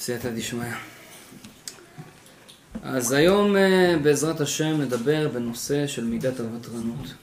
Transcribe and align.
סייעתא 0.00 0.30
דשמיא. 0.30 0.72
אז 2.82 3.12
היום 3.12 3.56
אה, 3.56 3.96
בעזרת 4.02 4.40
השם 4.40 4.80
נדבר 4.80 5.28
בנושא 5.28 5.86
של 5.86 6.04
מידת 6.04 6.40
הוותרנות. 6.40 7.14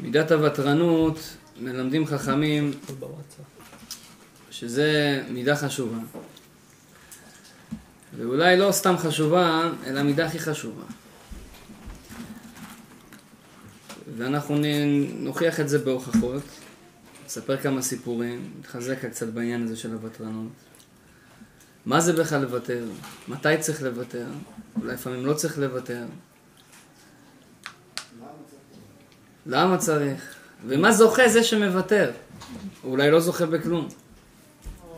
מידת 0.00 0.30
הוותרנות, 0.32 1.18
מלמדים 1.60 2.06
חכמים 2.06 2.72
שזה 4.50 5.22
מידה 5.30 5.56
חשובה. 5.56 5.98
ואולי 8.16 8.56
לא 8.56 8.72
סתם 8.72 8.94
חשובה, 8.98 9.70
אלא 9.86 10.02
מידה 10.02 10.26
הכי 10.26 10.38
חשובה. 10.38 10.84
ואנחנו 14.16 14.56
נוכיח 15.18 15.60
את 15.60 15.68
זה 15.68 15.78
בהוכחות, 15.78 16.42
נספר 17.26 17.56
כמה 17.56 17.82
סיפורים, 17.82 18.50
נתחזק 18.58 19.04
קצת 19.06 19.26
בעניין 19.26 19.62
הזה 19.62 19.76
של 19.76 19.92
הוותרנות. 19.92 20.73
מה 21.86 22.00
זה 22.00 22.12
בכלל 22.12 22.40
לוותר? 22.40 22.84
מתי 23.28 23.58
צריך 23.60 23.82
לוותר? 23.82 24.26
אולי 24.80 24.94
לפעמים 24.94 25.26
לא 25.26 25.34
צריך 25.34 25.58
לוותר. 25.58 26.04
למה 29.46 29.78
צריך? 29.78 30.34
ומה 30.66 30.92
זוכה 30.92 31.28
זה 31.28 31.44
שמוותר? 31.44 32.12
הוא 32.82 32.92
אולי 32.92 33.10
לא 33.10 33.20
זוכה 33.20 33.46
בכלום. 33.46 33.88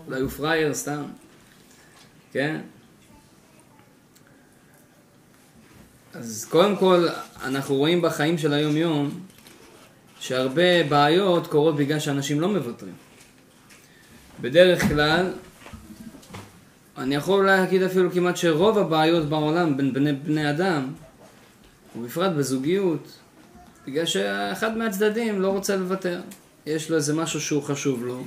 אולי 0.06 0.20
הוא 0.20 0.30
פראייר 0.30 0.74
סתם. 0.74 1.02
כן? 2.32 2.60
אז 6.14 6.46
קודם 6.50 6.76
כל, 6.76 7.08
אנחנו 7.42 7.74
רואים 7.74 8.02
בחיים 8.02 8.38
של 8.38 8.52
היום-יום 8.52 9.20
שהרבה 10.20 10.84
בעיות 10.88 11.46
קורות 11.46 11.76
בגלל 11.76 11.98
שאנשים 11.98 12.40
לא 12.40 12.48
מוותרים. 12.48 12.94
בדרך 14.40 14.82
כלל, 14.88 15.32
אני 16.98 17.14
יכול 17.14 17.46
להגיד 17.46 17.82
אפילו 17.82 18.12
כמעט 18.12 18.36
שרוב 18.36 18.78
הבעיות 18.78 19.28
בעולם 19.28 19.76
בין 19.76 19.92
בני, 19.92 20.12
בני 20.12 20.50
אדם, 20.50 20.92
ובפרט 21.96 22.32
בזוגיות, 22.32 23.18
בגלל 23.86 24.06
שאחד 24.06 24.76
מהצדדים 24.76 25.40
לא 25.40 25.48
רוצה 25.48 25.76
לוותר. 25.76 26.20
יש 26.66 26.90
לו 26.90 26.96
איזה 26.96 27.14
משהו 27.14 27.40
שהוא 27.40 27.62
חשוב 27.62 28.04
לו, 28.04 28.24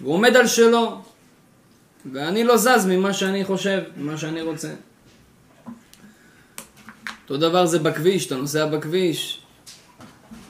והוא 0.00 0.14
עומד 0.14 0.36
על 0.36 0.46
שלו, 0.46 1.02
ואני 2.12 2.44
לא 2.44 2.56
זז 2.56 2.86
ממה 2.86 3.12
שאני 3.12 3.44
חושב, 3.44 3.82
ממה 3.96 4.16
שאני 4.16 4.42
רוצה. 4.42 4.74
אותו 7.22 7.36
דבר 7.36 7.66
זה 7.66 7.78
בכביש, 7.78 8.26
אתה 8.26 8.36
נוסע 8.36 8.66
בכביש, 8.66 9.42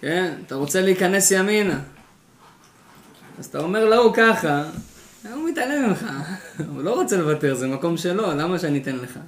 כן? 0.00 0.34
אתה 0.46 0.54
רוצה 0.54 0.80
להיכנס 0.80 1.30
ימינה. 1.30 1.80
אז 3.38 3.46
אתה 3.46 3.58
אומר 3.58 3.84
להוא 3.84 4.14
ככה, 4.14 4.62
הוא 5.32 5.48
מתעלם 5.48 5.88
ממך, 5.88 6.04
הוא 6.74 6.82
לא 6.82 6.94
רוצה 6.94 7.16
לוותר, 7.16 7.54
זה 7.54 7.68
מקום 7.68 7.96
שלו, 7.96 8.22
למה 8.30 8.58
שאני 8.58 8.82
אתן 8.82 8.96
לך? 8.96 9.18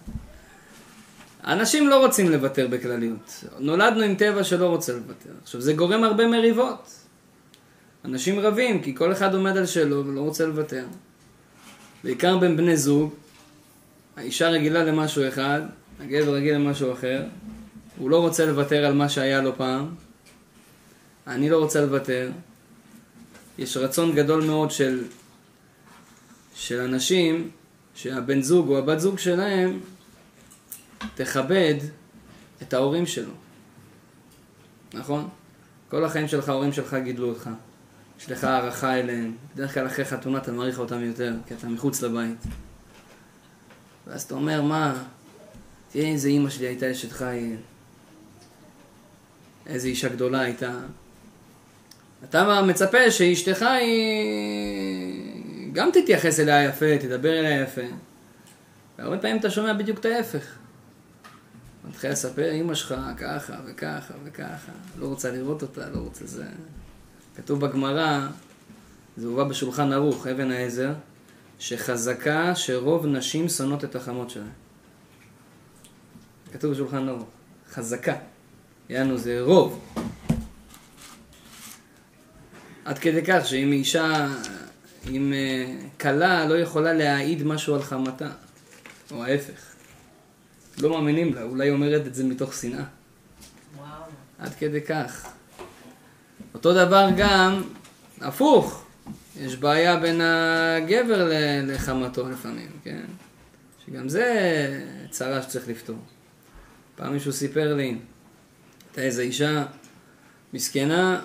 אנשים 1.46 1.88
לא 1.88 2.06
רוצים 2.06 2.30
לוותר 2.30 2.68
בכלליות. 2.68 3.44
נולדנו 3.58 4.02
עם 4.02 4.14
טבע 4.14 4.44
שלא 4.44 4.66
רוצה 4.66 4.92
לוותר. 4.92 5.30
עכשיו, 5.42 5.60
זה 5.60 5.72
גורם 5.72 6.04
הרבה 6.04 6.26
מריבות. 6.26 6.92
אנשים 8.04 8.40
רבים, 8.40 8.82
כי 8.82 8.94
כל 8.94 9.12
אחד 9.12 9.34
עומד 9.34 9.56
על 9.56 9.66
שלו 9.66 10.06
ולא 10.06 10.20
רוצה 10.20 10.46
לוותר. 10.46 10.84
בעיקר 12.04 12.38
בין 12.38 12.56
בני 12.56 12.76
זוג, 12.76 13.14
האישה 14.16 14.48
רגילה 14.48 14.84
למשהו 14.84 15.28
אחד, 15.28 15.60
הגבר 16.00 16.34
רגיל 16.34 16.54
למשהו 16.54 16.92
אחר, 16.92 17.22
הוא 17.98 18.10
לא 18.10 18.20
רוצה 18.20 18.46
לוותר 18.46 18.84
על 18.84 18.94
מה 18.94 19.08
שהיה 19.08 19.40
לו 19.40 19.56
פעם, 19.56 19.86
אני 21.26 21.50
לא 21.50 21.58
רוצה 21.58 21.80
לוותר. 21.80 22.30
יש 23.58 23.76
רצון 23.76 24.14
גדול 24.14 24.44
מאוד 24.44 24.70
של, 24.70 25.02
של 26.54 26.80
אנשים 26.80 27.50
שהבן 27.94 28.42
זוג 28.42 28.68
או 28.68 28.78
הבת 28.78 29.00
זוג 29.00 29.18
שלהם 29.18 29.80
תכבד 31.14 31.74
את 32.62 32.74
ההורים 32.74 33.06
שלו. 33.06 33.32
נכון? 34.94 35.28
כל 35.88 36.04
החיים 36.04 36.28
שלך, 36.28 36.48
ההורים 36.48 36.72
שלך 36.72 36.96
גידלו 37.04 37.28
אותך. 37.28 37.50
יש 38.20 38.30
לך 38.30 38.44
הערכה 38.44 38.94
אליהם. 38.94 39.36
בדרך 39.54 39.74
כלל 39.74 39.86
אחרי 39.86 40.04
חתונה 40.04 40.38
אתה 40.38 40.52
מעריך 40.52 40.78
אותם 40.78 41.04
יותר, 41.04 41.32
כי 41.46 41.54
אתה 41.54 41.66
מחוץ 41.66 42.02
לבית. 42.02 42.38
ואז 44.06 44.22
אתה 44.22 44.34
אומר, 44.34 44.62
מה, 44.62 45.04
תראה 45.92 46.06
איזה 46.06 46.28
אימא 46.28 46.50
שלי 46.50 46.66
הייתה 46.66 46.92
אשת 46.92 47.12
חיל. 47.12 47.56
איזה 49.66 49.88
אישה 49.88 50.08
גדולה 50.08 50.40
הייתה. 50.40 50.78
אתה 52.24 52.62
מצפה 52.62 53.10
שאשתך 53.10 53.62
היא 53.62 55.43
גם 55.74 55.90
תתייחס 55.92 56.40
אליה 56.40 56.64
יפה, 56.64 56.98
תדבר 57.00 57.38
אליה 57.38 57.60
יפה. 57.60 57.80
והרבה 58.98 59.18
פעמים 59.18 59.36
אתה 59.36 59.50
שומע 59.50 59.72
בדיוק 59.72 59.98
את 59.98 60.04
ההפך. 60.04 60.46
מתחיל 61.88 62.10
לספר, 62.10 62.52
אמא 62.52 62.74
שלך 62.74 62.94
ככה 63.16 63.54
וככה 63.66 64.14
וככה, 64.24 64.72
לא 64.98 65.06
רוצה 65.06 65.30
לראות 65.30 65.62
אותה, 65.62 65.88
לא 65.90 65.98
רוצה 65.98 66.26
זה. 66.26 66.44
כתוב 67.36 67.60
בגמרא, 67.60 68.26
זה 69.16 69.26
הובא 69.26 69.44
בשולחן 69.44 69.92
ערוך, 69.92 70.26
אבן 70.26 70.50
העזר, 70.50 70.92
שחזקה 71.58 72.54
שרוב 72.54 73.06
נשים 73.06 73.48
שונאות 73.48 73.84
את 73.84 73.96
החמות 73.96 74.30
שלהן. 74.30 74.46
כתוב 76.52 76.72
בשולחן 76.72 77.08
ערוך, 77.08 77.28
חזקה. 77.70 78.16
יענו 78.88 79.18
זה 79.18 79.40
רוב. 79.40 79.94
עד 82.84 82.98
כדי 82.98 83.22
כך 83.26 83.46
שאם 83.46 83.72
אישה, 83.72 84.28
אם 85.10 85.32
אה, 85.32 85.74
כלה 86.00 86.48
לא 86.48 86.54
יכולה 86.54 86.92
להעיד 86.92 87.42
משהו 87.42 87.74
על 87.74 87.82
חמתה, 87.82 88.30
או 89.10 89.24
ההפך. 89.24 89.60
לא 90.78 90.90
מאמינים 90.90 91.34
לה, 91.34 91.42
אולי 91.42 91.70
אומרת 91.70 92.06
את 92.06 92.14
זה 92.14 92.24
מתוך 92.24 92.54
שנאה. 92.54 92.84
וואו. 93.76 93.88
עד 94.38 94.54
כדי 94.54 94.80
כך. 94.80 95.26
אותו 96.54 96.72
דבר 96.72 97.08
גם, 97.16 97.62
הפוך, 98.20 98.86
יש 99.40 99.56
בעיה 99.56 99.96
בין 99.96 100.20
הגבר 100.20 101.30
לחמתו 101.62 102.28
לפעמים, 102.28 102.70
כן? 102.84 103.04
שגם 103.86 104.08
זה 104.08 104.80
צרה 105.10 105.42
שצריך 105.42 105.68
לפתור. 105.68 105.98
פעם 106.96 107.12
מישהו 107.12 107.32
סיפר 107.32 107.74
לי, 107.74 107.96
הייתה 108.88 109.00
איזו 109.00 109.22
אישה 109.22 109.64
מסכנה, 110.52 111.20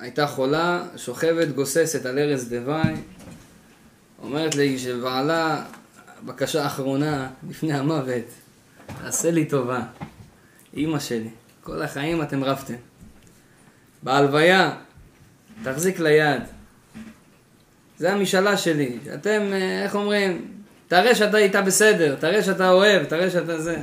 הייתה 0.00 0.26
חולה, 0.26 0.84
שוכבת, 0.96 1.48
גוססת 1.48 2.06
על 2.06 2.18
ערש 2.18 2.40
דווי, 2.40 2.94
אומרת 4.22 4.54
לי 4.54 4.78
שבעלה 4.78 5.64
בקשה 6.24 6.66
אחרונה, 6.66 7.28
לפני 7.48 7.72
המוות, 7.72 8.24
תעשה 9.02 9.30
לי 9.30 9.44
טובה, 9.44 9.82
אימא 10.74 10.98
שלי, 10.98 11.28
כל 11.62 11.82
החיים 11.82 12.22
אתם 12.22 12.44
רבתם. 12.44 12.74
בהלוויה, 14.02 14.76
תחזיק 15.62 16.00
ליד. 16.00 16.42
זה 17.98 18.12
המשאלה 18.12 18.56
שלי, 18.56 18.98
אתם, 19.14 19.40
אה, 19.52 19.82
איך 19.84 19.94
אומרים, 19.94 20.52
תראה 20.88 21.14
שאתה 21.14 21.38
איתה 21.38 21.62
בסדר, 21.62 22.16
תראה 22.16 22.42
שאתה 22.42 22.70
אוהב, 22.70 23.04
תראה 23.04 23.30
שאתה 23.30 23.60
זה. 23.60 23.76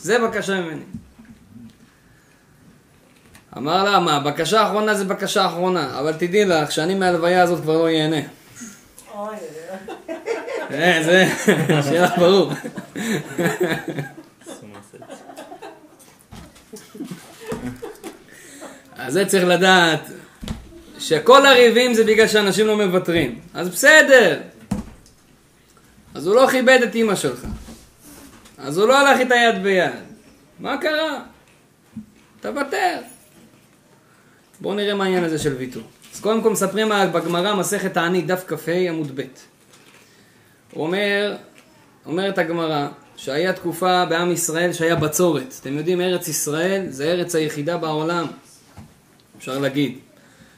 זה 0.00 0.18
בקשה 0.28 0.60
ממני. 0.60 0.84
אמר 3.56 3.84
לה, 3.84 3.98
מה, 3.98 4.20
בקשה 4.20 4.60
האחרונה 4.60 4.94
זה 4.94 5.04
בקשה 5.04 5.46
אחרונה, 5.46 5.98
אבל 6.00 6.12
תדעי 6.12 6.44
לך 6.44 6.72
שאני 6.72 6.94
מהלוויה 6.94 7.42
הזאת 7.42 7.62
כבר 7.62 7.78
לא 7.78 7.90
ייהנה. 7.90 8.20
אוי, 9.14 9.36
אה, 10.70 11.02
זה, 11.04 11.26
שיהיה 11.82 12.02
לך 12.02 12.18
ברור. 12.18 12.52
אז 18.96 19.12
זה 19.12 19.26
צריך 19.26 19.44
לדעת 19.44 20.00
שכל 20.98 21.46
הריבים 21.46 21.94
זה 21.94 22.04
בגלל 22.04 22.28
שאנשים 22.28 22.66
לא 22.66 22.76
מוותרים. 22.76 23.40
אז 23.54 23.68
בסדר. 23.68 24.40
אז 26.14 26.26
הוא 26.26 26.34
לא 26.34 26.46
כיבד 26.50 26.78
את 26.82 26.94
אימא 26.94 27.14
שלך. 27.14 27.40
אז 28.58 28.78
הוא 28.78 28.88
לא 28.88 28.98
הלך 28.98 29.20
איתה 29.20 29.34
יד 29.34 29.62
ביד. 29.62 29.92
מה 30.60 30.76
קרה? 30.76 31.20
תוותר. 32.40 33.13
בואו 34.60 34.74
נראה 34.74 34.94
מה 34.94 35.04
העניין 35.04 35.24
הזה 35.24 35.38
של 35.38 35.52
ויתור. 35.52 35.82
אז 36.14 36.20
קודם 36.20 36.42
כל 36.42 36.50
מספרים 36.50 36.88
בגמרא 37.12 37.54
מסכת 37.54 37.94
תענית 37.94 38.26
דף 38.26 38.44
כ"ה 38.46 38.72
עמוד 38.72 39.12
ב'. 39.14 39.22
אומר, 40.76 41.36
אומרת 42.06 42.38
הגמרא, 42.38 42.88
שהיה 43.16 43.52
תקופה 43.52 44.04
בעם 44.04 44.32
ישראל 44.32 44.72
שהיה 44.72 44.96
בצורת. 44.96 45.54
אתם 45.60 45.78
יודעים, 45.78 46.00
ארץ 46.00 46.28
ישראל 46.28 46.86
זה 46.88 47.04
ארץ 47.04 47.34
היחידה 47.34 47.76
בעולם, 47.76 48.26
אפשר 49.38 49.58
להגיד, 49.58 49.98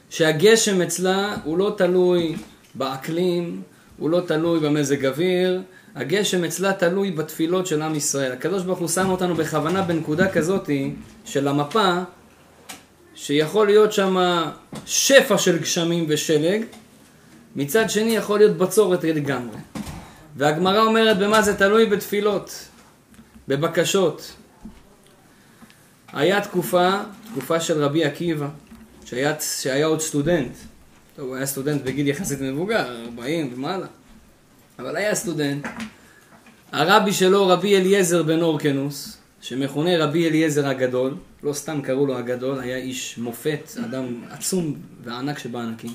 שהגשם 0.09 0.81
אצלה 0.81 1.35
הוא 1.43 1.57
לא 1.57 1.75
תלוי 1.77 2.35
באקלים, 2.75 3.61
הוא 3.97 4.09
לא 4.09 4.21
תלוי 4.27 4.59
במזג 4.59 5.05
אוויר, 5.05 5.61
הגשם 5.95 6.43
אצלה 6.43 6.73
תלוי 6.73 7.11
בתפילות 7.11 7.67
של 7.67 7.81
עם 7.81 7.95
ישראל. 7.95 8.31
הקדוש 8.31 8.63
ברוך 8.63 8.79
הוא 8.79 8.87
שם 8.87 9.09
אותנו 9.09 9.35
בכוונה 9.35 9.81
בנקודה 9.81 10.31
כזאתי 10.31 10.93
של 11.25 11.47
המפה, 11.47 11.93
שיכול 13.17 13.67
להיות 13.67 13.93
שם 13.93 14.41
שפע 14.85 15.37
של 15.37 15.57
גשמים 15.57 16.05
ושלג, 16.09 16.61
מצד 17.55 17.89
שני 17.89 18.15
יכול 18.15 18.39
להיות 18.39 18.57
בצורת 18.57 19.03
לגמרי. 19.03 19.57
והגמרא 20.35 20.81
אומרת 20.81 21.17
במה 21.17 21.41
זה 21.41 21.57
תלוי 21.57 21.85
בתפילות, 21.85 22.67
בבקשות. 23.47 24.33
היה 26.13 26.41
תקופה, 26.41 26.89
תקופה 27.31 27.59
של 27.59 27.83
רבי 27.83 28.05
עקיבא, 28.05 28.47
שהיה, 29.05 29.33
שהיה 29.39 29.85
עוד 29.85 30.01
סטודנט. 30.01 30.51
טוב, 31.15 31.27
הוא 31.27 31.35
היה 31.35 31.45
סטודנט 31.45 31.81
בגיל 31.81 32.07
יחסית 32.07 32.41
מבוגר, 32.41 33.05
40 33.05 33.53
ומעלה. 33.53 33.87
אבל 34.79 34.95
היה 34.95 35.15
סטודנט. 35.15 35.67
הרבי 36.71 37.13
שלו, 37.13 37.47
רבי 37.47 37.77
אליעזר 37.77 38.23
בן 38.23 38.41
אורקנוס, 38.41 39.16
שמכונה 39.41 39.97
רבי 39.97 40.27
אליעזר 40.27 40.67
הגדול, 40.67 41.15
לא 41.43 41.53
סתם 41.53 41.81
קראו 41.81 42.05
לו 42.05 42.17
הגדול, 42.17 42.59
היה 42.59 42.77
איש 42.77 43.17
מופת, 43.17 43.71
אדם 43.85 44.21
עצום 44.29 44.75
וענק 45.03 45.39
שבענקים. 45.39 45.91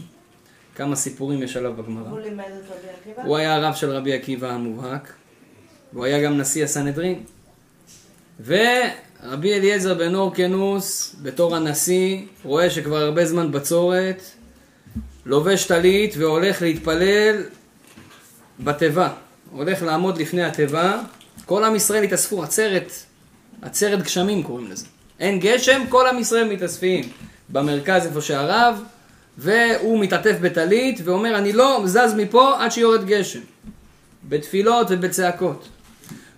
כמה 0.75 0.97
סיפורים 0.97 1.43
יש 1.43 1.56
עליו 1.56 1.73
בגמרא. 1.77 2.11
הוא 2.11 2.21
לימד 2.21 2.44
את 2.44 2.71
רבי 2.71 2.89
עקיבא? 3.00 3.23
הוא 3.23 3.37
היה 3.37 3.55
הרב 3.55 3.75
של 3.75 3.91
רבי 3.91 4.12
עקיבא 4.12 4.50
המובהק, 4.50 5.12
והוא 5.93 6.05
היה 6.05 6.23
גם 6.23 6.39
נשיא 6.39 6.65
הסנהדרין. 6.65 7.23
ורבי 8.44 9.53
אליעזר 9.53 9.94
בן 9.94 10.15
אורקנוס, 10.15 11.17
בתור 11.23 11.56
הנשיא, 11.56 12.21
רואה 12.44 12.71
שכבר 12.71 12.97
הרבה 12.97 13.27
זמן 13.27 13.53
בצורת, 13.53 14.23
לובש 15.27 15.65
טלית 15.65 16.15
והולך 16.17 16.62
להתפלל 16.62 17.43
בתיבה. 18.61 19.12
הולך 19.50 19.83
לעמוד 19.83 20.19
לפני 20.19 20.43
התיבה, 20.43 21.00
כל 21.47 21.65
עם 21.65 21.75
ישראל 21.75 22.03
התאספו, 22.03 22.43
עצרת, 22.43 22.93
עצרת 23.62 24.03
גשמים 24.03 24.43
קוראים 24.43 24.70
לזה. 24.70 24.87
אין 25.20 25.41
גשם, 25.41 25.82
כל 25.88 26.06
עם 26.06 26.19
ישראל 26.19 26.53
מתאספים 26.53 27.05
במרכז 27.49 28.06
איפה 28.06 28.20
שהרב, 28.20 28.82
והוא 29.38 30.00
מתעטף 30.00 30.37
בטלית 30.41 31.00
ואומר 31.05 31.38
אני 31.38 31.53
לא 31.53 31.82
זז 31.87 32.14
מפה 32.17 32.64
עד 32.64 32.73
שיורד 32.73 33.06
גשם. 33.06 33.41
בתפילות 34.29 34.87
ובצעקות. 34.91 35.69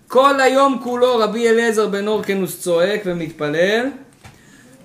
כל 0.09 0.41
היום 0.41 0.81
כולו 0.83 1.19
רבי 1.19 1.49
אליעזר 1.49 1.89
בן 1.89 2.07
אורקנוס 2.07 2.61
צועק 2.61 3.03
ומתפלל 3.05 3.87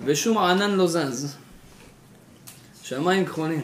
ושום 0.04 0.38
ענן 0.38 0.70
לא 0.70 0.86
זז. 0.86 1.36
שמיים 2.82 3.26
כחולים. 3.26 3.62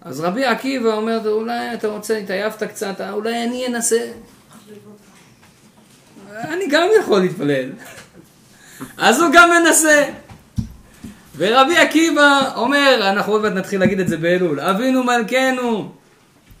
אז 0.00 0.20
רבי 0.20 0.44
עקיבא 0.44 0.94
אומר, 0.94 1.28
אולי 1.28 1.74
אתה 1.74 1.88
רוצה, 1.88 2.16
התעייפת 2.16 2.62
קצת, 2.62 3.00
אולי 3.12 3.44
אני 3.44 3.66
אנסה. 3.66 4.12
אני 6.34 6.66
גם 6.70 6.88
יכול 7.00 7.20
להתפלל. 7.20 7.70
אז 8.98 9.20
הוא 9.20 9.30
גם 9.32 9.50
מנסה. 9.50 10.04
ורבי 11.36 11.76
עקיבא 11.76 12.52
אומר, 12.56 13.08
אנחנו 13.10 13.32
עוד 13.32 13.42
מעט 13.42 13.52
נתחיל 13.52 13.80
להגיד 13.80 14.00
את 14.00 14.08
זה 14.08 14.16
באלול, 14.16 14.60
אבינו 14.60 15.04
מלכנו, 15.04 15.92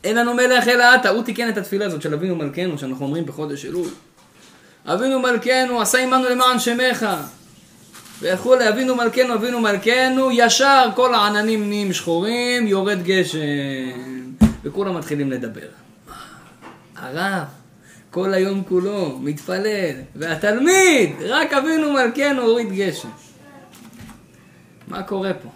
אין 0.04 0.16
לנו 0.16 0.34
מלך 0.34 0.68
אלא 0.68 0.94
אתה. 0.94 1.08
הוא 1.08 1.22
תיקן 1.22 1.48
את 1.48 1.58
התפילה 1.58 1.86
הזאת 1.86 2.02
של 2.02 2.14
אבינו 2.14 2.36
מלכנו, 2.36 2.78
שאנחנו 2.78 3.06
אומרים 3.06 3.26
בחודש 3.26 3.64
אלול. 3.64 3.88
אבינו 4.86 5.20
מלכנו, 5.20 5.80
עשה 5.80 5.98
עמנו 5.98 6.28
למען 6.28 6.58
שמך. 6.58 7.06
וכולי, 8.20 8.68
אבינו 8.68 8.96
מלכנו, 8.96 9.34
אבינו 9.34 9.60
מלכנו, 9.60 10.30
ישר 10.32 10.88
כל 10.94 11.14
העננים 11.14 11.68
נהיים 11.68 11.92
שחורים, 11.92 12.66
יורד 12.66 13.02
גשם. 13.02 13.38
וכולם 14.64 14.98
מתחילים 14.98 15.30
לדבר. 15.30 15.66
הרב, 16.96 17.44
כל 18.14 18.34
היום 18.34 18.62
כולו, 18.68 19.18
מתפלל, 19.22 19.94
והתלמיד, 20.16 21.10
רק 21.28 21.52
אבינו 21.52 21.92
מלכנו 21.92 22.42
הוריד 22.42 22.72
גשם. 22.72 23.08
מה 24.88 25.02
קורה 25.02 25.34
פה? 25.34 25.48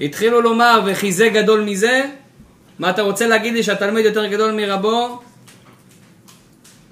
התחילו 0.00 0.40
לומר, 0.40 0.80
וכי 0.86 1.12
זה 1.12 1.28
גדול 1.28 1.60
מזה? 1.60 2.04
מה 2.78 2.90
אתה 2.90 3.02
רוצה 3.02 3.26
להגיד 3.26 3.54
לי 3.54 3.62
שהתלמיד 3.62 4.04
יותר 4.04 4.26
גדול 4.26 4.52
מרבו? 4.52 5.22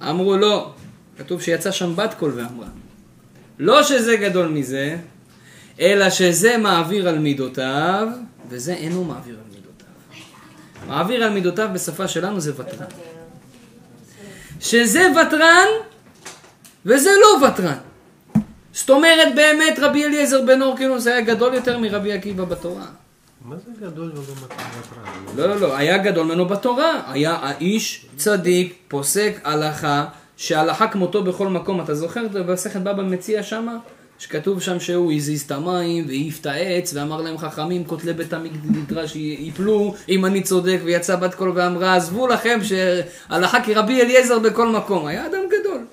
אמרו 0.09 0.37
לא. 0.37 0.73
כתוב 1.17 1.41
שיצא 1.41 1.71
שם 1.71 1.95
בת 1.95 2.13
קול 2.13 2.31
ואמרה. 2.35 2.67
לא 3.59 3.83
שזה 3.83 4.15
גדול 4.15 4.47
מזה, 4.47 4.97
אלא 5.79 6.09
שזה 6.09 6.57
מעביר 6.57 7.09
על 7.09 7.19
מידותיו, 7.19 8.07
וזה 8.49 8.73
אינו 8.73 9.03
מעביר 9.03 9.35
על 9.35 9.55
מידותיו. 9.55 9.87
מעביר 10.87 11.23
על 11.23 11.33
מידותיו 11.33 11.69
בשפה 11.73 12.07
שלנו 12.07 12.39
זה 12.39 12.51
ותרן. 12.55 13.14
שזה 14.59 15.11
ותרן, 15.11 15.67
וזה 16.85 17.09
לא 17.21 17.45
ותרן. 17.47 17.77
זאת 18.73 18.89
אומרת 18.89 19.35
באמת 19.35 19.79
רבי 19.79 20.05
אליעזר 20.05 20.41
בן 20.41 20.61
אורקינוס 20.61 21.07
היה 21.07 21.21
גדול 21.21 21.53
יותר 21.53 21.79
מרבי 21.79 22.13
עקיבא 22.13 22.45
בתורה. 22.45 22.85
מה 23.45 23.55
זה 23.65 23.71
גדול 23.81 24.11
ולא 24.11 24.23
מטרה? 24.43 25.03
לא, 25.35 25.47
לא, 25.47 25.59
לא, 25.59 25.77
היה 25.77 25.97
גדול 25.97 26.25
ממנו 26.25 26.45
בתורה. 26.45 27.01
היה 27.07 27.37
האיש 27.41 28.05
צדיק, 28.17 28.75
פוסק 28.87 29.39
הלכה, 29.43 30.05
שהלכה 30.37 30.87
כמותו 30.87 31.23
בכל 31.23 31.47
מקום. 31.47 31.81
אתה 31.81 31.95
זוכר 31.95 32.27
במסכת 32.33 32.81
בבא 32.81 33.03
מציע 33.03 33.43
שמה? 33.43 33.77
שכתוב 34.19 34.61
שם 34.61 34.79
שהוא 34.79 35.13
הזיז 35.13 35.41
את 35.41 35.51
המים 35.51 36.05
והעיף 36.07 36.39
את 36.41 36.45
העץ 36.45 36.93
ואמר 36.93 37.21
להם 37.21 37.37
חכמים 37.37 37.85
כותלי 37.85 38.13
בית 38.13 38.33
המדרש 38.33 39.15
ייפלו 39.15 39.95
אם 40.09 40.25
אני 40.25 40.43
צודק 40.43 40.79
ויצא 40.83 41.15
בת 41.15 41.35
קול 41.35 41.51
ואמרה 41.55 41.95
עזבו 41.95 42.27
לכם 42.27 42.59
שהלכה 42.63 43.63
כרבי 43.63 44.01
אליעזר 44.01 44.39
בכל 44.39 44.67
מקום 44.67 45.05
היה 45.05 45.25
אדם 45.25 45.39
גדול. 45.47 45.85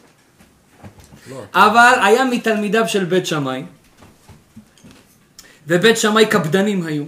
לא. 1.30 1.44
אבל 1.54 1.92
היה 2.02 2.24
מתלמידיו 2.24 2.84
של 2.88 3.04
בית 3.04 3.26
שמאי 3.26 3.64
ובית 5.66 5.96
שמאי 5.96 6.26
קפדנים 6.26 6.82
היו 6.82 7.04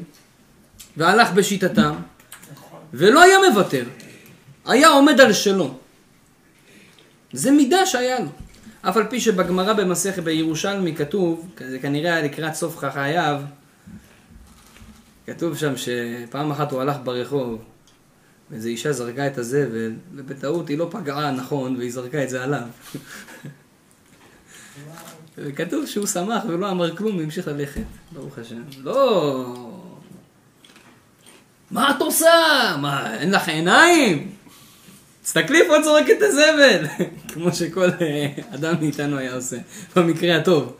והלך 0.96 1.32
בשיטתם 1.32 1.94
ולא 2.94 3.22
היה 3.22 3.38
מוותר 3.50 3.84
היה 4.66 4.88
עומד 4.88 5.20
על 5.20 5.32
שלו. 5.32 5.74
זה 7.32 7.50
מידה 7.50 7.86
שהיה 7.86 8.20
לו 8.20 8.43
אף 8.88 8.96
על 8.96 9.06
פי 9.06 9.20
שבגמרא 9.20 9.72
במסכת 9.72 10.22
בירושלמי 10.22 10.96
כתוב, 10.96 11.50
זה 11.70 11.78
כנראה 11.78 12.22
לקראת 12.22 12.54
סוף 12.54 12.78
חייו, 12.78 13.40
כתוב 15.26 15.56
שם 15.56 15.72
שפעם 15.76 16.50
אחת 16.50 16.72
הוא 16.72 16.80
הלך 16.80 16.96
ברחוב, 17.04 17.62
ואיזו 18.50 18.68
אישה 18.68 18.92
זרקה 18.92 19.26
את 19.26 19.38
הזבל, 19.38 19.92
ובטעות 20.14 20.68
היא 20.68 20.78
לא 20.78 20.88
פגעה 20.90 21.30
נכון, 21.30 21.76
והיא 21.76 21.92
זרקה 21.92 22.22
את 22.22 22.28
זה 22.28 22.42
עליו. 22.42 22.62
וכתוב 25.38 25.86
שהוא 25.86 26.06
שמח 26.06 26.42
ולא 26.48 26.70
אמר 26.70 26.96
כלום 26.96 27.16
והמשיך 27.16 27.48
ללכת, 27.48 27.82
ברוך 28.12 28.38
השם. 28.38 28.62
לא... 28.82 29.54
מה 31.70 31.90
את 31.90 32.00
עושה? 32.00 32.30
מה, 32.80 33.16
אין 33.16 33.30
לך 33.30 33.48
עיניים? 33.48 34.33
תסתכלי 35.24 35.68
פה 35.68 35.74
צורק 35.84 36.10
את 36.10 36.22
הזבל, 36.22 36.86
כמו 37.32 37.52
שכל 37.52 37.88
אה, 38.00 38.26
אדם 38.54 38.74
מאיתנו 38.80 39.18
היה 39.18 39.34
עושה, 39.34 39.56
במקרה 39.96 40.36
הטוב. 40.36 40.76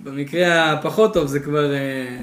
במקרה 0.00 0.72
הפחות 0.72 1.14
טוב 1.14 1.26
זה 1.26 1.40
כבר, 1.40 1.74
אה, 1.74 2.18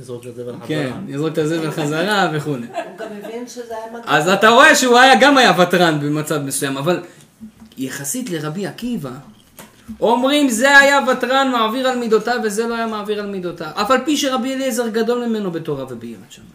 לזרוק 0.00 0.22
את 0.22 0.28
הזבל 0.28 0.54
כן, 0.66 0.90
חזרה. 0.90 1.00
יזרוק 1.08 1.32
את 1.32 1.38
הזבל 1.38 1.70
חזרה 1.70 2.30
וכולי. 2.34 2.66
הוא 2.66 2.98
גם 2.98 3.06
הבין 3.24 3.48
שזה 3.48 3.74
היה 3.76 3.92
מגע. 3.92 4.02
אז 4.06 4.28
אתה 4.28 4.48
רואה 4.48 4.74
שהוא 4.74 4.98
היה, 4.98 5.14
גם 5.20 5.38
היה 5.38 5.60
ותרן 5.60 6.00
במצב 6.00 6.42
מסוים, 6.42 6.76
אבל 6.76 7.02
יחסית 7.78 8.30
לרבי 8.30 8.66
עקיבא, 8.66 9.12
אומרים 10.00 10.48
זה 10.48 10.78
היה 10.78 10.98
ותרן 11.12 11.50
מעביר 11.52 11.88
על 11.88 11.98
מידותיו 11.98 12.40
וזה 12.44 12.66
לא 12.66 12.74
היה 12.74 12.86
מעביר 12.86 13.20
על 13.20 13.26
מידותיו. 13.26 13.70
אף 13.74 13.90
על 13.90 14.04
פי 14.04 14.16
שרבי 14.16 14.54
אליעזר 14.54 14.88
גדול 14.88 15.26
ממנו 15.26 15.50
בתורה 15.50 15.84
וביראת 15.84 16.32
שמיים. 16.32 16.50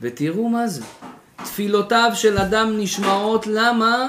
ותראו 0.00 0.48
מה 0.48 0.66
זה. 0.66 0.82
תפילותיו 1.44 2.10
של 2.14 2.38
אדם 2.38 2.78
נשמעות, 2.78 3.46
למה? 3.46 4.08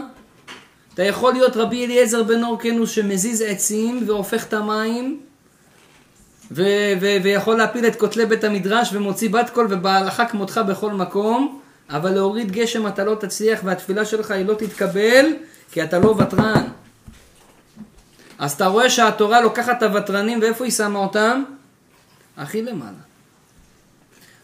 אתה 0.93 1.03
יכול 1.03 1.33
להיות 1.33 1.57
רבי 1.57 1.85
אליעזר 1.85 2.23
בן 2.23 2.43
אורקנוס 2.43 2.91
שמזיז 2.91 3.41
עצים 3.41 4.03
והופך 4.07 4.45
את 4.45 4.53
המים 4.53 5.19
ו- 6.51 6.93
ו- 7.01 7.17
ויכול 7.23 7.57
להפיל 7.57 7.87
את 7.87 7.95
כותלי 7.95 8.25
בית 8.25 8.43
המדרש 8.43 8.89
ומוציא 8.93 9.29
בת 9.29 9.49
קול 9.49 9.67
ובהלכה 9.69 10.25
כמותך 10.25 10.61
בכל 10.67 10.91
מקום, 10.91 11.59
אבל 11.89 12.11
להוריד 12.11 12.51
גשם 12.51 12.87
אתה 12.87 13.03
לא 13.03 13.15
תצליח 13.15 13.59
והתפילה 13.63 14.05
שלך 14.05 14.31
היא 14.31 14.45
לא 14.45 14.53
תתקבל 14.53 15.25
כי 15.71 15.83
אתה 15.83 15.99
לא 15.99 16.07
ותרן. 16.07 16.67
אז 18.37 18.51
אתה 18.51 18.65
רואה 18.65 18.89
שהתורה 18.89 19.41
לוקחת 19.41 19.77
את 19.77 19.83
הוותרנים 19.83 20.39
ואיפה 20.41 20.63
היא 20.63 20.71
שמה 20.71 20.99
אותם? 20.99 21.43
הכי 22.37 22.61
למעלה. 22.61 22.97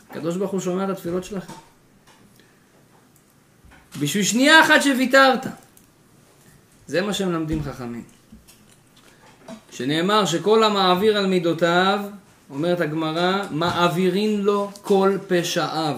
הקדוש 0.10 0.38
ברוך 0.38 0.52
הוא 0.52 0.60
שומע 0.60 0.84
את 0.84 0.90
התפילות 0.90 1.24
שלכם. 1.24 1.54
בשביל 4.00 4.24
שנייה 4.24 4.62
אחת 4.62 4.82
שוויתרת. 4.84 5.46
זה 6.88 7.02
מה 7.02 7.14
שמלמדים 7.14 7.64
חכמים. 7.64 8.04
שנאמר 9.72 10.26
שכל 10.26 10.64
המעביר 10.64 11.18
על 11.18 11.26
מידותיו, 11.26 12.00
אומרת 12.50 12.82
הגמרא, 12.82 13.42
מעבירין 13.52 14.42
לו 14.42 14.72
כל 14.82 15.18
פשעיו. 15.28 15.98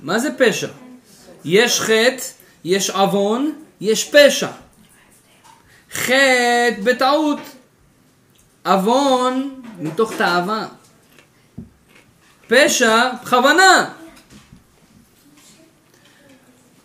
מה 0.00 0.18
זה 0.18 0.28
פשע? 0.38 0.68
יש 1.44 1.80
חטא, 1.80 2.24
יש 2.64 2.90
עוון, 2.90 3.52
יש 3.80 4.10
פשע. 4.10 4.50
חטא 5.92 6.80
בטעות. 6.84 7.38
עוון 8.66 9.60
מתוך 9.78 10.12
תאווה. 10.12 10.66
פשע, 12.48 13.12
בכוונה. 13.22 14.03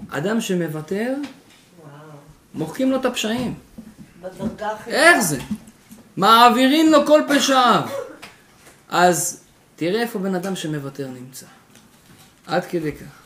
אדם 0.10 0.42
שמוותר. 0.42 1.16
מוחקים 2.54 2.92
לו 2.92 2.98
את 3.00 3.06
הפשעים. 3.06 3.54
איך 4.88 5.20
זה? 5.20 5.40
מעבירים 6.18 6.92
לו 6.92 7.06
כל 7.06 7.22
פשעיו. 7.30 7.90
אז 8.90 9.44
תראה 9.76 10.02
איפה 10.02 10.20
בן 10.20 10.36
אדם 10.36 10.56
שמוותר 10.56 11.08
נמצא. 11.08 11.46
עד 12.48 12.66
כדי 12.66 12.92
כך. 12.92 13.20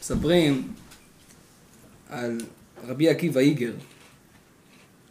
מספרים 0.00 0.72
על 2.10 2.38
רבי 2.86 3.08
עקיבא 3.08 3.40
איגר. 3.40 3.72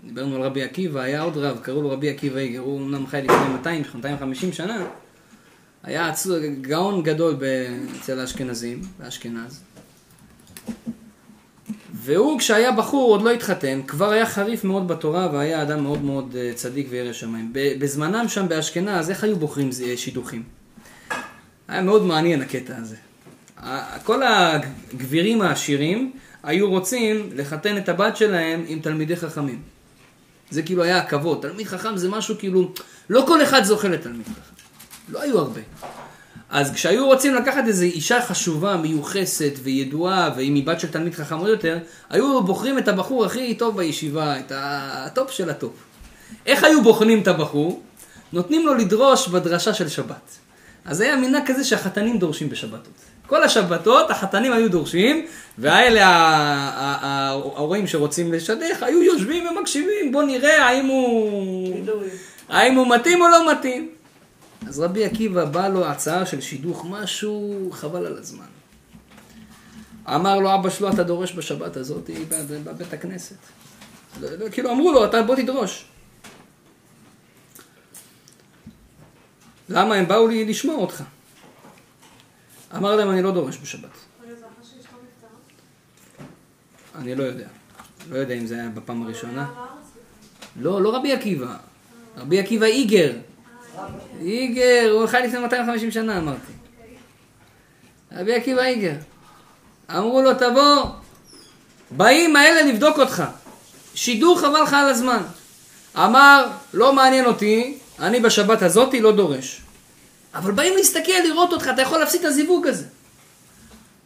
דיברנו 0.05 0.35
על 0.35 0.41
רבי 0.41 0.63
עקיבא, 0.63 1.01
היה 1.01 1.21
עוד 1.21 1.37
רב, 1.37 1.59
קראו 1.63 1.81
לו 1.81 1.89
רבי 1.89 2.09
עקיבא 2.09 2.39
איגר, 2.39 2.59
הוא 2.59 2.79
אומנם 2.79 3.07
חי 3.07 3.21
לפני 3.21 3.49
200, 3.53 3.83
250 3.95 4.53
שנה. 4.53 4.85
היה 5.83 6.11
גאון 6.61 7.03
גדול 7.03 7.35
אצל 7.99 8.19
האשכנזים, 8.19 8.81
באשכנז. 8.99 9.63
והוא 11.93 12.39
כשהיה 12.39 12.71
בחור 12.71 13.11
עוד 13.11 13.21
לא 13.21 13.31
התחתן, 13.31 13.81
כבר 13.87 14.09
היה 14.09 14.25
חריף 14.25 14.63
מאוד 14.63 14.87
בתורה 14.87 15.29
והיה 15.33 15.61
אדם 15.61 15.83
מאוד 15.83 16.03
מאוד 16.03 16.35
אה, 16.39 16.51
צדיק 16.55 16.87
וירא 16.89 17.13
שמיים. 17.13 17.49
בזמנם 17.53 18.27
שם 18.27 18.47
באשכנז, 18.47 19.09
איך 19.09 19.23
היו 19.23 19.35
בוחרים 19.35 19.71
זה- 19.71 19.97
שידוכים? 19.97 20.43
היה 21.67 21.81
מאוד 21.81 22.03
מעניין 22.05 22.41
הקטע 22.41 22.73
הזה. 22.77 22.95
כל 24.03 24.21
הגבירים 24.23 25.41
העשירים 25.41 26.11
היו 26.43 26.69
רוצים 26.69 27.29
לחתן 27.35 27.77
את 27.77 27.89
הבת 27.89 28.17
שלהם 28.17 28.63
עם 28.67 28.79
תלמידי 28.79 29.15
חכמים. 29.15 29.61
זה 30.49 30.61
כאילו 30.61 30.83
היה 30.83 30.97
הכבוד. 30.97 31.41
תלמיד 31.41 31.67
חכם 31.67 31.97
זה 31.97 32.09
משהו 32.09 32.35
כאילו, 32.39 32.71
לא 33.09 33.23
כל 33.27 33.43
אחד 33.43 33.63
זוכה 33.63 33.87
לתלמיד 33.87 34.25
חכם. 34.27 34.55
לא 35.09 35.21
היו 35.21 35.39
הרבה. 35.39 35.61
אז 36.49 36.73
כשהיו 36.73 37.05
רוצים 37.05 37.35
לקחת 37.35 37.63
איזו 37.67 37.83
אישה 37.83 38.21
חשובה, 38.21 38.77
מיוחסת 38.77 39.53
וידועה, 39.63 40.29
ואם 40.37 40.55
היא 40.55 40.65
בת 40.65 40.79
של 40.79 40.87
תלמיד 40.87 41.15
חכם 41.15 41.37
עוד 41.37 41.47
יותר, 41.47 41.77
היו 42.09 42.43
בוחרים 42.43 42.77
את 42.77 42.87
הבחור 42.87 43.25
הכי 43.25 43.55
טוב 43.55 43.77
בישיבה, 43.77 44.39
את 44.39 44.51
ה 44.55 44.74
top 44.74 45.31
של 45.31 45.49
ה 45.49 45.54
top. 45.54 45.73
איך 46.45 46.63
היו 46.63 46.83
בוחנים 46.83 47.21
את 47.21 47.27
הבחור? 47.27 47.81
נותנים 48.33 48.65
לו 48.65 48.73
לדרוש 48.73 49.27
בדרשה 49.27 49.73
של 49.73 49.87
שבת. 49.87 50.37
אז 50.85 51.01
היה 51.01 51.15
מנהג 51.15 51.43
כזה 51.45 51.63
שהחתנים 51.63 52.19
דורשים 52.19 52.49
בשבתות. 52.49 52.93
כל 53.27 53.43
השבתות 53.43 54.11
החתנים 54.11 54.53
היו 54.53 54.71
דורשים, 54.71 55.25
והאלה 55.57 56.07
ההורים 57.01 57.87
שרוצים 57.87 58.33
לשדך 58.33 58.83
היו 58.83 59.03
יושבים 59.03 59.47
ומקשיבים, 59.47 60.11
בוא 60.11 60.23
נראה 60.23 60.65
האם 60.65 60.85
הוא... 60.85 61.85
האם 62.49 62.75
הוא 62.75 62.95
מתאים 62.95 63.21
או 63.21 63.27
לא 63.27 63.51
מתאים. 63.51 63.89
אז 64.67 64.79
רבי 64.79 65.05
עקיבא 65.05 65.45
בא 65.45 65.67
לו 65.67 65.85
הצעה 65.85 66.25
של 66.25 66.41
שידוך, 66.41 66.85
משהו 66.89 67.69
חבל 67.71 68.05
על 68.05 68.17
הזמן. 68.17 68.45
אמר 70.07 70.39
לו 70.39 70.55
אבא 70.55 70.69
שלו, 70.69 70.89
אתה 70.89 71.03
דורש 71.03 71.33
בשבת 71.33 71.77
הזאת 71.77 72.09
בב- 72.29 72.63
בבית 72.63 72.93
הכנסת. 72.93 73.35
לא, 74.21 74.29
לא, 74.31 74.49
כאילו 74.49 74.71
אמרו 74.71 74.91
לו, 74.91 75.05
אתה 75.05 75.23
בוא 75.23 75.35
תדרוש. 75.35 75.85
למה 79.69 79.95
הם 79.95 80.07
באו 80.07 80.27
לי 80.27 80.45
לשמוע 80.45 80.75
אותך? 80.75 81.03
אמר 82.75 82.95
להם, 82.95 83.09
אני 83.09 83.21
לא 83.21 83.31
דורש 83.31 83.57
בשבת. 83.57 83.89
אני 86.95 87.15
לא 87.15 87.23
יודע. 87.23 87.47
לא 88.09 88.17
יודע 88.17 88.33
אם 88.33 88.45
זה 88.45 88.55
היה 88.55 88.69
בפעם 88.69 89.03
הראשונה. 89.03 89.49
לא, 90.59 90.81
לא 90.81 90.95
רבי 90.95 91.13
עקיבא. 91.13 91.57
רבי 92.17 92.39
עקיבא 92.39 92.65
איגר. 92.65 93.13
איגר, 94.21 94.89
הוא 94.91 95.07
חי 95.07 95.21
לפני 95.23 95.39
250 95.39 95.91
שנה, 95.91 96.17
אמרתי. 96.17 96.51
רבי 98.11 98.35
עקיבא 98.35 98.63
איגר. 98.63 98.93
אמרו 99.91 100.21
לו, 100.21 100.33
תבוא. 100.33 100.83
באים 101.91 102.35
האלה 102.35 102.61
לבדוק 102.61 102.99
אותך. 102.99 103.23
שידור 103.95 104.39
חבל 104.39 104.61
לך 104.63 104.73
על 104.73 104.89
הזמן. 104.89 105.21
אמר, 105.95 106.47
לא 106.73 106.93
מעניין 106.93 107.25
אותי, 107.25 107.77
אני 107.99 108.19
בשבת 108.19 108.61
הזאתי 108.61 108.99
לא 108.99 109.11
דורש. 109.11 109.61
אבל 110.35 110.51
באים 110.51 110.73
להסתכל, 110.77 111.11
לראות 111.23 111.53
אותך, 111.53 111.69
אתה 111.73 111.81
יכול 111.81 111.99
להפסיד 111.99 112.19
את 112.19 112.25
הזיווג 112.25 112.67
הזה. 112.67 112.85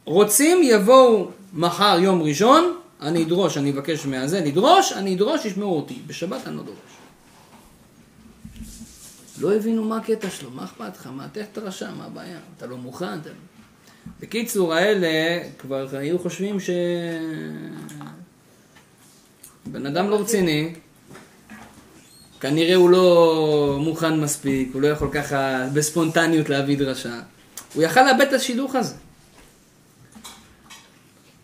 רוצים, 0.05 0.59
יבואו 0.63 1.27
מחר 1.53 1.97
יום 1.99 2.21
ראשון, 2.21 2.77
אני 3.01 3.23
אדרוש, 3.23 3.57
אני 3.57 3.71
אבקש 3.71 4.05
מהזה, 4.05 4.41
לדרוש, 4.45 4.93
אני 4.93 5.15
אדרוש, 5.15 5.45
ישמעו 5.45 5.75
אותי. 5.75 5.97
בשבת 6.07 6.47
אני 6.47 6.57
לא 6.57 6.63
דורש. 6.63 6.77
לא 9.41 9.55
הבינו 9.55 9.83
מה 9.83 9.97
הקטע 9.97 10.29
שלו, 10.29 10.51
מה 10.51 10.63
אכפת 10.63 10.97
לך, 10.97 11.07
מה 11.07 11.27
תכף 11.31 11.45
אתה 11.51 11.61
רשם, 11.61 11.93
מה 11.97 12.05
הבעיה, 12.05 12.39
אתה 12.57 12.67
לא 12.67 12.77
מוכן, 12.77 13.19
אתה... 13.19 13.29
בקיצור, 14.19 14.73
האלה 14.73 15.43
כבר 15.57 15.87
היו 15.91 16.19
חושבים 16.19 16.59
ש... 16.59 16.69
בן 19.65 19.85
אדם 19.85 20.09
לא 20.09 20.21
רציני, 20.21 20.73
כנראה 22.39 22.75
הוא 22.75 22.89
לא 22.89 23.77
מוכן 23.81 24.19
מספיק, 24.19 24.69
הוא 24.73 24.81
לא 24.81 24.87
יכול 24.87 25.09
ככה 25.13 25.67
בספונטניות 25.73 26.49
להביא 26.49 26.77
דרשה. 26.77 27.19
הוא 27.73 27.83
יכל 27.83 28.01
לאבד 28.03 28.21
את 28.21 28.33
השידוך 28.33 28.75
הזה. 28.75 28.95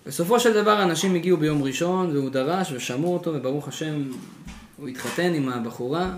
בסופו 0.05 0.39
של 0.39 0.53
דבר 0.53 0.83
אנשים 0.83 1.15
הגיעו 1.15 1.37
ביום 1.37 1.63
ראשון 1.63 2.15
והוא 2.15 2.29
דרש 2.29 2.71
ושמעו 2.71 3.13
אותו 3.13 3.33
וברוך 3.33 3.67
השם 3.67 4.11
הוא 4.77 4.87
התחתן 4.87 5.33
עם 5.33 5.49
הבחורה 5.49 6.11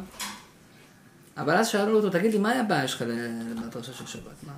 אבל 1.39 1.55
אז 1.58 1.67
שאלו 1.67 1.96
אותו, 1.96 2.10
תגיד 2.10 2.31
לי, 2.34 2.39
מה 2.39 2.51
היה 2.51 2.62
הבעיה 2.62 2.88
שלך 2.88 3.03
לדרשה 3.65 3.93
של 3.93 4.08
שבת? 4.08 4.43
מה? 4.48 4.53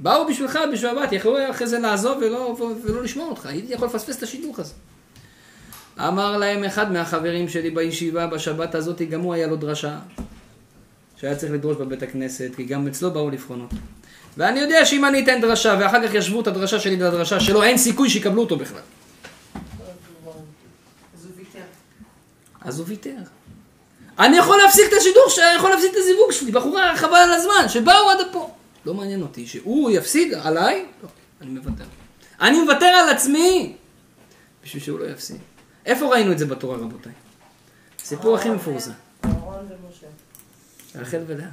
באו 0.00 0.26
בשבילך 0.28 0.58
בשבת, 0.72 1.12
יכלו 1.12 1.50
אחרי 1.50 1.66
זה 1.66 1.78
לעזוב 1.78 2.18
ולא, 2.20 2.56
ולא 2.84 3.02
לשמוע 3.02 3.28
אותך, 3.28 3.46
הייתי 3.46 3.72
יכול 3.72 3.88
לפספס 3.88 4.18
את 4.18 4.22
השידוך 4.22 4.58
הזה. 4.58 4.72
אמר 5.98 6.36
להם 6.36 6.64
אחד 6.64 6.92
מהחברים 6.92 7.48
שלי 7.48 7.70
בישיבה 7.70 8.26
בשבת 8.26 8.74
הזאת, 8.74 9.02
גם 9.02 9.20
הוא 9.20 9.34
היה 9.34 9.46
לו 9.46 9.56
דרשה. 9.56 9.98
שהיה 11.16 11.36
צריך 11.36 11.52
לדרוש 11.52 11.76
בבית 11.76 12.02
הכנסת, 12.02 12.50
כי 12.56 12.64
גם 12.64 12.86
אצלו 12.86 13.10
באו 13.10 13.30
לבחון 13.30 13.60
אותו. 13.60 13.76
ואני 14.36 14.60
יודע 14.60 14.84
שאם 14.84 15.04
אני 15.04 15.24
אתן 15.24 15.40
דרשה, 15.40 15.76
ואחר 15.80 16.08
כך 16.08 16.14
ישבו 16.14 16.40
את 16.40 16.46
הדרשה 16.46 16.80
שלי 16.80 16.96
לדרשה 16.96 17.40
שלו, 17.40 17.62
אין 17.62 17.78
סיכוי 17.78 18.10
שיקבלו 18.10 18.42
אותו 18.42 18.56
בכלל. 18.56 18.80
אז 21.14 21.24
הוא 21.26 21.32
ויתר. 21.36 21.60
אז 22.60 22.78
הוא 22.78 22.86
ויתר. 22.88 23.16
אני 24.18 24.36
יכול 24.36 24.58
להפסיק 24.64 24.86
את 24.88 24.98
השידוך, 24.98 25.30
שאני 25.30 25.56
יכול 25.56 25.70
להפסיק 25.70 25.92
את 25.92 25.96
הזיווג 25.96 26.32
שלי, 26.32 26.52
בחורה 26.52 26.96
חבל 26.96 27.16
על 27.16 27.32
הזמן, 27.32 27.68
שבאו 27.68 28.10
עד 28.10 28.18
פה. 28.32 28.50
לא 28.86 28.94
מעניין 28.94 29.22
אותי, 29.22 29.46
שהוא 29.46 29.90
יפסיד 29.90 30.34
עליי, 30.34 30.86
לא, 31.02 31.08
אני 31.40 31.50
מוותר. 31.50 31.84
אני 32.40 32.62
מוותר 32.62 32.86
על 32.86 33.08
עצמי, 33.08 33.76
בשביל 34.64 34.82
שהוא 34.82 34.98
לא 34.98 35.04
יפסיד. 35.04 35.38
איפה 35.86 36.06
ראינו 36.06 36.32
את 36.32 36.38
זה 36.38 36.46
בתורה, 36.46 36.76
רבותיי? 36.76 37.12
סיפור 38.04 38.36
הכי 38.36 38.50
מפורסם. 38.50 38.90
רחל 40.94 41.20
ולאה. 41.26 41.46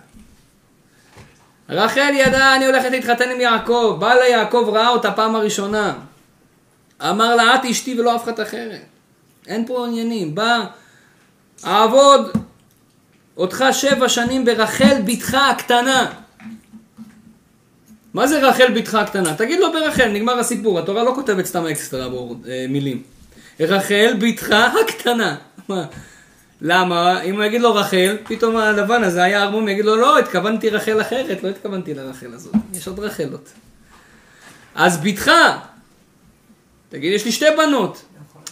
רחל 1.70 2.13
ידעה, 2.13 2.56
אני 2.56 2.66
הולכת 2.66 2.92
להתחתן 2.92 3.32
עם 3.32 3.42
יעקב. 3.42 3.98
בא 4.00 4.13
לה 4.13 4.28
יעקב, 4.28 4.70
ראה 4.74 4.89
אותה 4.89 5.12
פעם 5.12 5.36
הראשונה. 5.36 6.00
אמר 7.01 7.36
לה, 7.36 7.56
את 7.56 7.66
אשתי 7.66 8.00
ולא 8.00 8.16
אף 8.16 8.24
אחד 8.24 8.39
אחרת. 8.39 8.82
אין 9.48 9.68
פה 9.68 9.88
עניינים. 9.88 10.36
בא, 10.36 10.66
אעבוד 11.66 12.38
אותך 13.39 13.65
שבע 13.72 14.10
שנים 14.10 14.46
ברחל 14.46 15.01
בתך 15.05 15.34
הקטנה. 15.34 16.12
מה 18.13 18.27
זה 18.27 18.48
רחל 18.48 18.72
בתך 18.75 18.96
הקטנה? 18.96 19.36
תגיד 19.36 19.60
לו 19.60 19.72
ברחל, 19.72 20.08
נגמר 20.08 20.39
הסיפור. 20.39 20.79
התורה 20.79 21.03
לא 21.03 21.12
כותבת 21.15 21.46
סתם 21.46 21.65
אקסטרה 21.65 22.05
אה, 22.05 22.65
מילים. 22.69 23.03
רחל 23.60 24.13
בתך 24.19 24.55
הקטנה. 24.86 25.36
מה? 25.67 25.86
למה? 26.62 27.22
אם 27.22 27.36
הוא 27.36 27.43
יגיד 27.43 27.62
לו 27.62 27.75
רחל, 27.75 28.17
פתאום 28.24 28.58
הלבן 28.58 29.03
הזה 29.03 29.24
היה 29.24 29.43
ערמום, 29.43 29.67
יגיד 29.67 29.86
לו 29.86 29.96
לא, 29.96 30.19
התכוונתי 30.19 30.69
רחל 30.69 31.01
אחרת, 31.01 31.43
לא 31.43 31.50
התכוונתי 31.50 31.93
לרחל 31.93 32.34
הזאת. 32.34 32.53
יש 32.74 32.88
עוד 32.88 33.00
רחלות. 33.00 33.50
אז 34.75 34.98
בתך, 35.03 35.31
תגיד, 36.89 37.13
יש 37.13 37.25
לי 37.25 37.31
שתי 37.31 37.46
בנות. 37.58 38.01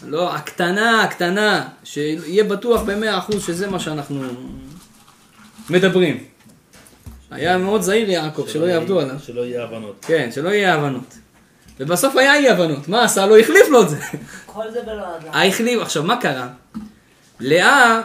לא, 0.06 0.36
הקטנה, 0.36 1.04
הקטנה, 1.04 1.68
שיהיה 1.84 2.44
בטוח 2.44 2.82
במאה 2.82 3.18
אחוז 3.18 3.46
שזה 3.46 3.70
מה 3.70 3.80
שאנחנו 3.80 4.24
מדברים. 5.70 6.24
היה 7.32 7.58
מאוד 7.58 7.82
זהיר 7.82 8.10
יעקב, 8.10 8.48
שלא 8.48 8.66
יעבדו 8.66 9.00
עליו. 9.00 9.20
שלא 9.20 9.42
יהיה 9.42 9.64
הבנות. 9.64 10.06
כן, 10.08 10.30
שלא 10.32 10.50
יהיה 10.50 10.74
הבנות. 10.74 11.18
ובסוף 11.80 12.16
היה 12.16 12.36
אי 12.36 12.50
הבנות. 12.50 12.88
מה 12.88 13.04
עשה 13.04 13.26
לו? 13.26 13.38
החליף 13.38 13.70
לו 13.70 13.82
את 13.82 13.90
זה. 13.90 14.00
כל 14.46 14.72
זה 14.72 14.82
בלא 14.82 15.18
אדם. 15.18 15.34
החליף, 15.34 15.82
עכשיו 15.82 16.04
מה 16.04 16.22
קרה? 16.22 16.48
לאה, 17.40 18.02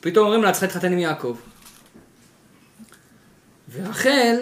פתאום 0.00 0.24
אומרים 0.24 0.42
לה, 0.42 0.52
צריכה 0.52 0.66
להתחתן 0.66 0.92
עם 0.92 0.98
יעקב. 0.98 1.36
ורחל, 3.72 4.36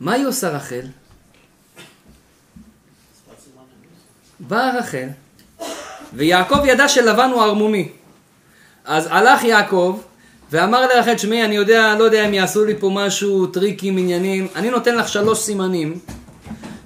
מה 0.00 0.12
היא 0.12 0.26
עושה 0.26 0.48
רחל? 0.48 0.86
באה 4.40 4.78
רחל, 4.78 5.08
ויעקב 6.12 6.58
ידע 6.64 6.88
שלבן 6.88 7.30
הוא 7.30 7.42
ערמומי. 7.42 7.92
אז 8.84 9.06
הלך 9.10 9.44
יעקב, 9.44 10.00
ואמר 10.50 10.86
לרחל, 10.86 11.14
תשמעי, 11.14 11.44
אני 11.44 11.56
יודע, 11.56 11.94
לא 11.98 12.04
יודע 12.04 12.26
אם 12.26 12.34
יעשו 12.34 12.64
לי 12.64 12.76
פה 12.76 12.90
משהו, 12.94 13.46
טריקים, 13.46 13.98
עניינים, 13.98 14.48
אני 14.56 14.70
נותן 14.70 14.96
לך 14.96 15.08
שלוש 15.08 15.38
סימנים, 15.38 15.98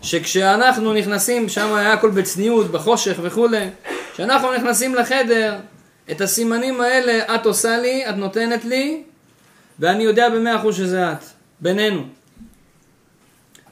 שכשאנחנו 0.02 0.92
נכנסים, 0.92 1.48
שם 1.48 1.74
היה 1.74 1.92
הכל 1.92 2.10
בצניעות, 2.10 2.70
בחושך 2.70 3.18
וכולי, 3.22 3.68
כשאנחנו 4.14 4.54
נכנסים 4.54 4.94
לחדר, 4.94 5.56
את 6.10 6.20
הסימנים 6.20 6.80
האלה 6.80 7.34
את 7.34 7.46
עושה 7.46 7.78
לי, 7.78 8.08
את 8.08 8.14
נותנת 8.14 8.64
לי, 8.64 9.02
ואני 9.78 10.02
יודע 10.02 10.28
במאה 10.28 10.56
אחוז 10.56 10.76
שזה 10.76 11.12
את, 11.12 11.24
בינינו. 11.60 12.02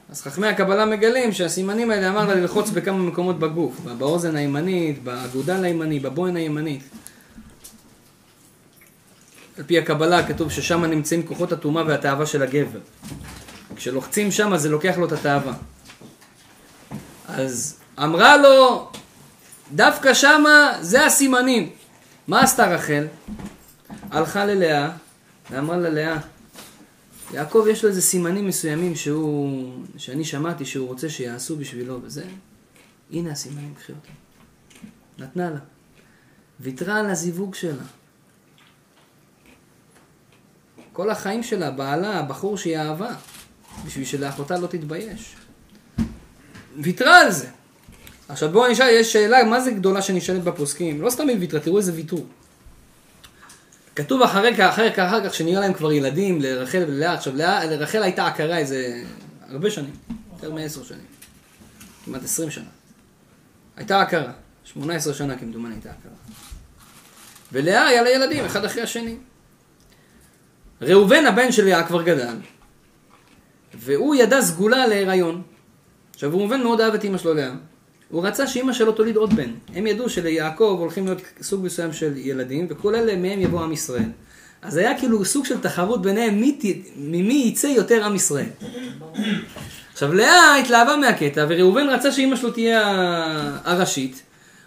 אז 0.09 0.21
חכמי 0.21 0.47
הקבלה 0.47 0.85
מגלים 0.85 1.31
שהסימנים 1.31 1.91
האלה 1.91 2.09
אמר 2.09 2.27
לה 2.27 2.35
ללחוץ 2.35 2.69
בכמה 2.69 2.97
מקומות 2.97 3.39
בגוף, 3.39 3.79
באוזן 3.97 4.35
הימנית, 4.35 5.03
באגודל 5.03 5.63
הימני, 5.63 5.99
בבוהן 5.99 6.35
הימנית. 6.35 6.83
על 9.57 9.63
פי 9.63 9.77
הקבלה 9.77 10.27
כתוב 10.27 10.51
ששם 10.51 10.85
נמצאים 10.85 11.27
כוחות 11.27 11.51
הטומאה 11.51 11.83
והתאווה 11.87 12.25
של 12.25 12.43
הגבר. 12.43 12.79
כשלוחצים 13.75 14.31
שם 14.31 14.57
זה 14.57 14.69
לוקח 14.69 14.97
לו 14.97 15.05
את 15.05 15.11
התאווה. 15.11 15.53
אז 17.27 17.79
אמרה 17.99 18.37
לו, 18.37 18.89
דווקא 19.71 20.13
שמה 20.13 20.77
זה 20.81 21.05
הסימנים. 21.05 21.69
מה 22.27 22.41
עשתה 22.41 22.67
רחל? 22.75 23.07
הלכה 24.11 24.45
ללאה 24.45 24.89
ואמרה 25.51 25.77
לה 25.77 25.89
לאה, 25.89 26.17
יעקב 27.33 27.65
יש 27.69 27.83
לו 27.83 27.89
איזה 27.89 28.01
סימנים 28.01 28.47
מסוימים 28.47 28.95
שהוא, 28.95 29.71
שאני 29.97 30.25
שמעתי 30.25 30.65
שהוא 30.65 30.87
רוצה 30.87 31.09
שיעשו 31.09 31.55
בשבילו 31.55 31.99
וזה, 32.03 32.23
הנה 33.11 33.31
הסימנים, 33.31 33.73
קחי 33.73 33.93
אותם. 33.93 34.13
נתנה 35.23 35.49
לה. 35.49 35.59
ויתרה 36.59 36.99
על 36.99 37.09
הזיווג 37.09 37.55
שלה. 37.55 37.83
כל 40.97 41.09
החיים 41.09 41.43
שלה, 41.43 41.71
בעלה, 41.71 42.19
הבחור 42.19 42.57
שהיא 42.57 42.77
אהבה, 42.77 43.09
בשביל 43.85 44.05
שלאחותה 44.05 44.57
לא 44.57 44.67
תתבייש. 44.67 45.35
ויתרה 46.77 47.21
על 47.21 47.31
זה. 47.31 47.47
עכשיו 48.29 48.51
בואו 48.51 48.71
נשאל, 48.71 48.89
יש 48.89 49.13
שאלה, 49.13 49.43
מה 49.43 49.61
זה 49.61 49.71
גדולה 49.71 50.01
שנשאלת 50.01 50.43
בפוסקים? 50.43 51.01
לא 51.01 51.09
סתם 51.09 51.29
היא 51.29 51.37
ויתרה, 51.39 51.59
תראו 51.59 51.77
איזה 51.77 51.93
ויתור. 51.93 52.25
כתוב 53.95 54.21
אחרי, 54.21 54.69
אחרי, 54.69 54.89
אחר 54.89 55.29
כך 55.29 55.33
שנראה 55.33 55.59
להם 55.59 55.73
כבר 55.73 55.91
ילדים 55.91 56.41
לרחל 56.41 56.83
וללאה. 56.87 57.13
עכשיו, 57.13 57.35
לרחל 57.35 58.03
הייתה 58.03 58.27
עקרה 58.27 58.57
איזה 58.57 59.03
הרבה 59.49 59.71
שנים, 59.71 59.95
יותר 60.33 60.51
מעשר 60.51 60.83
שנים, 60.83 61.05
כמעט 62.05 62.23
עשרים 62.23 62.51
שנה. 62.51 62.69
הייתה 63.77 64.01
עקרה, 64.01 64.31
שמונה 64.63 64.95
עשרה 64.95 65.13
שנה 65.13 65.37
כמדומני 65.37 65.73
הייתה 65.73 65.89
עקרה. 65.89 66.11
ולאה 67.51 67.87
היה 67.87 68.01
לה 68.01 68.09
ילדים, 68.09 68.45
אחד 68.45 68.65
אחרי 68.65 68.81
השני. 68.81 69.17
ראובן 70.81 71.25
הבן 71.25 71.51
של 71.51 71.65
לאה 71.65 71.83
כבר 71.83 72.03
גדל, 72.03 72.35
והוא 73.79 74.15
ידע 74.15 74.41
סגולה 74.41 74.87
להיריון. 74.87 75.41
עכשיו 76.13 76.31
ראובן 76.31 76.63
מאוד 76.63 76.81
אהב 76.81 76.93
את 76.93 77.05
אמא 77.05 77.17
שלו 77.17 77.33
לאה. 77.33 77.51
הוא 78.09 78.27
רצה 78.27 78.47
שאימא 78.47 78.73
שלו 78.73 78.91
תוליד 78.91 79.15
עוד 79.15 79.33
בן. 79.33 79.51
הם 79.75 79.87
ידעו 79.87 80.09
שליעקב 80.09 80.77
הולכים 80.79 81.05
להיות 81.05 81.21
סוג 81.41 81.65
מסוים 81.65 81.93
של 81.93 82.13
ילדים, 82.17 82.67
וכל 82.69 82.95
אלה 82.95 83.15
מהם 83.15 83.41
יבוא 83.41 83.61
עם 83.61 83.71
ישראל. 83.71 84.09
אז 84.61 84.77
היה 84.77 84.99
כאילו 84.99 85.25
סוג 85.25 85.45
של 85.45 85.59
תחרות 85.59 86.01
ביניהם 86.01 86.41
מי, 86.41 86.59
ממי 86.97 87.43
יצא 87.47 87.67
יותר 87.67 88.05
עם 88.05 88.15
ישראל. 88.15 88.49
עכשיו 89.93 90.13
לאה 90.13 90.55
התלהבה 90.55 90.95
מהקטע, 90.95 91.45
וראובן 91.49 91.89
רצה 91.89 92.11
שאימא 92.11 92.35
שלו 92.35 92.51
תהיה 92.51 92.81
הראשית. 93.63 94.21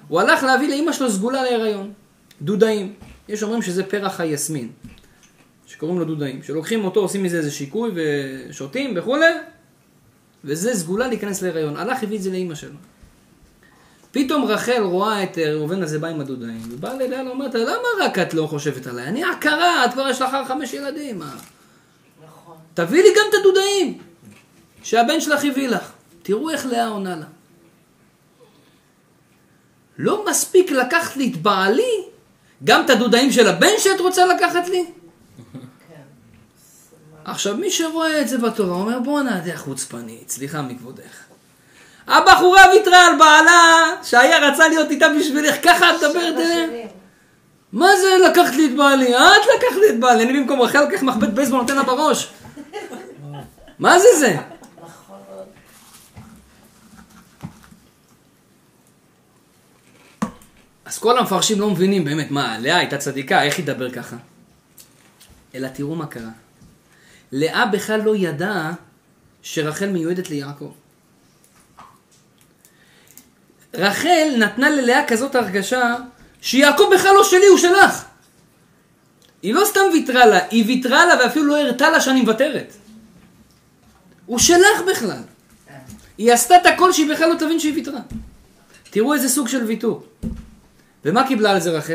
הוא 0.08 0.20
הלך 0.20 0.42
להביא 0.42 0.68
לאימא 0.68 0.92
שלו 0.92 1.10
סגולה 1.10 1.42
להיריון. 1.42 1.92
דודאים. 2.42 2.92
יש 3.28 3.42
אומרים 3.42 3.62
שזה 3.62 3.84
פרח 3.84 4.20
היסמין. 4.20 4.68
שקוראים 5.80 5.98
לו 5.98 6.04
דודאים. 6.04 6.42
שלוקחים 6.42 6.84
אותו, 6.84 7.00
עושים 7.00 7.22
מזה 7.22 7.36
איזה 7.36 7.50
שיקוי 7.50 7.90
ושותים 7.94 8.94
וכולי, 8.96 9.34
וזה 10.44 10.74
סגולה 10.74 11.08
להיכנס 11.08 11.42
להיריון. 11.42 11.76
הלך, 11.76 12.02
הביא 12.02 12.16
את 12.16 12.22
זה 12.22 12.30
לאימא 12.30 12.54
שלו. 12.54 12.76
פתאום 14.10 14.44
רחל 14.44 14.82
רואה 14.82 15.22
את 15.22 15.38
אה, 15.38 15.52
ראובן 15.52 15.82
הזה 15.82 15.98
בא 15.98 16.08
עם 16.08 16.20
הדודאים, 16.20 16.62
ובאה 16.70 16.94
ללאה 16.94 17.26
ואומרת 17.26 17.54
לה, 17.54 17.64
למה 17.64 17.88
רק 18.00 18.18
את 18.18 18.34
לא 18.34 18.46
חושבת 18.46 18.86
עליי? 18.86 19.06
אני 19.06 19.24
עקרה, 19.24 19.84
את 19.84 19.92
כבר 19.92 20.08
יש 20.08 20.22
לך 20.22 20.36
חמש 20.48 20.74
ילדים. 20.74 21.18
מה? 21.18 21.34
נכון. 22.26 22.56
תביאי 22.74 23.02
לי 23.02 23.08
גם 23.16 23.24
את 23.28 23.34
הדודאים, 23.40 23.98
שהבן 24.82 25.20
שלך 25.20 25.44
הביא 25.44 25.68
לך. 25.68 25.92
תראו 26.22 26.50
איך 26.50 26.66
לאה 26.66 26.88
עונה 26.88 27.16
לה. 27.16 27.26
לא 29.98 30.24
מספיק 30.30 30.70
לקחת 30.70 31.16
לי 31.16 31.30
את 31.32 31.36
בעלי, 31.36 32.04
גם 32.64 32.84
את 32.84 32.90
הדודאים 32.90 33.32
של 33.32 33.48
הבן 33.48 33.72
שאת 33.78 34.00
רוצה 34.00 34.26
לקחת 34.26 34.68
לי? 34.68 34.86
עכשיו, 37.30 37.56
מי 37.56 37.70
שרואה 37.70 38.20
את 38.20 38.28
זה 38.28 38.38
בתורה 38.38 38.76
אומר, 38.76 38.98
בואנה, 39.00 39.38
את 39.38 39.56
חוצפנית, 39.56 40.30
סליחה 40.30 40.62
מכבודך. 40.62 41.30
הבחורה 42.06 42.62
ויתרה 42.72 43.06
על 43.06 43.18
בעלה, 43.18 43.94
שהיה 44.02 44.38
רצה 44.38 44.68
להיות 44.68 44.90
איתה 44.90 45.06
בשבילך, 45.18 45.56
ככה 45.62 45.90
את 45.90 45.94
מדברת 45.96 46.34
אליה? 46.36 46.66
שנים. 46.66 46.88
מה 47.72 47.96
זה 47.96 48.28
לקחת 48.30 48.54
לי 48.54 48.66
את 48.66 48.76
בעלי? 48.76 49.16
את 49.16 49.42
לקחת 49.56 49.76
לי 49.80 49.88
את 49.90 50.00
בעלי, 50.00 50.22
אני 50.22 50.40
במקום 50.40 50.60
רחל 50.60 50.80
לוקח 50.80 51.02
מחבט 51.02 51.28
בייסבול 51.28 51.60
נותן 51.60 51.76
לה 51.76 51.82
בראש. 51.82 52.30
מה 53.78 53.98
זה 53.98 54.08
זה? 54.18 54.36
אז 60.84 60.98
כל 60.98 61.18
המפרשים 61.18 61.60
לא 61.60 61.70
מבינים 61.70 62.04
באמת, 62.04 62.30
מה, 62.30 62.58
לאה 62.58 62.76
הייתה 62.76 62.98
צדיקה, 62.98 63.42
איך 63.42 63.56
היא 63.56 63.66
תדבר 63.66 63.90
ככה? 63.90 64.16
אלא 65.54 65.68
תראו 65.68 65.94
מה 65.94 66.06
קרה. 66.06 66.30
לאה 67.32 67.66
בכלל 67.66 68.00
לא 68.00 68.16
ידעה 68.16 68.72
שרחל 69.42 69.86
מיועדת 69.86 70.30
ליעקב. 70.30 70.72
רחל 73.74 74.28
נתנה 74.38 74.70
ללאה 74.70 75.06
כזאת 75.08 75.34
הרגשה 75.34 75.94
שיעקב 76.40 76.84
בכלל 76.94 77.14
לא 77.14 77.24
שלי, 77.24 77.46
הוא 77.46 77.58
שלך. 77.58 78.04
היא 79.42 79.54
לא 79.54 79.64
סתם 79.64 79.80
ויתרה 79.92 80.26
לה, 80.26 80.38
היא 80.50 80.64
ויתרה 80.66 81.06
לה 81.06 81.14
ואפילו 81.20 81.46
לא 81.46 81.60
הראתה 81.60 81.90
לה 81.90 82.00
שאני 82.00 82.20
מוותרת. 82.20 82.72
הוא 84.26 84.38
שלך 84.38 84.82
בכלל. 84.90 85.22
היא 86.18 86.32
עשתה 86.32 86.56
את 86.56 86.66
הכל 86.66 86.92
שהיא 86.92 87.10
בכלל 87.10 87.28
לא 87.28 87.34
תבין 87.34 87.60
שהיא 87.60 87.74
ויתרה. 87.74 88.00
תראו 88.90 89.14
איזה 89.14 89.28
סוג 89.28 89.48
של 89.48 89.64
ויתור. 89.64 90.04
ומה 91.04 91.26
קיבלה 91.28 91.50
על 91.50 91.60
זה 91.60 91.70
רחל? 91.70 91.94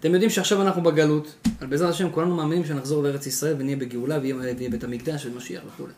אתם 0.00 0.12
יודעים 0.12 0.30
שעכשיו 0.30 0.62
אנחנו 0.62 0.82
בגלות, 0.82 1.34
אבל 1.58 1.66
בעזרת 1.66 1.90
השם 1.90 2.10
כולנו 2.10 2.36
מאמינים 2.36 2.64
שנחזור 2.64 3.02
לארץ 3.02 3.26
ישראל 3.26 3.54
ונהיה 3.58 3.76
בגאולה 3.76 4.18
ויהיה, 4.22 4.70
בית 4.70 4.84
המקדש 4.84 5.26
ומשיח 5.26 5.62
וכולי. 5.66 5.92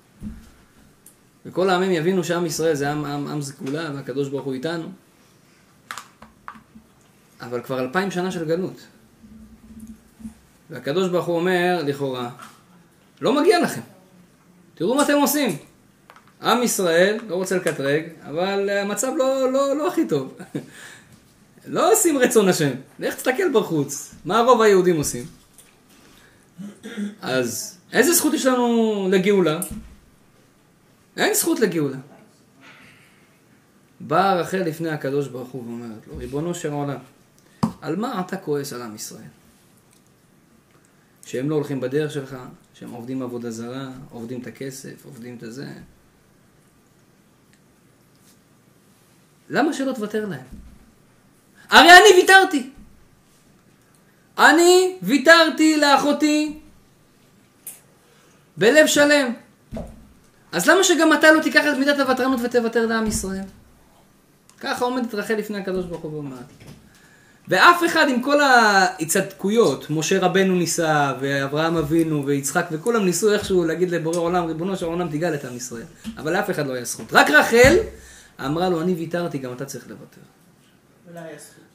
וכל 1.46 1.70
העמים 1.70 1.90
יבינו 1.90 2.24
שעם 2.24 2.46
ישראל 2.46 2.74
זה 2.74 2.90
עם, 2.90 3.04
עם, 3.04 3.28
עם 3.28 3.42
סגולה 3.42 3.90
והקדוש 3.94 4.28
ברוך 4.28 4.44
הוא 4.44 4.54
איתנו. 4.54 4.88
אבל 7.40 7.62
כבר 7.62 7.80
אלפיים 7.80 8.10
שנה 8.10 8.30
של 8.30 8.44
גלות. 8.44 8.80
והקדוש 10.70 11.08
ברוך 11.08 11.26
הוא 11.26 11.36
אומר, 11.36 11.82
לכאורה, 11.86 12.30
לא 13.20 13.40
מגיע 13.40 13.60
לכם. 13.60 13.80
תראו 14.74 14.94
מה 14.94 15.02
אתם 15.02 15.16
עושים. 15.20 15.56
עם 16.42 16.62
ישראל, 16.62 17.18
לא 17.28 17.34
רוצה 17.34 17.56
לקטרג, 17.56 18.02
אבל 18.22 18.70
המצב 18.70 19.12
לא, 19.16 19.52
לא, 19.52 19.76
לא 19.76 19.88
הכי 19.88 20.08
טוב. 20.08 20.38
לא 21.66 21.92
עושים 21.92 22.18
רצון 22.18 22.48
השם. 22.48 22.70
לך 22.98 23.14
תסתכל 23.14 23.52
בחוץ. 23.52 24.14
מה 24.24 24.40
רוב 24.40 24.60
היהודים 24.60 24.96
עושים? 24.96 25.24
אז 27.20 27.78
איזה 27.92 28.12
זכות 28.12 28.34
יש 28.34 28.46
לנו 28.46 29.08
לגאולה? 29.10 29.60
אין 31.16 31.34
זכות 31.34 31.60
לגאולה. 31.60 31.98
באה 34.00 34.34
רחל 34.34 34.58
לפני 34.58 34.90
הקדוש 34.90 35.28
ברוך 35.28 35.48
הוא 35.48 35.62
ואומרת 35.62 36.06
לו, 36.06 36.16
ריבונו 36.16 36.54
של 36.54 36.72
עולם, 36.72 36.98
על 37.80 37.96
מה 37.96 38.20
אתה 38.20 38.36
כועס 38.36 38.72
על 38.72 38.82
עם 38.82 38.94
ישראל? 38.94 39.22
שהם 41.26 41.50
לא 41.50 41.54
הולכים 41.54 41.80
בדרך 41.80 42.12
שלך, 42.12 42.36
שהם 42.74 42.90
עובדים 42.90 43.22
עבודה 43.22 43.50
זרה, 43.50 43.88
עובדים 44.10 44.40
את 44.40 44.46
הכסף, 44.46 45.04
עובדים 45.04 45.36
את 45.36 45.42
הזה. 45.42 45.72
למה 49.50 49.72
שלא 49.72 49.92
תוותר 49.92 50.26
להם? 50.26 50.46
הרי 51.70 51.90
אני 51.90 52.20
ויתרתי. 52.20 52.70
אני 54.38 54.96
ויתרתי 55.02 55.76
לאחותי 55.76 56.58
בלב 58.56 58.86
שלם. 58.86 59.32
אז 60.52 60.66
למה 60.66 60.84
שגם 60.84 61.12
אתה 61.12 61.32
לא 61.32 61.42
תיקח 61.42 61.64
את 61.72 61.78
מידת 61.78 61.98
הוותרנות 61.98 62.40
ותוותר 62.42 62.86
לעם 62.86 63.06
ישראל? 63.06 63.44
ככה 64.60 64.84
עומדת 64.84 65.14
רחל 65.14 65.34
לפני 65.34 65.58
הקדוש 65.58 65.84
ברוך 65.84 66.02
הוא 66.02 66.12
ואומרת. 66.12 66.46
ואף 67.48 67.84
אחד 67.86 68.08
עם 68.08 68.22
כל 68.22 68.40
ההצדקויות, 68.40 69.90
משה 69.90 70.20
רבנו 70.20 70.54
ניסה, 70.54 71.12
ואברהם 71.20 71.76
אבינו, 71.76 72.26
ויצחק, 72.26 72.66
וכולם 72.72 73.04
ניסו 73.04 73.32
איכשהו 73.32 73.64
להגיד 73.64 73.90
לבורא 73.90 74.18
עולם, 74.18 74.46
ריבונו 74.46 74.76
של 74.76 74.86
עולם 74.86 75.08
תגאל 75.08 75.34
את 75.34 75.44
עם 75.44 75.56
ישראל. 75.56 75.84
אבל 76.16 76.32
לאף 76.32 76.50
אחד 76.50 76.66
לא 76.66 76.72
היה 76.72 76.84
זכות. 76.84 77.12
רק 77.12 77.30
רחל 77.30 77.76
אמרה 78.44 78.68
לו, 78.68 78.80
אני 78.80 78.94
ויתרתי, 78.94 79.38
גם 79.38 79.52
אתה 79.52 79.64
צריך 79.64 79.88
לוותר. 79.88 80.20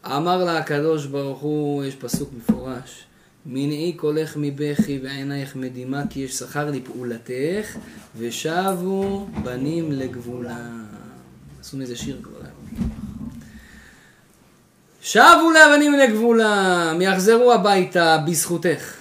אמר 0.05 0.43
לה 0.43 0.57
הקדוש 0.57 1.05
ברוך 1.05 1.39
הוא, 1.39 1.85
יש 1.85 1.95
פסוק 1.95 2.29
מפורש, 2.37 3.03
מנעי 3.45 3.93
קולך 3.93 4.33
מבכי 4.37 4.99
ועינייך 5.03 5.55
מדמעה 5.55 6.03
כי 6.09 6.19
יש 6.19 6.33
שכר 6.33 6.71
לפעולתך 6.71 7.77
ושבו 8.17 9.27
בנים 9.43 9.91
לגבולה. 9.91 10.69
עשו 11.61 11.77
מזה 11.77 11.95
שיר 11.95 12.19
כבר. 12.23 12.39
שבו 15.01 15.51
לבנים 15.51 15.93
לגבולם, 15.93 17.01
יחזרו 17.01 17.53
הביתה 17.53 18.17
בזכותך. 18.27 18.93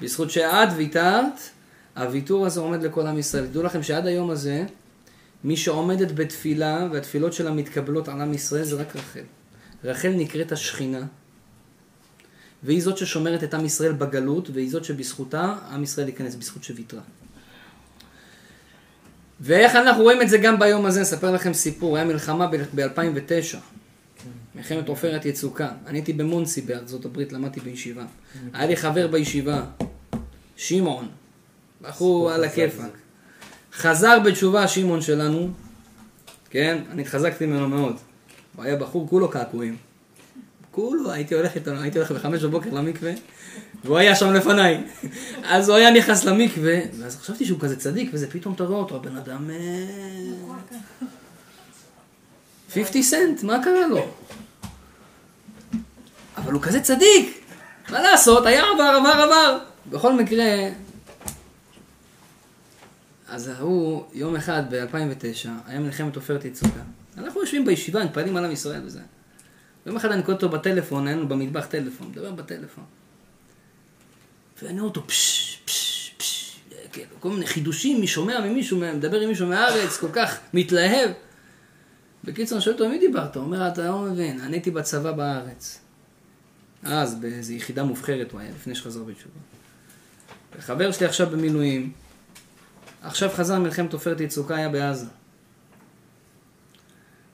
בזכות 0.00 0.30
שאת 0.30 0.68
ויתרת, 0.76 1.40
הוויתור 1.96 2.46
הזה 2.46 2.60
עומד 2.60 2.82
לכל 2.82 3.06
עם 3.06 3.18
ישראל. 3.18 3.46
תדעו 3.46 3.62
לכם 3.62 3.82
שעד 3.82 4.06
היום 4.06 4.30
הזה, 4.30 4.64
מי 5.44 5.56
שעומדת 5.56 6.12
בתפילה 6.12 6.88
והתפילות 6.92 7.32
שלה 7.32 7.50
מתקבלות 7.50 8.08
על 8.08 8.20
עם 8.20 8.34
ישראל 8.34 8.64
זה 8.64 8.76
רק 8.76 8.96
רחל. 8.96 9.24
רחל 9.84 10.08
נקראת 10.08 10.52
השכינה, 10.52 11.06
והיא 12.62 12.82
זאת 12.82 12.98
ששומרת 12.98 13.44
את 13.44 13.54
עם 13.54 13.64
ישראל 13.64 13.92
בגלות, 13.92 14.50
והיא 14.50 14.70
זאת 14.70 14.84
שבזכותה 14.84 15.56
עם 15.70 15.82
ישראל 15.82 16.08
ייכנס, 16.08 16.34
בזכות 16.34 16.64
שוויתרה. 16.64 17.00
ואיך 19.40 19.76
אנחנו 19.76 20.02
רואים 20.02 20.22
את 20.22 20.28
זה 20.28 20.38
גם 20.38 20.58
ביום 20.58 20.86
הזה, 20.86 21.02
אספר 21.02 21.30
לכם 21.30 21.52
סיפור, 21.52 21.96
היה 21.96 22.04
מלחמה 22.04 22.46
ב-2009, 22.46 23.56
מלחמת 24.54 24.88
עופרת 24.88 25.24
יצוקה. 25.24 25.70
אני 25.86 25.98
הייתי 25.98 26.12
במונסי 26.12 26.60
בארצות 26.60 27.04
הברית, 27.04 27.32
למדתי 27.32 27.60
בישיבה. 27.60 28.04
היה 28.52 28.66
לי 28.66 28.76
חבר 28.76 29.06
בישיבה, 29.06 29.62
שמעון, 30.56 31.08
בחור 31.82 32.32
על 32.32 32.44
הכיפאק. 32.44 32.99
חזר 33.80 34.18
בתשובה 34.18 34.68
שמעון 34.68 35.02
שלנו, 35.02 35.48
כן? 36.50 36.78
אני 36.90 37.02
התחזקתי 37.02 37.46
ממנו 37.46 37.68
מאוד. 37.68 37.96
הוא 38.56 38.64
היה 38.64 38.76
בחור 38.76 39.08
כולו 39.08 39.28
קעקועים. 39.28 39.76
כולו, 40.70 41.12
הייתי 41.12 41.34
הולך 41.34 41.54
איתו, 41.54 41.70
הייתי 41.70 41.98
הולך 41.98 42.12
בחמש 42.12 42.42
בבוקר 42.44 42.70
למקווה, 42.70 43.12
והוא 43.84 43.98
היה 43.98 44.16
שם 44.16 44.32
לפניי. 44.32 44.84
אז 45.54 45.68
הוא 45.68 45.76
היה 45.76 45.90
נכנס 45.90 46.24
למקווה, 46.24 46.78
ואז 46.98 47.16
חשבתי 47.16 47.44
שהוא 47.44 47.60
כזה 47.60 47.76
צדיק, 47.76 48.10
וזה 48.12 48.30
פתאום 48.30 48.54
אתה 48.54 48.64
רואה 48.64 48.78
אותו, 48.78 48.96
הבן 48.96 49.16
אדם... 49.16 49.50
אה, 49.50 49.56
50 52.74 53.02
סנט, 53.02 53.42
מה 53.42 53.64
קרה 53.64 53.86
לו? 53.86 54.08
אבל 56.36 56.52
הוא 56.52 56.62
כזה 56.62 56.80
צדיק! 56.80 57.44
מה 57.90 58.02
לעשות, 58.02 58.46
היה 58.46 58.62
עבר, 58.74 58.98
עבר, 59.00 59.22
עבר. 59.22 59.58
בכל 59.90 60.12
מקרה, 60.12 60.44
אז 63.30 63.48
ההוא, 63.48 64.04
יום 64.12 64.36
אחד 64.36 64.62
ב-2009, 64.74 65.48
היה 65.66 65.80
מלחמת 65.80 66.16
עופרת 66.16 66.44
יצוקה. 66.44 66.80
אנחנו 67.18 67.40
יושבים 67.40 67.64
בישיבה, 67.64 68.04
מתפעלים 68.04 68.36
על 68.36 68.44
עם 68.44 68.50
ישראל 68.50 68.80
וזה. 68.84 69.00
יום 69.86 69.96
אחד 69.96 70.12
אני 70.12 70.22
קורא 70.22 70.34
אותו 70.34 70.48
בטלפון, 70.48 71.06
היה 71.06 71.16
לנו 71.16 71.28
במטבח 71.28 71.66
טלפון, 71.66 72.08
מדבר 72.08 72.32
בטלפון. 72.32 72.84
ואני 74.62 74.80
רואה 74.80 74.88
אותו 74.88 75.06
פש, 75.06 75.58
פש, 75.64 76.14
פש, 76.16 76.60
כאילו, 76.92 77.08
כל 77.20 77.30
מיני 77.30 77.46
חידושים, 77.46 78.00
מי 78.00 78.06
שומע 78.06 78.40
ממישהו, 78.40 78.78
מדבר 78.78 79.20
עם 79.20 79.28
מישהו 79.28 79.46
מהארץ, 79.46 79.96
כל 79.96 80.12
כך 80.12 80.38
מתלהב. 80.54 81.10
בקיצור, 82.24 82.58
אני 82.58 82.64
שואל 82.64 82.74
אותו, 82.74 82.88
מי 82.88 82.98
דיברת? 82.98 83.36
הוא 83.36 83.44
אומר, 83.44 83.68
אתה 83.68 83.84
לא 83.84 83.98
מבין, 83.98 84.40
אני 84.40 84.56
הייתי 84.56 84.70
בצבא 84.70 85.12
בארץ. 85.12 85.80
אז, 86.82 87.14
באיזו 87.14 87.52
יחידה 87.52 87.84
מובחרת 87.84 88.32
הוא 88.32 88.40
היה, 88.40 88.50
לפני 88.50 88.74
שחזר 88.74 89.02
בתשובה. 89.02 89.40
וחבר 90.58 90.92
שלי 90.92 91.06
עכשיו 91.06 91.26
במילואים, 91.30 91.92
עכשיו 93.02 93.30
חזר 93.34 93.58
מלחמת 93.58 93.92
עופרת 93.92 94.20
יצוקה, 94.20 94.56
היה 94.56 94.68
בעזה. 94.68 95.06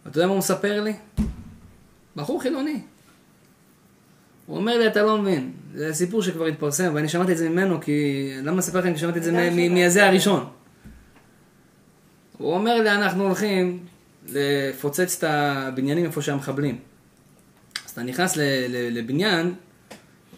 אתה 0.07 0.19
יודע 0.19 0.27
מה 0.27 0.33
הוא 0.33 0.39
מספר 0.39 0.83
לי? 0.83 0.93
בחור 2.17 2.43
חילוני. 2.43 2.81
הוא 4.47 4.57
אומר 4.57 4.79
לי, 4.79 4.87
אתה 4.87 5.03
לא 5.03 5.19
מבין. 5.19 5.53
זה 5.75 5.95
סיפור 5.95 6.23
שכבר 6.23 6.47
התפרסם, 6.47 6.93
ואני 6.95 7.09
שמעתי 7.09 7.33
את 7.33 7.39
זה 7.39 7.49
ממנו, 7.49 7.81
כי... 7.81 8.31
למה 8.43 8.59
לספר 8.59 8.79
לכם 8.79 8.93
כי 8.93 8.99
שמעתי 8.99 9.19
את 9.19 9.25
זה 9.25 9.51
מהזה 9.71 10.07
הראשון? 10.07 10.49
הוא 12.39 12.55
אומר 12.55 12.83
לי, 12.83 12.91
אנחנו 12.91 13.25
הולכים 13.25 13.87
לפוצץ 14.29 15.17
את 15.19 15.25
הבניינים 15.25 16.05
איפה 16.05 16.23
שהמחבלים. 16.23 16.79
אז 17.85 17.91
אתה 17.91 18.03
נכנס 18.03 18.35
לבניין, 18.69 19.55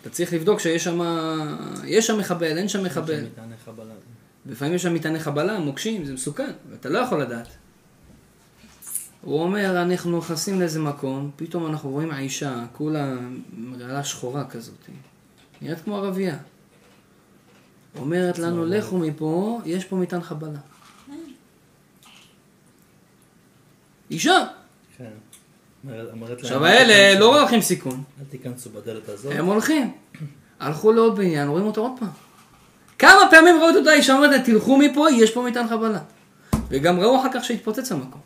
אתה 0.01 0.11
צריך 0.11 0.33
לבדוק 0.33 0.61
שיש 0.61 0.85
שם... 0.85 1.01
יש 1.85 2.07
שם 2.07 2.19
מחבל, 2.19 2.59
אין 2.59 2.69
שם 2.69 2.85
מחבל. 2.85 3.25
מטעני 4.47 4.51
חבלה. 4.51 4.55
לפעמים 4.55 4.75
יש 4.75 4.83
שם 4.83 4.95
מטעני 4.95 5.21
חבלה, 5.21 5.59
מוקשים, 5.59 6.05
זה 6.05 6.13
מסוכן, 6.13 6.51
ואתה 6.71 6.89
לא 6.89 6.99
יכול 6.99 7.23
לדעת. 7.23 7.49
הוא 9.21 9.43
אומר, 9.43 9.83
אנחנו 9.83 10.19
נכנסים 10.19 10.61
לאיזה 10.61 10.81
מקום, 10.81 11.31
פתאום 11.37 11.67
אנחנו 11.67 11.91
רואים 11.91 12.11
האישה, 12.11 12.65
כולה 12.73 13.17
רעלה 13.81 14.05
שחורה 14.05 14.45
כזאת. 14.45 14.89
נראית 15.63 15.81
כמו 15.81 15.97
ערבייה. 15.97 16.39
אומרת 17.99 18.39
לנו, 18.39 18.67
לכו 18.67 18.99
מפה, 18.99 19.61
יש 19.65 19.85
פה 19.85 19.97
מטען 19.97 20.23
חבלה. 20.23 20.59
אישה! 24.11 24.47
כן. 24.97 25.11
עכשיו 26.41 26.65
"אל 26.67 26.71
האלה 26.71 27.21
לא 27.21 27.41
לוקחים 27.41 27.61
סיכון, 27.61 28.03
אל 28.21 28.25
תיכנסו 28.31 28.71
בדלת 28.71 29.09
הזאת. 29.09 29.33
הם 29.37 29.45
הולכים. 29.45 29.93
הלכו 30.61 30.93
לעוד 30.93 31.17
בניין, 31.17 31.49
רואים 31.49 31.67
אותו 31.67 31.81
עוד 31.81 31.93
פעם. 32.01 32.28
כמה 32.99 33.21
פעמים 33.31 33.57
ראו 33.61 33.71
את 33.71 33.77
אותה 33.77 33.93
אישה 33.93 34.17
אומרת, 34.17 34.45
תלכו 34.45 34.79
מפה, 34.79 35.07
יש 35.11 35.31
פה 35.31 35.43
מטען 35.43 35.69
חבלה. 35.69 35.99
וגם 36.71 37.01
ראו 37.01 37.21
אחר 37.21 37.29
כך 37.35 37.45
שהתפוצץ 37.45 37.93
המקום. 37.93 38.21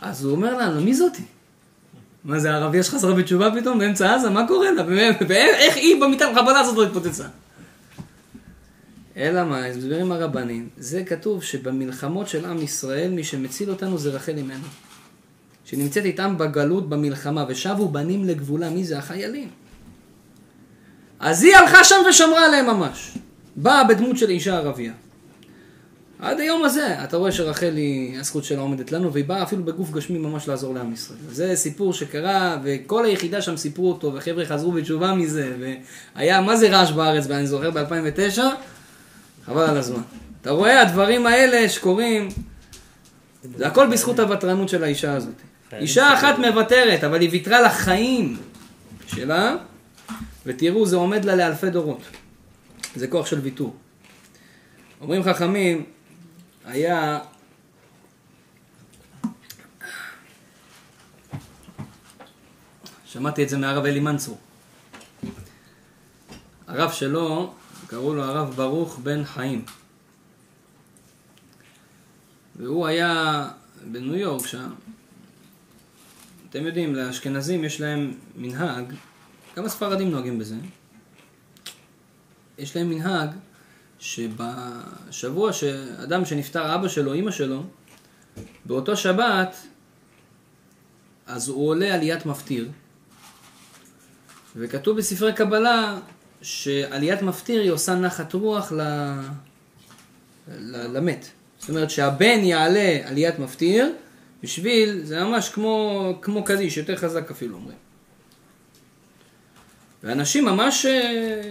אז 0.00 0.24
הוא 0.24 0.32
אומר 0.32 0.58
לנו, 0.58 0.80
מי 0.80 0.94
זאתי? 0.94 1.22
מה 2.24 2.38
זה, 2.38 2.52
הערבייה 2.52 2.82
שחזרה 2.82 3.14
בתשובה 3.14 3.50
פתאום 3.60 3.78
באמצע 3.78 4.14
עזה? 4.14 4.30
מה 4.30 4.48
קורה 4.48 4.70
לה? 4.70 4.82
ואיך 4.86 5.56
איך 5.56 5.76
היא 5.76 6.02
במטען 6.02 6.34
חבלה 6.34 6.60
הזאת 6.60 6.76
לא 6.76 6.82
התפוצצה? 6.82 7.24
אלא 9.16 9.44
מה, 9.44 9.70
מסבירים 9.70 10.12
הרבנים, 10.12 10.68
זה 10.76 11.04
כתוב 11.04 11.42
שבמלחמות 11.42 12.28
של 12.28 12.44
עם 12.44 12.62
ישראל, 12.62 13.10
מי 13.10 13.24
שמציל 13.24 13.70
אותנו 13.70 13.98
זה 13.98 14.10
רחל 14.10 14.38
אמנו. 14.38 14.64
שנמצאת 15.64 16.04
איתם 16.04 16.38
בגלות 16.38 16.88
במלחמה, 16.88 17.44
ושבו 17.48 17.88
בנים 17.88 18.24
לגבולה, 18.24 18.70
מי 18.70 18.84
זה? 18.84 18.98
החיילים. 18.98 19.48
אז 21.22 21.42
היא 21.42 21.56
הלכה 21.56 21.84
שם 21.84 21.96
ושמרה 22.08 22.46
עליהם 22.46 22.66
ממש. 22.66 23.10
באה 23.56 23.84
בדמות 23.84 24.18
של 24.18 24.30
אישה 24.30 24.56
ערבייה. 24.56 24.92
עד 26.18 26.40
היום 26.40 26.64
הזה, 26.64 27.04
אתה 27.04 27.16
רואה 27.16 27.32
שרחל 27.32 27.72
היא, 27.76 28.18
הזכות 28.18 28.44
שלה 28.44 28.60
עומדת 28.60 28.92
לנו, 28.92 29.12
והיא 29.12 29.24
באה 29.24 29.42
אפילו 29.42 29.64
בגוף 29.64 29.90
גשמי 29.90 30.18
ממש 30.18 30.48
לעזור 30.48 30.74
לעם 30.74 30.92
ישראל. 30.92 31.18
זה 31.30 31.56
סיפור 31.56 31.92
שקרה, 31.92 32.58
וכל 32.64 33.04
היחידה 33.04 33.42
שם 33.42 33.56
סיפרו 33.56 33.88
אותו, 33.88 34.12
וחבר'ה 34.14 34.44
חזרו 34.44 34.72
בתשובה 34.72 35.14
מזה, 35.14 35.52
והיה, 36.16 36.40
מה 36.40 36.56
זה 36.56 36.68
רעש 36.68 36.90
בארץ, 36.90 37.24
ואני 37.28 37.46
זוכר 37.46 37.70
ב-2009, 37.70 38.40
חבל 39.46 39.62
על 39.62 39.76
הזמן. 39.76 40.02
אתה 40.40 40.50
רואה, 40.50 40.82
הדברים 40.82 41.26
האלה 41.26 41.68
שקורים, 41.68 42.28
זה 43.56 43.66
הכל 43.66 43.86
בזכות 43.86 44.18
הוותרנות 44.18 44.68
של 44.68 44.84
האישה 44.84 45.12
הזאת. 45.12 45.34
אישה 45.72 46.14
אחת 46.14 46.38
מוותרת, 46.38 47.04
אבל 47.04 47.20
היא 47.20 47.30
ויתרה 47.30 47.60
לחיים 47.60 48.36
שלה, 49.06 49.56
ותראו, 50.46 50.86
זה 50.86 50.96
עומד 50.96 51.24
לה 51.24 51.36
לאלפי 51.36 51.70
דורות. 51.70 52.02
זה 52.96 53.06
כוח 53.06 53.26
של 53.26 53.38
ויתור. 53.38 53.76
אומרים 55.00 55.22
חכמים, 55.22 55.84
היה... 56.64 57.20
שמעתי 63.04 63.44
את 63.44 63.48
זה 63.48 63.58
מהרב 63.58 63.84
אלי 63.84 64.00
מנצור. 64.00 64.38
הרב 66.66 66.92
שלו, 66.92 67.54
קראו 67.86 68.14
לו 68.14 68.22
הרב 68.22 68.54
ברוך 68.54 68.98
בן 68.98 69.24
חיים. 69.24 69.64
והוא 72.56 72.86
היה 72.86 73.48
בניו 73.90 74.16
יורק 74.16 74.46
שם. 74.46 74.70
אתם 76.50 76.66
יודעים, 76.66 76.94
לאשכנזים 76.94 77.64
יש 77.64 77.80
להם 77.80 78.14
מנהג, 78.36 78.94
גם 79.56 79.64
הספרדים 79.64 80.10
נוהגים 80.10 80.38
בזה. 80.38 80.54
יש 82.58 82.76
להם 82.76 82.90
מנהג 82.90 83.30
שבשבוע 83.98 85.52
שאדם 85.52 86.24
שנפטר 86.24 86.74
אבא 86.74 86.88
שלו, 86.88 87.12
אימא 87.12 87.30
שלו, 87.30 87.62
באותו 88.64 88.96
שבת, 88.96 89.56
אז 91.26 91.48
הוא 91.48 91.68
עולה 91.68 91.94
עליית 91.94 92.26
מפטיר. 92.26 92.68
וכתוב 94.56 94.96
בספרי 94.96 95.32
קבלה 95.32 95.98
שעליית 96.42 97.22
מפטיר 97.22 97.62
היא 97.62 97.70
עושה 97.70 97.94
נחת 97.94 98.32
רוח 98.32 98.72
ל... 98.72 98.80
ל... 100.48 100.96
למת. 100.96 101.26
זאת 101.58 101.68
אומרת 101.68 101.90
שהבן 101.90 102.38
יעלה 102.44 103.00
עליית 103.04 103.38
מפטיר 103.38 103.92
בשביל, 104.42 105.04
זה 105.04 105.24
ממש 105.24 105.48
כמו, 105.48 106.18
כמו 106.22 106.44
קדיש, 106.44 106.76
יותר 106.76 106.96
חזק 106.96 107.30
אפילו 107.30 107.56
אומרים. 107.56 107.81
ואנשים 110.02 110.44
ממש 110.44 110.86
אה, 110.86 111.42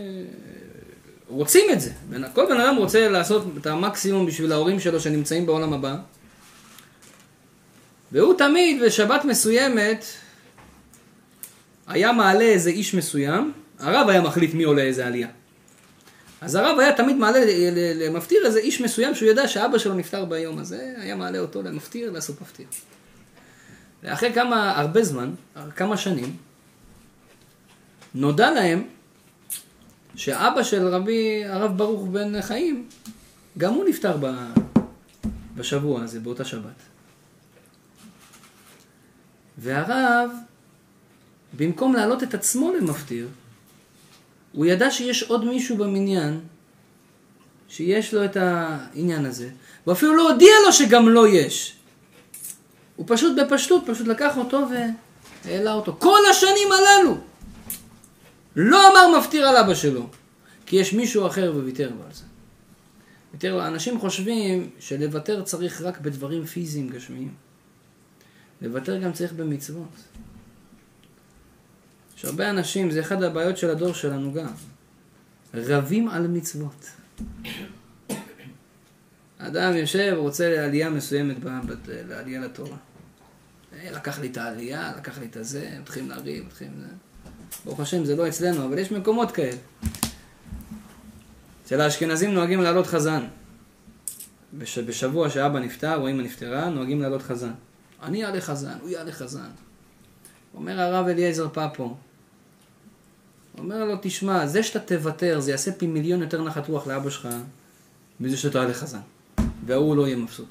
רוצים 1.27 1.65
את 1.73 1.81
זה. 1.81 1.91
כל 2.33 2.45
בן 2.49 2.61
אדם 2.61 2.75
רוצה 2.75 3.09
לעשות 3.09 3.45
את 3.61 3.67
המקסימום 3.67 4.25
בשביל 4.25 4.51
ההורים 4.51 4.79
שלו 4.79 4.99
שנמצאים 4.99 5.45
בעולם 5.45 5.73
הבא. 5.73 5.95
והוא 8.11 8.33
תמיד 8.37 8.81
בשבת 8.85 9.25
מסוימת 9.25 10.05
היה 11.87 12.11
מעלה 12.11 12.43
איזה 12.43 12.69
איש 12.69 12.93
מסוים, 12.93 13.51
הרב 13.79 14.09
היה 14.09 14.21
מחליט 14.21 14.53
מי 14.53 14.63
עולה 14.63 14.81
איזה 14.81 15.07
עלייה. 15.07 15.27
אז 16.41 16.55
הרב 16.55 16.79
היה 16.79 16.93
תמיד 16.93 17.15
מעלה 17.15 17.39
ל- 17.45 18.03
למפטיר 18.05 18.45
איזה 18.45 18.59
איש 18.59 18.81
מסוים 18.81 19.15
שהוא 19.15 19.29
ידע 19.29 19.47
שאבא 19.47 19.77
שלו 19.77 19.93
נפטר 19.93 20.25
ביום 20.25 20.57
הזה, 20.59 20.93
היה 20.97 21.15
מעלה 21.15 21.39
אותו 21.39 21.61
למפטיר 21.61 22.11
לעשות 22.11 22.41
מפטיר. 22.41 22.65
ואחרי 24.03 24.33
כמה, 24.33 24.79
הרבה 24.79 25.03
זמן, 25.03 25.31
כמה 25.75 25.97
שנים, 25.97 26.35
נודע 28.15 28.51
להם 28.51 28.83
שאבא 30.15 30.63
של 30.63 30.87
רבי 30.87 31.45
הרב 31.45 31.77
ברוך 31.77 32.07
בן 32.07 32.41
חיים, 32.41 32.87
גם 33.57 33.73
הוא 33.73 33.85
נפטר 33.89 34.17
ב, 34.19 34.27
בשבוע 35.55 36.03
הזה, 36.03 36.19
באותה 36.19 36.45
שבת. 36.45 36.81
והרב, 39.57 40.31
במקום 41.57 41.93
להעלות 41.93 42.23
את 42.23 42.33
עצמו 42.33 42.73
למפטיר, 42.73 43.27
הוא 44.51 44.65
ידע 44.65 44.91
שיש 44.91 45.23
עוד 45.23 45.45
מישהו 45.45 45.77
במניין 45.77 46.39
שיש 47.69 48.13
לו 48.13 48.25
את 48.25 48.37
העניין 48.37 49.25
הזה, 49.25 49.49
ואפילו 49.87 50.15
לא 50.15 50.31
הודיע 50.31 50.53
לו 50.65 50.73
שגם 50.73 51.09
לו 51.09 51.27
יש. 51.27 51.75
הוא 52.95 53.05
פשוט 53.09 53.39
בפשטות, 53.39 53.83
פשוט 53.87 54.07
לקח 54.07 54.37
אותו 54.37 54.67
והעלה 55.45 55.73
אותו. 55.73 55.95
כל 55.99 56.19
השנים 56.31 56.67
הללו! 56.71 57.30
לא 58.55 58.91
אמר 58.91 59.19
מפטיר 59.19 59.47
על 59.47 59.57
אבא 59.57 59.73
שלו, 59.73 60.09
כי 60.65 60.75
יש 60.75 60.93
מישהו 60.93 61.27
אחר 61.27 61.51
וויתר 61.55 61.89
לו 61.89 62.03
על 62.05 62.13
זה. 62.13 62.23
ויתר 63.33 63.55
לו, 63.55 63.67
אנשים 63.67 63.99
חושבים 63.99 64.69
שלוותר 64.79 65.43
צריך 65.43 65.81
רק 65.81 65.99
בדברים 65.99 66.45
פיזיים 66.45 66.89
גשמיים. 66.89 67.33
לוותר 68.61 68.97
גם 68.97 69.13
צריך 69.13 69.33
במצוות. 69.33 69.89
יש 72.17 72.25
הרבה 72.25 72.49
אנשים, 72.49 72.91
זה 72.91 72.99
אחד 72.99 73.23
הבעיות 73.23 73.57
של 73.57 73.69
הדור 73.69 73.93
שלנו 73.93 74.33
גם. 74.33 74.51
רבים 75.53 76.07
על 76.07 76.27
מצוות. 76.27 76.89
אדם 79.37 79.75
יושב, 79.75 80.13
רוצה 80.17 80.55
לעלייה 80.55 80.89
מסוימת, 80.89 81.37
לעלייה 81.87 82.41
לתורה. 82.41 82.77
אה, 83.73 83.91
לקח 83.91 84.19
לי 84.19 84.27
את 84.27 84.37
העלייה, 84.37 84.93
לקח 84.97 85.19
לי 85.19 85.25
את 85.25 85.37
הזה, 85.37 85.77
מתחילים 85.81 86.09
לריב, 86.09 86.45
מתחילים... 86.45 86.73
זה. 86.79 87.10
ברוך 87.65 87.79
השם, 87.79 88.05
זה 88.05 88.15
לא 88.15 88.27
אצלנו, 88.27 88.65
אבל 88.65 88.79
יש 88.79 88.91
מקומות 88.91 89.31
כאלה. 89.31 89.57
אצל 91.65 91.81
האשכנזים 91.81 92.33
נוהגים 92.33 92.61
לעלות 92.61 92.87
חזן. 92.87 93.23
בש, 94.53 94.77
בשבוע 94.77 95.29
שאבא 95.29 95.59
נפטר 95.59 95.95
או 95.95 96.09
אמא 96.09 96.21
נפטרה, 96.21 96.69
נוהגים 96.69 97.01
לעלות 97.01 97.21
חזן. 97.21 97.51
אני 98.03 98.25
אעלה 98.25 98.41
חזן, 98.41 98.77
הוא 98.81 98.89
יעלה 98.89 99.11
חזן. 99.11 99.49
אומר 100.53 100.81
הרב 100.81 101.07
אליעזר 101.07 101.47
פפו, 101.49 101.95
אומר 103.57 103.85
לו, 103.85 103.95
תשמע, 104.01 104.47
זה 104.47 104.63
שאתה 104.63 104.79
תוותר, 104.79 105.39
זה 105.39 105.51
יעשה 105.51 105.71
פי 105.71 105.87
מיליון 105.87 106.21
יותר 106.21 106.43
נחת 106.43 106.67
רוח 106.67 106.87
לאבא 106.87 107.09
שלך, 107.09 107.27
מזה 108.19 108.37
שאתה 108.37 108.53
תעלה 108.53 108.73
חזן. 108.73 108.99
וההוא 109.65 109.95
לא 109.95 110.07
יהיה 110.07 110.17
מבסוט. 110.17 110.47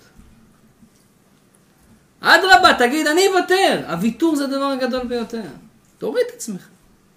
אדרבה, 2.20 2.74
תגיד, 2.78 3.06
אני 3.06 3.20
אוותר. 3.28 3.84
הוויתור 3.88 4.36
זה 4.36 4.44
הדבר 4.44 4.64
הגדול 4.64 5.06
ביותר. 5.06 5.42
תוריד 5.98 6.24
את 6.28 6.34
עצמך. 6.34 6.68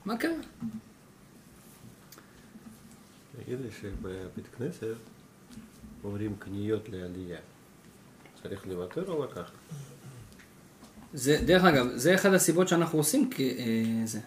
מה 0.06 0.18
קרה? 0.18 0.32
תגיד 3.46 3.60
לי 3.62 3.70
שבבית 3.82 4.48
כנסת 4.58 4.96
אומרים 6.04 6.36
קניות 6.40 6.90
לעלייה. 6.90 7.40
צריך 8.44 8.68
לוותר 8.68 9.12
או 9.12 9.24
לקחת? 9.24 9.52
זה, 11.14 11.42
דרך 11.46 11.64
אגב, 11.64 11.88
זה 11.96 12.16
אחד 12.16 12.34
הסיבות 12.34 12.68
שאנחנו 12.68 13.00
עושים 13.00 13.30
כזה. 13.30 14.20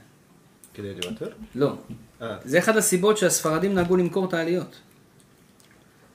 כדי 0.74 0.94
לוותר? 0.94 1.28
לא. 1.54 1.74
אה, 2.22 2.36
זה 2.44 2.58
אחד 2.58 2.76
הסיבות 2.76 3.18
שהספרדים 3.18 3.74
נהגו 3.74 3.96
למכור 3.96 4.24
את 4.28 4.34
העליות. 4.34 4.76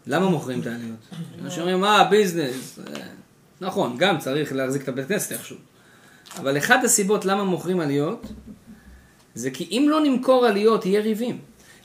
למה 0.08 0.30
מוכרים 0.30 0.62
את 0.62 0.68
העליות? 0.68 1.10
אנשים 1.42 1.62
אומרים, 1.62 1.82
מה, 1.82 2.08
ביזנס. 2.10 2.80
אה, 2.80 3.08
נכון, 3.62 3.98
גם 3.98 4.20
צריך 4.20 4.54
להחזיק 4.54 4.84
את 4.84 4.88
הבית 4.88 5.08
כנסת 5.08 5.32
איכשהו. 5.32 5.58
אבל 6.38 6.58
אחת 6.58 6.84
הסיבות 6.84 7.26
למה 7.26 7.44
מוכרים 7.44 7.80
עליות, 7.80 8.28
זה 9.36 9.52
כי 9.52 9.68
אם 9.72 9.86
לא 9.90 10.02
נמכור 10.02 10.46
עליות, 10.46 10.86
יהיה 10.86 11.02
ריבים. 11.02 11.38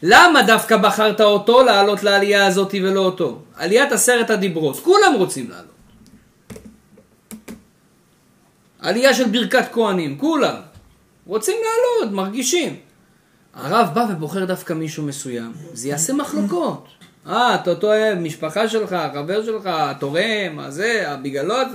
למה 0.02 0.42
דווקא 0.42 0.76
בחרת 0.76 1.20
אותו 1.20 1.62
לעלות 1.62 2.02
לעלייה 2.02 2.46
הזאת 2.46 2.74
ולא 2.74 3.00
אותו? 3.00 3.38
עליית 3.56 3.92
עשרת 3.92 4.30
הדיברות, 4.30 4.80
כולם 4.80 5.14
רוצים 5.16 5.50
לעלות. 5.50 5.76
עלייה 8.78 9.14
של 9.14 9.28
ברכת 9.28 9.72
כהנים, 9.72 10.18
כולם. 10.18 10.54
רוצים 11.26 11.56
לעלות, 11.64 12.14
מרגישים. 12.14 12.76
הרב 13.54 13.88
בא 13.94 14.06
ובוחר 14.10 14.44
דווקא 14.44 14.72
מישהו 14.72 15.02
מסוים, 15.02 15.52
זה 15.72 15.88
יעשה 15.88 16.12
מחלוקות. 16.12 16.88
אה, 17.26 17.54
אתה 17.54 17.70
אוהב, 17.82 18.18
משפחה 18.18 18.68
שלך, 18.68 18.92
החבר 18.92 19.44
שלך, 19.44 19.62
התורם, 19.66 20.58
הזה, 20.58 21.10
הבגלות. 21.10 21.68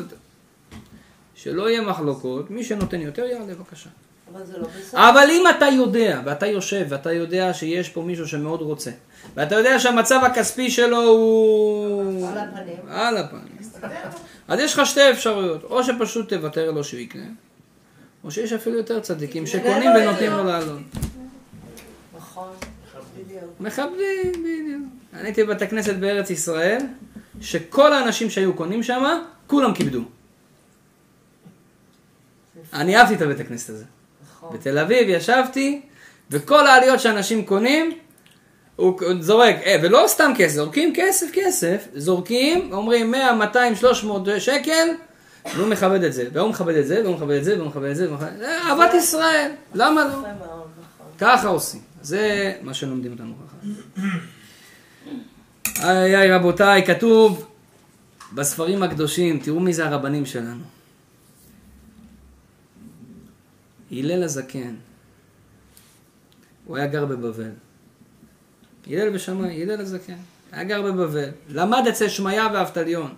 שלא 1.36 1.70
יהיה 1.70 1.82
מחלוקות, 1.82 2.52
מי 2.52 2.64
שנותן 2.64 3.02
יותר 3.02 3.26
יעלה 3.26 3.46
בבקשה. 3.46 3.90
אבל 4.34 4.46
זה 4.46 4.58
לא 4.58 4.68
בסדר. 4.68 5.10
אבל 5.10 5.28
אם 5.30 5.44
אתה 5.58 5.66
יודע, 5.66 6.22
ואתה 6.26 6.48
יושב, 6.48 6.86
ואתה 6.90 7.14
יודע 7.14 7.54
שיש 7.54 7.90
פה 7.90 8.02
מישהו 8.02 8.28
שמאוד 8.28 8.62
רוצה, 8.62 8.92
ואתה 9.36 9.56
יודע 9.56 9.80
שהמצב 9.80 10.20
הכספי 10.24 10.72
שלו 10.72 11.02
הוא... 11.02 12.28
על 12.28 12.38
הפנים. 12.38 12.76
על 12.90 13.18
הפנים. 13.18 13.58
אז 14.48 14.60
יש 14.60 14.74
לך 14.74 14.86
שתי 14.86 15.12
אפשרויות, 15.12 15.64
או 15.64 15.84
שפשוט 15.84 16.34
תוותר 16.34 16.72
לו 16.72 16.84
שהוא 16.84 17.00
יקנה, 17.00 17.28
או 18.24 18.32
שיש 18.32 18.54
אפילו 18.54 18.78
יותר 18.78 19.00
צדיקים 19.00 19.48
שקונים 19.48 19.92
ונותנים 19.96 20.32
לו 20.32 20.44
לעלות. 20.44 20.80
נכון. 22.18 22.50
מכבדים, 23.60 24.32
בדיוק. 24.32 24.84
אני 25.14 25.24
הייתי 25.24 25.44
בבית 25.44 25.62
הכנסת 25.62 25.96
בארץ 25.96 26.30
ישראל, 26.30 26.78
שכל 27.42 27.94
האנשים 27.94 28.30
שהיו 28.30 28.54
קונים 28.54 28.84
שם, 28.84 29.22
כולם 29.48 29.74
כיבדו. 29.74 30.02
אני 32.74 32.98
אהבתי 32.98 33.16
את 33.16 33.22
הבית 33.22 33.40
הכנסת 33.40 33.70
הזה. 33.70 33.86
נכון. 34.42 34.58
בתל 34.58 34.78
אביב 34.78 35.10
ישבתי, 35.10 35.82
וכל 36.32 36.68
העליות 36.68 37.00
שאנשים 37.00 37.46
קונים, 37.46 37.92
הוא 38.76 39.00
זורק, 39.20 39.56
אה, 39.66 39.76
ולא 39.84 40.04
סתם 40.08 40.32
כסף, 40.38 40.56
זורקים 40.56 40.94
כסף, 40.96 41.28
כסף, 41.34 41.88
זורקים, 41.96 42.74
אומרים 42.74 43.12
100, 43.12 43.34
200, 43.34 43.76
300 43.76 44.28
שקל, 44.40 44.88
והוא 45.56 45.68
מכבד 45.68 46.04
את 46.04 46.14
זה, 46.14 46.26
והוא 46.34 46.50
מכבד 46.50 46.76
את 46.76 46.88
זה, 46.88 47.02
והוא 47.04 47.16
מכבד 47.16 47.36
את 47.36 47.44
זה, 47.44 47.56
והוא 47.58 47.68
מכבד 47.68 47.90
את 47.90 47.96
זה, 47.96 48.08
זה 48.38 48.58
אהבת 48.58 48.94
ישראל, 48.94 49.52
למה 49.74 50.04
לא? 50.04 50.10
נכון. 50.10 50.24
ככה 51.20 51.48
עושים. 51.48 51.82
זה 52.02 52.54
מה 52.62 52.74
שלומדים 52.74 53.12
אותנו 53.12 53.34
ככה. 53.34 53.68
איי 55.90 56.16
איי 56.16 56.32
רבותיי, 56.32 56.86
כתוב 56.86 57.48
בספרים 58.34 58.84
הקדושים, 58.84 59.40
תראו 59.40 59.60
מי 59.60 59.74
זה 59.74 59.86
הרבנים 59.86 60.26
שלנו. 60.26 60.64
הלל 63.92 64.24
הזקן, 64.24 64.76
הוא 66.66 66.78
היה 66.78 66.88
גר 66.88 67.06
בבבל. 67.06 67.52
הלל 68.88 69.10
בשמאי, 69.10 69.64
הלל 69.64 69.82
הזקן, 69.82 70.18
היה 70.52 70.64
גר 70.64 70.82
בבבל. 70.82 71.30
למד 71.50 71.84
אצל 71.90 72.10
שמעיה 72.10 72.48
ואבטליון. 72.54 73.14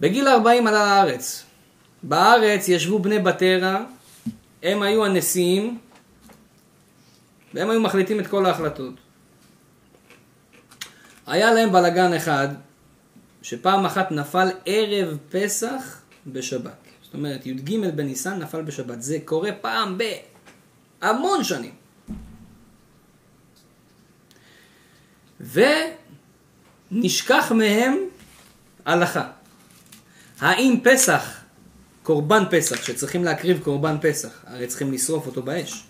בגיל 0.00 0.28
40 0.28 0.66
עלה 0.66 0.86
לארץ. 0.86 1.44
בארץ 2.02 2.68
ישבו 2.68 2.98
בני 2.98 3.18
בתרא, 3.18 3.78
הם 4.62 4.82
היו 4.82 5.04
הנשיאים, 5.04 5.78
והם 7.54 7.70
היו 7.70 7.80
מחליטים 7.80 8.20
את 8.20 8.26
כל 8.26 8.46
ההחלטות. 8.46 8.94
היה 11.26 11.52
להם 11.52 11.72
בלגן 11.72 12.12
אחד, 12.12 12.48
שפעם 13.42 13.86
אחת 13.86 14.12
נפל 14.12 14.48
ערב 14.66 15.18
פסח 15.30 16.00
בשבת. 16.26 16.87
זאת 17.08 17.14
אומרת, 17.14 17.46
י"ג 17.46 17.90
בניסן 17.94 18.38
נפל 18.38 18.62
בשבת. 18.62 19.02
זה 19.02 19.18
קורה 19.24 19.50
פעם 19.60 19.98
בהמון 21.00 21.44
שנים. 21.44 21.72
ונשכח 26.90 27.52
מהם 27.52 27.96
הלכה. 28.84 29.30
האם 30.40 30.80
פסח, 30.84 31.40
קורבן 32.02 32.44
פסח, 32.50 32.84
שצריכים 32.84 33.24
להקריב 33.24 33.60
קורבן 33.62 33.96
פסח, 34.00 34.44
הרי 34.46 34.66
צריכים 34.66 34.92
לשרוף 34.92 35.26
אותו 35.26 35.42
באש. 35.42 35.84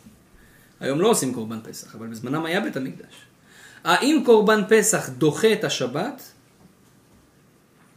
היום 0.81 1.01
לא 1.01 1.09
עושים 1.11 1.35
קורבן 1.35 1.61
פסח, 1.65 1.95
אבל 1.95 2.07
בזמנם 2.07 2.45
היה 2.45 2.61
בית 2.61 2.77
המקדש. 2.77 3.15
האם 3.85 4.23
קורבן 4.27 4.63
פסח 4.69 5.09
דוחה 5.09 5.53
את 5.53 5.65
השבת, 5.65 6.23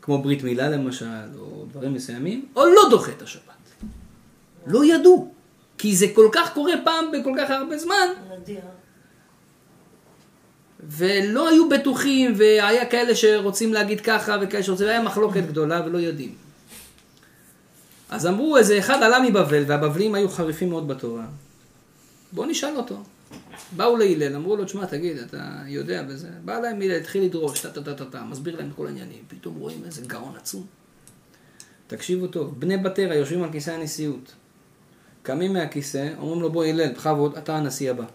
כמו 0.01 0.21
ברית 0.21 0.43
מילה 0.43 0.69
למשל, 0.69 1.05
או 1.39 1.65
דברים 1.71 1.93
מסוימים, 1.93 2.45
או 2.55 2.65
לא 2.65 2.81
דוחה 2.89 3.11
את 3.11 3.21
השבת? 3.21 3.43
לא 4.67 4.85
ידעו, 4.85 5.31
כי 5.77 5.95
זה 5.95 6.05
כל 6.15 6.29
כך 6.31 6.53
קורה 6.53 6.73
פעם 6.83 7.05
בכל 7.11 7.33
כך 7.37 7.49
הרבה 7.49 7.77
זמן, 7.77 8.07
נדיר. 8.41 8.61
ולא 10.89 11.49
היו 11.49 11.69
בטוחים, 11.69 12.33
והיה 12.37 12.85
כאלה 12.85 13.15
שרוצים 13.15 13.73
להגיד 13.73 14.01
ככה, 14.01 14.37
וכאלה 14.41 14.63
שרוצים, 14.63 14.87
והיה 14.87 15.03
מחלוקת 15.03 15.43
גדולה 15.47 15.81
ולא 15.85 15.97
יודעים. 15.97 16.35
אז 18.09 18.27
אמרו, 18.27 18.57
איזה 18.57 18.79
אחד 18.79 19.03
עלה 19.03 19.19
מבבל, 19.19 19.63
והבבלים 19.67 20.15
היו 20.15 20.29
חריפים 20.29 20.69
מאוד 20.69 20.87
בתורה. 20.87 21.25
בוא 22.31 22.45
נשאל 22.45 22.75
אותו. 22.75 23.03
באו 23.75 23.97
להלל, 23.97 24.35
אמרו 24.35 24.55
לו, 24.55 24.65
תשמע, 24.65 24.85
תגיד, 24.85 25.17
אתה 25.17 25.61
יודע 25.67 26.03
בזה? 26.03 26.27
בא 26.45 26.59
להם 26.59 26.81
הלל, 26.81 26.91
התחיל 26.91 27.23
לדרוש, 27.23 27.59
טה 27.59 27.71
טה 27.71 27.83
טה 27.83 27.93
טה 27.93 28.05
טה, 28.05 28.23
מסביר 28.23 28.55
להם 28.57 28.69
את 28.69 28.75
כל 28.75 28.87
העניינים. 28.87 29.23
פתאום 29.27 29.55
רואים 29.55 29.83
איזה 29.85 30.01
גאון 30.07 30.35
עצום. 30.37 30.65
תקשיבו 31.87 32.27
טוב, 32.27 32.59
בני 32.59 32.77
בתרא 32.77 33.13
יושבים 33.13 33.43
על 33.43 33.51
כיסא 33.51 33.71
הנשיאות. 33.71 34.33
קמים 35.23 35.53
מהכיסא, 35.53 36.09
אומרים 36.17 36.41
לו, 36.41 36.51
בוא 36.51 36.65
הלל, 36.65 36.91
בכבוד, 36.91 37.37
אתה 37.37 37.55
הנשיא 37.55 37.91
הבא. 37.91 38.05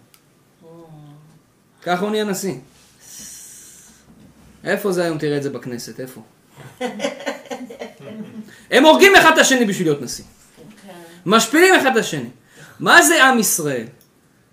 ככה 1.83 2.01
הוא 2.01 2.11
נהיה 2.11 2.23
נשיא. 2.23 2.55
איפה 4.63 4.91
זה 4.91 5.03
היום 5.03 5.17
תראה 5.17 5.37
את 5.37 5.43
זה 5.43 5.49
בכנסת? 5.49 5.99
איפה? 5.99 6.21
הם 8.71 8.85
הורגים 8.85 9.15
אחד 9.15 9.31
את 9.33 9.37
השני 9.37 9.65
בשביל 9.65 9.87
להיות 9.87 10.01
נשיא. 10.01 10.25
משפילים 11.25 11.75
אחד 11.75 11.91
את 11.91 11.97
השני. 11.97 12.29
מה 12.79 13.01
זה 13.01 13.25
עם 13.25 13.39
ישראל? 13.39 13.85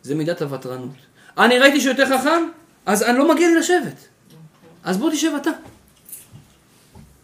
זה 0.05 0.15
מידת 0.15 0.43
הוותרנות. 0.43 0.91
אני 1.39 1.59
ראיתי 1.59 1.81
שהוא 1.81 1.93
יותר 1.93 2.19
חכם, 2.19 2.49
אז 2.87 3.03
אני 3.03 3.19
לא 3.19 3.35
מגיע 3.35 3.49
לי 3.49 3.55
לשבת. 3.55 4.09
אז 4.85 4.97
בוא 4.97 5.11
תשב 5.11 5.33
אתה. 5.43 5.51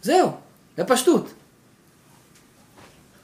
זהו, 0.01 0.31
בפשטות. 0.77 1.31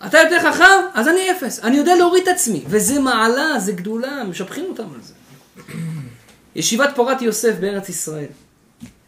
אתה 0.06 0.18
יותר 0.18 0.52
חכם, 0.52 0.64
אז 0.94 1.08
אני 1.08 1.32
אפס. 1.32 1.60
אני 1.64 1.78
יודע 1.78 1.96
להוריד 1.96 2.24
את 2.24 2.28
עצמי. 2.28 2.64
וזה 2.68 3.00
מעלה, 3.00 3.60
זה 3.60 3.72
גדולה, 3.72 4.24
משבחים 4.24 4.66
אותם 4.70 4.88
על 4.96 5.02
זה. 5.02 5.14
ישיבת 6.56 6.90
פורת 6.96 7.22
יוסף 7.22 7.56
בארץ 7.60 7.90
ישראל. 7.90 8.30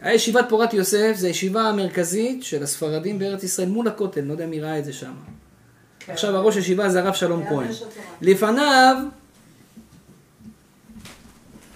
הישיבת 0.02 0.46
פורת 0.50 0.74
יוסף 0.74 1.14
זה 1.16 1.28
הישיבה 1.28 1.62
המרכזית 1.62 2.44
של 2.44 2.64
הספרדים 2.64 3.20
בארץ 3.20 3.44
ישראל 3.44 3.68
מול 3.68 3.88
הכותל, 3.88 4.22
לא 4.22 4.32
יודע 4.32 4.46
מי 4.46 4.60
ראה 4.60 4.80
את 4.80 4.86
זה 4.86 4.94
שם. 4.94 5.12
כן. 6.00 6.14
עכשיו 6.14 6.36
הראש 6.36 6.56
ישיבה 6.56 6.90
זה 6.90 7.00
הרב 7.00 7.14
שלום 7.14 7.40
היה 7.40 7.50
כהן. 7.50 7.68
לפניו 8.22 8.98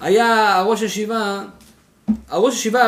היה 0.03 0.55
הראש 0.55 0.81
ישיבה, 0.81 1.43
הראש 2.27 2.55
ישיבה 2.55 2.81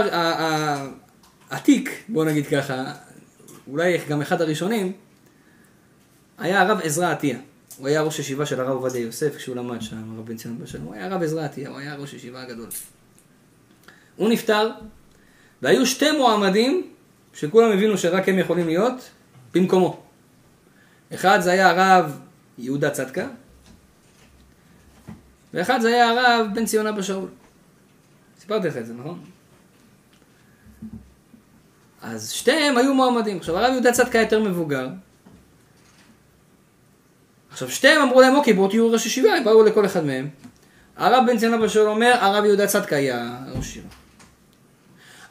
העתיק, 1.50 2.04
בוא 2.10 2.26
נגיד 2.26 2.48
ככה, 2.48 2.94
אולי 3.68 3.98
גם 4.10 4.22
אחד 4.22 4.42
הראשונים, 4.42 4.92
היה 6.38 6.62
הרב 6.62 6.80
עזרא 6.84 7.12
עטיה. 7.12 7.38
הוא 7.78 7.88
היה 7.88 8.02
ראש 8.02 8.20
ישיבה 8.20 8.46
של 8.46 8.62
הרב 8.62 8.70
עובדיה 8.70 9.02
יוסף 9.02 9.36
כשהוא 9.36 9.56
למד 9.56 9.82
שם, 9.82 10.16
הרב 10.16 10.26
בן 10.26 10.38
ציון 10.38 10.60
בשלום. 10.60 10.86
הוא 10.86 10.94
היה 10.94 11.06
הרב 11.06 11.24
עזרא 11.24 11.46
עטיה, 11.46 11.70
הוא 11.70 11.78
היה 11.78 11.96
ראש 11.96 12.14
ישיבה 12.14 12.42
הגדול. 12.42 12.68
הוא 14.16 14.30
נפטר, 14.30 14.72
והיו 15.62 15.86
שתי 15.86 16.12
מועמדים 16.12 16.92
שכולם 17.34 17.72
הבינו 17.72 17.98
שרק 17.98 18.30
הם 18.30 18.40
יכולים 18.40 18.68
להיות 18.68 19.10
במקומו. 19.54 20.04
אחד 21.14 21.40
זה 21.42 21.52
היה 21.52 21.70
הרב 21.70 22.20
יהודה 22.58 22.90
צדקה, 22.90 23.28
ואחד 25.56 25.82
זה 25.82 25.88
היה 25.88 26.10
הרב 26.10 26.48
בן 26.54 26.66
ציון 26.66 26.88
אבא 26.88 27.02
שאול. 27.02 27.30
סיפרתי 28.40 28.68
לך 28.68 28.78
את 28.78 28.86
זה, 28.86 28.94
נכון? 28.94 29.20
אז 32.02 32.32
שתיהם 32.32 32.78
היו 32.78 32.94
מועמדים. 32.94 33.38
עכשיו 33.38 33.58
הרב 33.58 33.72
יהודה 33.72 33.92
צדקה 33.92 34.20
יותר 34.20 34.40
מבוגר. 34.40 34.90
עכשיו 37.52 37.70
שתיהם 37.70 38.02
אמרו 38.02 38.22
להם, 38.22 38.36
אוקיי, 38.36 38.54
בואו 38.54 38.68
תהיו 38.68 38.92
ראש 38.92 39.06
ישיבה, 39.06 39.30
באו 39.44 39.64
לכל 39.64 39.86
אחד 39.86 40.06
מהם. 40.06 40.30
הרב 40.98 41.24
בן 41.28 41.38
ציון 41.38 41.54
אבא 41.54 41.68
שאול 41.68 41.90
אומר, 41.90 42.14
הרב 42.20 42.46
יהודה 42.46 42.68
צדקה 42.68 42.96
יהיה 42.96 43.38
ראש 43.56 43.68
ישיבה. 43.68 43.90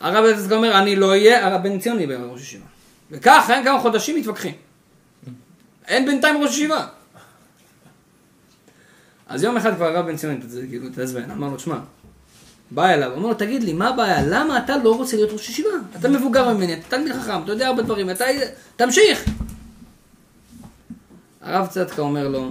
הרב 0.01 0.25
יהודה 0.25 0.43
צדקה 0.43 0.57
אומר, 0.57 0.79
אני 0.79 0.97
לא 0.97 1.11
אהיה, 1.11 1.47
הרב 1.47 1.63
בן 1.63 1.79
ציון 1.79 2.01
יהיה 2.01 2.19
ראש 2.19 2.41
ישיבה. 2.41 2.67
וככה, 3.11 3.57
הם 3.57 3.65
כמה 3.65 3.81
חודשים 3.81 4.17
מתווכחים. 4.17 4.55
אין 5.89 6.07
בינתיים 6.07 6.43
ראש 6.43 6.51
ישיבה. 6.51 6.87
אז 9.29 9.43
יום 9.43 9.57
אחד 9.57 9.75
כבר 9.75 9.87
הרב 9.87 10.07
בן 10.07 10.17
ציון 10.17 10.35
התעצבן, 10.35 10.69
כאילו 10.69 11.35
אמר 11.35 11.49
לו, 11.49 11.59
שמע, 11.59 11.79
בא 12.71 12.89
אליו, 12.89 13.15
אמר 13.15 13.29
לו, 13.29 13.35
תגיד 13.35 13.63
לי, 13.63 13.73
מה 13.73 13.89
הבעיה? 13.89 14.27
למה 14.27 14.59
אתה 14.59 14.77
לא 14.77 14.97
רוצה 14.97 15.17
להיות 15.17 15.31
ראש 15.33 15.49
ישיבה? 15.49 15.69
אתה 15.99 16.09
מבוגר 16.09 16.55
ממני, 16.55 16.75
אתה 16.75 16.83
תלמיד 16.89 17.13
חכם, 17.13 17.43
אתה 17.43 17.53
יודע 17.53 17.67
הרבה 17.67 17.83
דברים, 17.83 18.11
אתה... 18.11 18.25
תמשיך! 18.77 19.25
הרב 21.41 21.67
צדקה 21.67 22.03
אומר 22.03 22.29
לו, 22.29 22.51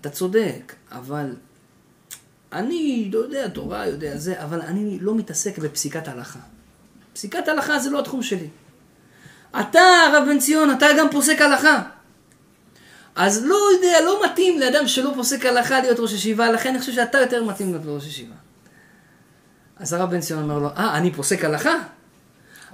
אתה 0.00 0.10
צודק, 0.10 0.74
אבל 0.92 1.34
אני 2.52 3.10
לא 3.12 3.18
יודע 3.18 3.48
תורה, 3.48 3.86
יודע 3.86 4.16
זה, 4.16 4.42
אבל 4.42 4.60
אני 4.60 4.98
לא 5.00 5.14
מתעסק 5.14 5.58
בפסיקת 5.58 6.08
הלכה. 6.08 6.38
פסיקת 7.12 7.48
הלכה 7.48 7.78
זה 7.78 7.90
לא 7.90 7.98
התחום 7.98 8.22
שלי. 8.22 8.48
אתה, 9.60 9.80
הרב 9.80 10.24
בן 10.28 10.38
ציון, 10.38 10.70
אתה 10.70 10.86
גם 10.98 11.06
פוסק 11.10 11.40
הלכה. 11.40 11.82
אז 13.18 13.44
לא 13.44 13.56
יודע, 13.74 14.00
לא 14.04 14.20
מתאים 14.24 14.60
לאדם 14.60 14.88
שלא 14.88 15.12
פוסק 15.14 15.46
הלכה 15.46 15.80
להיות 15.80 16.00
ראש 16.00 16.12
ישיבה, 16.12 16.50
לכן 16.50 16.68
אני 16.68 16.78
חושב 16.78 16.92
שאתה 16.92 17.18
יותר 17.18 17.44
מתאים 17.44 17.70
להיות 17.72 17.82
ראש 17.86 18.06
ישיבה. 18.06 18.34
אז 19.76 19.92
הרב 19.92 20.10
בן 20.10 20.20
ציון 20.20 20.42
אומר 20.42 20.58
לו, 20.58 20.68
אה, 20.76 20.96
אני 20.96 21.12
פוסק 21.12 21.44
הלכה? 21.44 21.74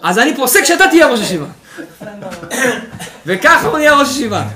אז 0.02 0.18
אני 0.18 0.36
פוסק 0.36 0.64
שאתה 0.64 0.84
תהיה 0.90 1.06
ראש 1.06 1.20
ישיבה. 1.20 1.46
וככה 3.26 3.66
הוא 3.66 3.78
נהיה 3.78 3.98
ראש 3.98 4.10
ישיבה. 4.10 4.48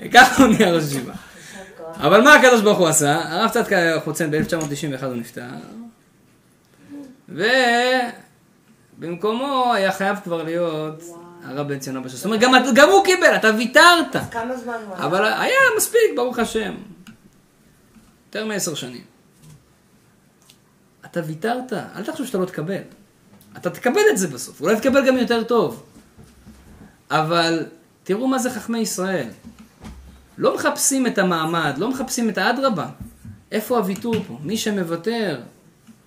וככה 0.00 0.42
הוא 0.42 0.52
נהיה 0.52 0.72
ראש 0.72 0.84
ישיבה. 0.84 1.12
אבל 1.96 2.20
מה 2.20 2.34
הקדוש 2.34 2.60
ברוך 2.60 2.78
הוא 2.78 2.88
עשה? 2.88 3.22
הרב 3.28 3.50
צדקה 3.50 3.76
חוצן 4.04 4.30
ב-1991 4.30 5.04
הוא 5.04 5.14
נפטר. 5.14 5.42
ובמקומו 8.98 9.72
היה 9.74 9.92
חייב 9.92 10.16
כבר 10.24 10.42
להיות 10.42 11.02
הרב 11.44 11.68
בן 11.68 11.78
ציון 11.78 11.96
אבא 11.96 12.08
שלו. 12.08 12.16
זאת 12.16 12.26
אומרת, 12.26 12.40
גם, 12.40 12.52
גם 12.74 12.88
הוא 12.88 13.04
קיבל, 13.04 13.36
אתה 13.36 13.50
ויתרת. 13.56 14.16
אז 14.16 14.28
כמה 14.30 14.56
זמן 14.56 14.74
הוא 14.86 14.94
היה? 14.96 15.06
אבל 15.06 15.24
היה 15.24 15.58
מספיק, 15.76 16.10
ברוך 16.16 16.38
השם. 16.38 16.74
יותר 18.26 18.46
מעשר 18.46 18.74
שנים. 18.74 19.04
אתה 21.04 21.20
ויתרת, 21.26 21.72
אל 21.72 22.04
תחשוב 22.04 22.26
שאתה 22.26 22.38
לא 22.38 22.44
תקבל. 22.44 22.82
אתה 23.56 23.70
תקבל 23.70 24.00
את 24.10 24.18
זה 24.18 24.28
בסוף, 24.28 24.60
אולי 24.60 24.76
תקבל 24.76 25.06
גם 25.06 25.16
יותר 25.16 25.44
טוב. 25.44 25.82
אבל 27.10 27.66
תראו 28.04 28.28
מה 28.28 28.38
זה 28.38 28.50
חכמי 28.50 28.78
ישראל. 28.78 29.28
לא 30.38 30.54
מחפשים 30.54 31.06
את 31.06 31.18
המעמד, 31.18 31.74
לא 31.78 31.90
מחפשים 31.90 32.30
את 32.30 32.38
האדרבה. 32.38 32.88
איפה 33.52 33.78
הוויתור 33.78 34.14
פה? 34.28 34.38
מי 34.42 34.56
שמוותר 34.56 35.40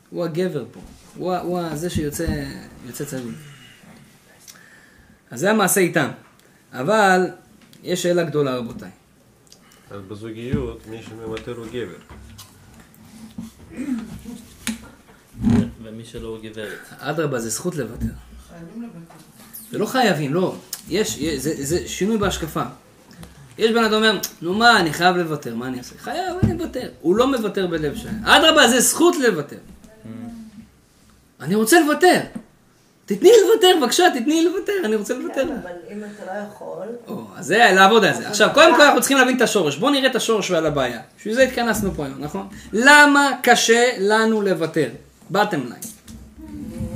הוא 0.10 0.24
הגבר 0.24 0.66
פה. 0.72 0.80
הוא, 1.18 1.36
הוא 1.36 1.76
זה 1.76 1.90
שיוצא 1.90 2.26
יוצא 2.86 3.06
צדיק. 3.06 3.36
אז 5.36 5.40
זה 5.40 5.52
המעשה 5.52 5.82
איתם. 5.82 6.08
אבל 6.74 7.28
יש 7.84 8.04
שאלה 8.04 8.24
גדולה 8.24 8.56
רבותיי. 8.56 8.90
אז 9.92 10.02
בזוגיות 10.08 10.88
מי 10.88 11.04
שמוותר 11.04 11.52
הוא 11.52 11.66
גבר. 11.72 11.98
ומי 15.84 16.06
שלא 16.06 16.28
הוא 16.28 16.38
גברת. 16.44 16.80
אדרבה, 16.98 17.40
זה 17.40 17.50
זכות 17.50 17.76
לוותר. 17.76 18.06
חייבים 18.50 18.82
לוותר. 18.82 19.16
זה 19.72 19.78
לא 19.78 19.86
חייבים, 19.86 20.34
לא. 20.34 20.56
יש, 20.90 21.18
יש 21.18 21.42
זה, 21.42 21.66
זה 21.66 21.88
שינוי 21.88 22.18
בהשקפה. 22.18 22.64
יש 23.58 23.72
בן 23.72 23.84
אדם 23.84 23.94
אומר, 23.94 24.20
נו 24.42 24.54
מה, 24.54 24.80
אני 24.80 24.94
חייב 24.94 25.16
לוותר, 25.16 25.56
מה 25.56 25.68
אני 25.68 25.78
אעשה? 25.78 25.96
חייב, 25.98 26.38
אני 26.44 26.54
מוותר. 26.54 26.90
הוא 27.02 27.16
לא 27.16 27.32
מוותר 27.32 27.68
בלב 27.68 27.96
שלם. 27.96 28.26
אדרבה, 28.26 28.68
זה 28.68 28.80
זכות 28.80 29.16
לוותר. 29.16 29.58
אני 31.42 31.56
רוצה 31.56 31.80
לוותר. 31.80 32.22
תתני 33.06 33.30
לי 33.30 33.36
לוותר, 33.48 33.68
בבקשה, 33.82 34.04
תתני 34.10 34.42
לי 34.42 34.44
לוותר, 34.44 34.74
אני 34.84 34.96
רוצה 34.96 35.14
לוותר. 35.14 35.48
כן, 35.48 35.56
אבל 35.64 35.72
אם 35.92 36.04
אתה 36.04 36.26
לא 36.26 36.48
יכול... 36.48 36.88
או, 37.08 37.22
אז 37.36 37.46
זה 37.46 37.72
לעבוד 37.76 38.06
על 38.06 38.14
זה. 38.14 38.30
עכשיו, 38.30 38.50
קודם 38.54 38.76
כל 38.76 38.82
אנחנו 38.82 39.00
צריכים 39.00 39.18
להבין 39.18 39.38
את 39.38 39.42
השורש. 39.42 39.78
בואו 39.78 39.92
נראה 39.92 40.10
את 40.10 40.16
השורש 40.16 40.52
ועל 40.52 40.66
הבעיה. 40.66 41.02
בשביל 41.18 41.34
זה 41.34 41.44
התכנסנו 41.44 41.92
פה 41.92 42.06
היום, 42.06 42.18
נכון? 42.20 42.48
למה 42.74 43.32
קשה 43.44 43.84
לנו 44.00 44.42
לוותר? 44.42 44.90
בטם 45.32 45.60
ליין. 45.60 45.82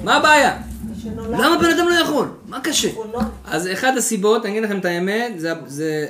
מה 0.03 0.15
הבעיה? 0.15 0.61
למה 1.29 1.57
בן 1.57 1.69
אדם 1.69 1.87
לא 1.89 1.93
יכול? 1.93 2.27
מה 2.47 2.61
קשה? 2.61 2.87
זיכרונות. 2.87 3.25
אז 3.45 3.67
אחד 3.67 3.97
הסיבות, 3.97 4.45
אני 4.45 4.51
אגיד 4.51 4.63
לכם 4.63 4.79
את 4.79 4.85
האמת, 4.85 5.39
זה, 5.39 5.53
זה. 5.67 6.07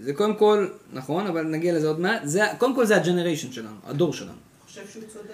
זה 0.00 0.12
קודם 0.12 0.34
כל, 0.34 0.66
נכון, 0.92 1.26
אבל 1.26 1.42
נגיע 1.42 1.74
לזה 1.74 1.88
עוד 1.88 2.00
מעט, 2.00 2.20
זה, 2.24 2.42
קודם 2.58 2.74
כל 2.74 2.86
זה 2.86 2.96
הג'נריישן 2.96 3.52
שלנו, 3.52 3.76
הדור 3.86 4.12
שלנו. 4.12 4.30
חושב 4.66 4.80
שהוא 4.92 5.02
צודק. 5.12 5.28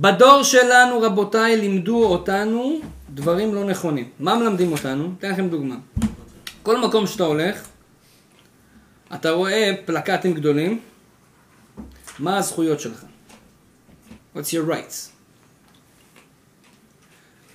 בדור 0.00 0.42
שלנו, 0.42 1.00
רבותיי, 1.00 1.56
לימדו 1.56 2.04
אותנו 2.04 2.80
דברים 3.14 3.54
לא 3.54 3.64
נכונים. 3.64 4.08
מה 4.20 4.34
מלמדים 4.34 4.72
אותנו? 4.72 5.12
אתן 5.18 5.30
לכם 5.30 5.48
דוגמה. 5.48 5.74
כל 6.62 6.80
מקום 6.80 7.06
שאתה 7.06 7.24
הולך, 7.24 7.66
אתה 9.14 9.30
רואה 9.30 9.72
פלקטים 9.84 10.34
גדולים, 10.34 10.80
מה 12.18 12.38
הזכויות 12.38 12.80
שלך? 12.80 13.04
What's 14.36 14.38
your 14.38 14.70
rights? 14.70 15.10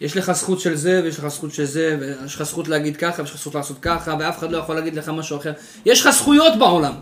יש 0.01 0.17
לך 0.17 0.31
זכות 0.31 0.59
של 0.59 0.75
זה, 0.75 1.01
ויש 1.03 1.19
לך 1.19 1.27
זכות 1.27 1.53
של 1.53 1.65
זה, 1.65 1.97
ויש 1.99 2.35
לך 2.35 2.43
זכות 2.43 2.67
להגיד 2.67 2.97
ככה, 2.97 3.21
ויש 3.21 3.31
לך 3.31 3.37
זכות 3.37 3.55
לעשות 3.55 3.77
ככה, 3.81 4.15
ואף 4.19 4.37
אחד 4.37 4.51
לא 4.51 4.57
יכול 4.57 4.75
להגיד 4.75 4.95
לך 4.95 5.09
משהו 5.09 5.37
אחר. 5.37 5.53
יש 5.85 6.01
לך 6.01 6.09
זכויות 6.09 6.59
בעולם, 6.59 6.93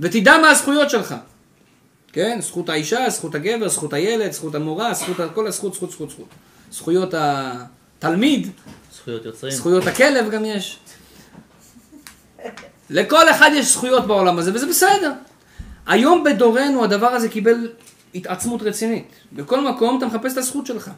ותדע 0.00 0.38
מה 0.42 0.50
הזכויות 0.50 0.90
שלך. 0.90 1.14
כן? 2.12 2.38
זכות 2.40 2.68
האישה, 2.68 3.10
זכות 3.10 3.34
הגבר, 3.34 3.68
זכות 3.68 3.92
הילד, 3.92 4.32
זכות 4.32 4.54
המורה, 4.54 4.94
זכות, 4.94 5.16
כל 5.34 5.46
הזכות, 5.46 5.74
זכות, 5.74 5.90
זכות, 5.90 6.10
זכות. 6.10 6.28
זכויות 6.70 7.14
התלמיד, 7.16 8.50
זכויות 8.94 9.24
יוצרים. 9.24 9.52
זכויות 9.52 9.86
הכלב 9.86 10.30
גם 10.30 10.44
יש. 10.44 10.78
לכל 12.90 13.30
אחד 13.30 13.50
יש 13.54 13.72
זכויות 13.72 14.06
בעולם 14.06 14.38
הזה, 14.38 14.54
וזה 14.54 14.66
בסדר. 14.66 15.12
היום 15.86 16.24
בדורנו 16.24 16.84
הדבר 16.84 17.06
הזה 17.06 17.28
קיבל 17.28 17.72
התעצמות 18.14 18.62
רצינית. 18.62 19.08
בכל 19.32 19.60
מקום 19.60 19.98
אתה 19.98 20.06
מחפש 20.06 20.32
את 20.32 20.38
הזכות 20.38 20.66
שלך. 20.66 20.90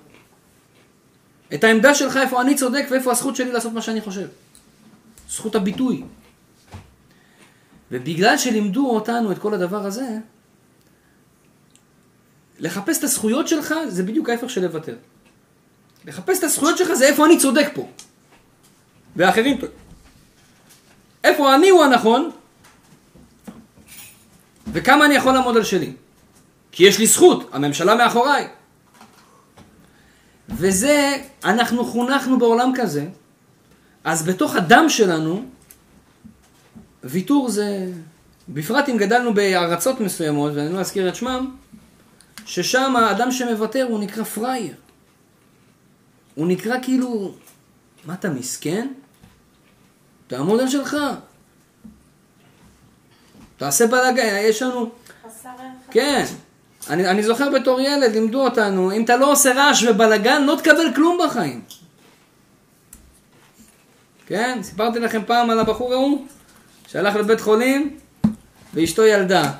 את 1.54 1.64
העמדה 1.64 1.94
שלך, 1.94 2.16
איפה 2.16 2.40
אני 2.40 2.54
צודק 2.54 2.86
ואיפה 2.90 3.10
הזכות 3.10 3.36
שלי 3.36 3.52
לעשות 3.52 3.72
מה 3.72 3.82
שאני 3.82 4.00
חושב. 4.00 4.26
זכות 5.30 5.54
הביטוי. 5.54 6.02
ובגלל 7.90 8.38
שלימדו 8.38 8.90
אותנו 8.90 9.32
את 9.32 9.38
כל 9.38 9.54
הדבר 9.54 9.86
הזה, 9.86 10.18
לחפש 12.60 12.98
את 12.98 13.04
הזכויות 13.04 13.48
שלך 13.48 13.74
זה 13.88 14.02
בדיוק 14.02 14.28
ההפך 14.28 14.50
של 14.50 14.62
לוותר. 14.62 14.94
לחפש 16.04 16.38
את 16.38 16.44
הזכויות 16.44 16.78
שלך 16.78 16.92
זה 16.92 17.06
איפה 17.06 17.26
אני 17.26 17.38
צודק 17.38 17.70
פה. 17.74 17.88
ואחרים 19.16 19.56
טועים. 19.56 19.74
איפה 21.24 21.54
אני 21.54 21.68
הוא 21.68 21.84
הנכון, 21.84 22.30
וכמה 24.72 25.06
אני 25.06 25.14
יכול 25.14 25.32
לעמוד 25.32 25.56
על 25.56 25.64
שלי. 25.64 25.92
כי 26.72 26.84
יש 26.84 26.98
לי 26.98 27.06
זכות, 27.06 27.48
הממשלה 27.52 27.94
מאחוריי. 27.94 28.48
וזה, 30.48 31.16
אנחנו 31.44 31.84
חונכנו 31.84 32.38
בעולם 32.38 32.72
כזה, 32.74 33.06
אז 34.04 34.22
בתוך 34.26 34.56
הדם 34.56 34.84
שלנו, 34.88 35.42
ויתור 37.04 37.48
זה, 37.48 37.86
בפרט 38.48 38.88
אם 38.88 38.96
גדלנו 38.96 39.34
בארצות 39.34 40.00
מסוימות, 40.00 40.52
ואני 40.54 40.72
לא 40.72 40.80
אזכיר 40.80 41.08
את 41.08 41.14
שמם, 41.14 41.56
ששם 42.50 42.96
האדם 42.96 43.30
שמוותר 43.30 43.86
הוא 43.88 44.00
נקרא 44.00 44.24
פראייר. 44.24 44.74
הוא 46.34 46.46
נקרא 46.46 46.76
כאילו, 46.82 47.34
מה 48.04 48.14
אתה 48.14 48.30
מסכן? 48.30 48.88
תעמוד 50.26 50.60
על 50.60 50.68
שלך. 50.68 50.96
תעשה 53.56 53.86
בלאגן, 53.86 54.36
יש 54.42 54.62
לנו... 54.62 54.90
כן. 55.90 56.24
אני, 56.90 57.08
אני 57.08 57.22
זוכר 57.22 57.50
בתור 57.50 57.80
ילד, 57.80 58.12
לימדו 58.12 58.44
אותנו, 58.44 58.92
אם 58.92 59.04
אתה 59.04 59.16
לא 59.16 59.32
עושה 59.32 59.52
רעש 59.54 59.82
ובלאגן, 59.82 60.42
לא 60.42 60.56
תקבל 60.56 60.94
כלום 60.94 61.18
בחיים. 61.26 61.62
כן? 64.26 64.58
סיפרתי 64.62 64.98
לכם 64.98 65.22
פעם 65.26 65.50
על 65.50 65.58
הבחור 65.58 65.92
ההוא, 65.92 66.26
שהלך 66.86 67.16
לבית 67.16 67.40
חולים, 67.40 67.98
ואשתו 68.74 69.04
ילדה. 69.04 69.52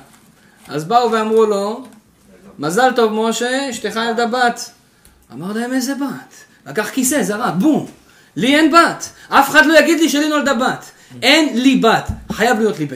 אז 0.67 0.85
באו 0.85 1.11
ואמרו 1.11 1.45
לו, 1.45 1.85
מזל 2.61 2.91
טוב 2.95 3.13
משה, 3.13 3.69
אשתך 3.69 3.99
ילדה 4.09 4.27
בת. 4.27 4.71
אמר 5.33 5.53
להם 5.53 5.73
איזה 5.73 5.95
בת? 5.95 6.33
לקח 6.65 6.89
כיסא, 6.89 7.23
זרק, 7.23 7.53
בום. 7.53 7.87
לי 8.35 8.55
אין 8.55 8.71
בת. 8.71 9.09
אף 9.29 9.49
אחד 9.49 9.65
לא 9.65 9.79
יגיד 9.79 9.99
לי 9.99 10.09
שלי 10.09 10.29
נולדה 10.29 10.53
בת. 10.53 10.85
אין 11.21 11.61
לי 11.61 11.75
בת. 11.75 12.07
חייב 12.31 12.59
להיות 12.59 12.79
לי 12.79 12.85
בן. 12.85 12.95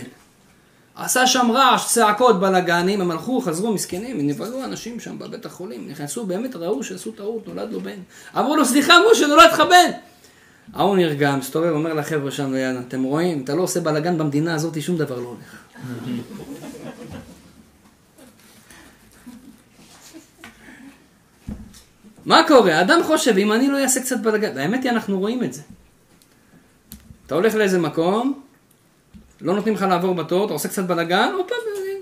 עשה 0.95 1.27
שם 1.27 1.51
רעש, 1.51 1.85
צעקות, 1.87 2.39
בלאגנים, 2.39 3.01
הם 3.01 3.11
הלכו, 3.11 3.41
חזרו 3.41 3.73
מסכנים, 3.73 4.27
נבהלו 4.27 4.63
אנשים 4.63 4.99
שם 4.99 5.19
בבית 5.19 5.45
החולים, 5.45 5.87
נכנסו, 5.89 6.25
באמת 6.25 6.55
ראו 6.55 6.83
שעשו 6.83 7.11
טעות, 7.11 7.47
נולד 7.47 7.71
לו 7.71 7.81
בן. 7.81 7.99
אמרו 8.37 8.55
לו, 8.55 8.65
סליחה, 8.65 8.93
משה, 9.11 9.27
נולד 9.27 9.49
לך 9.53 9.59
בן. 9.59 9.91
ההוא 10.73 10.95
נרגע, 10.95 11.35
מסתובב, 11.35 11.69
אומר 11.69 11.93
לחבר'ה 11.93 12.31
שם 12.31 12.53
ליד, 12.53 12.75
אתם 12.87 13.03
רואים, 13.03 13.43
אתה 13.43 13.55
לא 13.55 13.61
עושה 13.61 13.79
בלאגן 13.79 14.17
במדינה 14.17 14.55
הזאת, 14.55 14.81
שום 14.81 14.97
דבר 14.97 15.19
לא 15.19 15.27
הולך. 15.27 15.55
מה 22.25 22.43
קורה? 22.47 22.75
האדם 22.75 23.03
חושב, 23.03 23.37
אם 23.37 23.51
אני 23.51 23.67
לא 23.67 23.79
אעשה 23.79 24.01
קצת 24.01 24.19
בלאגן, 24.19 24.57
האמת 24.57 24.83
היא, 24.83 24.91
אנחנו 24.91 25.19
רואים 25.19 25.43
את 25.43 25.53
זה. 25.53 25.61
אתה 27.27 27.35
הולך 27.35 27.55
לאיזה 27.55 27.79
מקום, 27.79 28.41
לא 29.41 29.55
נותנים 29.55 29.75
לך 29.75 29.81
לעבור 29.81 30.15
בתור, 30.15 30.45
אתה 30.45 30.53
עושה 30.53 30.69
קצת 30.69 30.83
בלאגן, 30.83 31.31
הופה, 31.37 31.55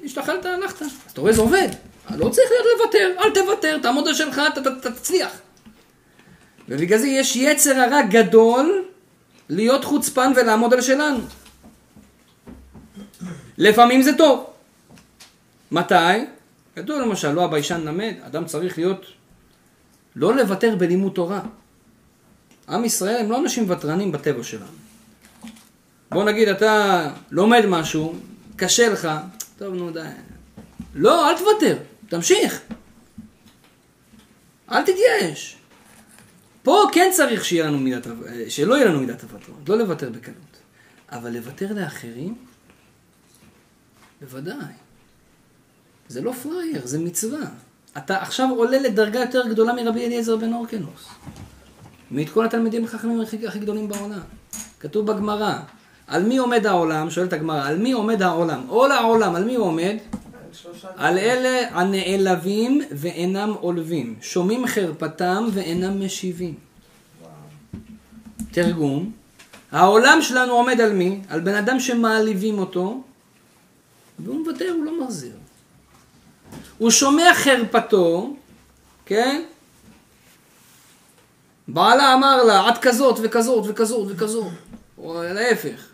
השתחלת, 0.05 0.45
הלכת. 0.45 0.81
אז 0.81 0.91
אתה 1.13 1.21
רואה, 1.21 1.33
זה 1.33 1.41
עובד. 1.41 1.67
לא 2.15 2.29
צריך 2.29 2.47
להיות 2.51 2.65
לוותר, 2.79 3.23
אל 3.25 3.33
תוותר, 3.33 3.79
תעמוד 3.81 4.07
על 4.07 4.13
שלך, 4.13 4.41
אתה 4.53 4.89
תצליח. 4.89 5.31
ובגלל 6.69 6.99
זה 6.99 7.07
יש 7.07 7.35
יצר 7.35 7.75
הרע 7.75 8.01
גדול 8.01 8.83
להיות 9.49 9.85
חוצפן 9.85 10.31
ולעמוד 10.35 10.73
על 10.73 10.81
שלנו. 10.81 11.19
לפעמים 13.57 14.01
זה 14.01 14.17
טוב. 14.17 14.45
מתי? 15.71 16.25
כתוב 16.75 16.99
למשל, 16.99 17.31
לא 17.31 17.43
הביישן 17.45 17.81
למד, 17.81 18.13
אדם 18.25 18.45
צריך 18.45 18.77
להיות, 18.77 19.05
לא 20.15 20.35
לוותר 20.35 20.75
בלימוד 20.75 21.11
תורה. 21.13 21.41
עם 22.69 22.85
ישראל 22.85 23.17
הם 23.19 23.31
לא 23.31 23.39
אנשים 23.39 23.69
ותרנים 23.69 24.11
בטבע 24.11 24.43
שלנו. 24.43 24.65
בוא 26.11 26.23
נגיד 26.23 26.47
אתה 26.47 27.09
לומד 27.31 27.65
משהו, 27.67 28.15
קשה 28.55 28.89
לך, 28.89 29.07
טוב 29.57 29.73
נו 29.73 29.91
די. 29.91 29.99
לא, 30.95 31.29
אל 31.29 31.37
תוותר, 31.37 31.77
תמשיך. 32.09 32.61
אל 34.71 34.81
תתייאש. 34.81 35.57
פה 36.63 36.83
כן 36.93 37.11
צריך 37.15 37.45
שיהיה 37.45 37.65
לנו 37.67 37.77
מידת, 37.79 38.07
הו- 38.07 38.13
שלא 38.49 38.75
יהיה 38.75 38.85
לנו 38.85 38.99
מידת 38.99 39.23
הוותרון, 39.23 39.63
לא 39.67 39.77
לוותר 39.77 40.09
בקלות. 40.09 40.37
אבל 41.11 41.29
לוותר 41.33 41.73
לאחרים? 41.73 42.35
בוודאי. 44.21 44.73
זה 46.07 46.21
לא 46.21 46.31
פראייר, 46.31 46.87
זה 46.87 46.99
מצווה. 46.99 47.45
אתה 47.97 48.17
עכשיו 48.17 48.49
עולה 48.57 48.79
לדרגה 48.79 49.19
יותר 49.19 49.47
גדולה 49.47 49.73
מרבי 49.73 50.05
אליעזר 50.05 50.35
בן 50.35 50.53
אורקנוס. 50.53 51.07
מאת 52.11 52.29
כל 52.29 52.45
התלמידים 52.45 52.83
החכמים 52.83 53.21
הכי, 53.21 53.47
הכי 53.47 53.59
גדולים 53.59 53.87
בעולם. 53.87 54.19
כתוב 54.79 55.11
בגמרא, 55.11 55.55
על 56.07 56.23
מי 56.23 56.37
עומד 56.37 56.65
העולם? 56.65 57.09
שואלת 57.09 57.33
הגמרא, 57.33 57.67
על 57.67 57.77
מי 57.77 57.91
עומד 57.91 58.21
העולם? 58.21 58.63
עול 58.67 58.91
העולם, 58.91 59.35
על 59.35 59.43
מי 59.43 59.55
הוא 59.55 59.65
עומד? 59.65 59.95
על 60.95 61.17
אלה 61.17 61.67
הנעלבים 61.71 62.81
ואינם 62.91 63.53
עולבים, 63.61 64.15
שומעים 64.21 64.67
חרפתם 64.67 65.47
ואינם 65.53 66.05
משיבים. 66.05 66.53
תרגום, 68.51 69.11
העולם 69.71 70.21
שלנו 70.21 70.53
עומד 70.53 70.81
על 70.81 70.93
מי? 70.93 71.21
על 71.29 71.39
בן 71.39 71.55
אדם 71.55 71.79
שמעליבים 71.79 72.59
אותו, 72.59 73.03
והוא 74.19 74.39
מוותר, 74.39 74.73
הוא 74.77 74.85
לא 74.85 75.03
מחזיר. 75.03 75.42
הוא 76.83 76.91
שומע 76.91 77.33
חרפתו, 77.33 78.35
כן? 79.05 79.43
בעלה 81.67 82.13
אמר 82.13 82.43
לה, 82.43 82.69
את 82.69 82.77
כזאת 82.81 83.19
וכזאת 83.23 83.65
וכזאת 83.67 84.07
וכזאת, 84.11 84.51
או 84.97 85.23
להפך. 85.23 85.87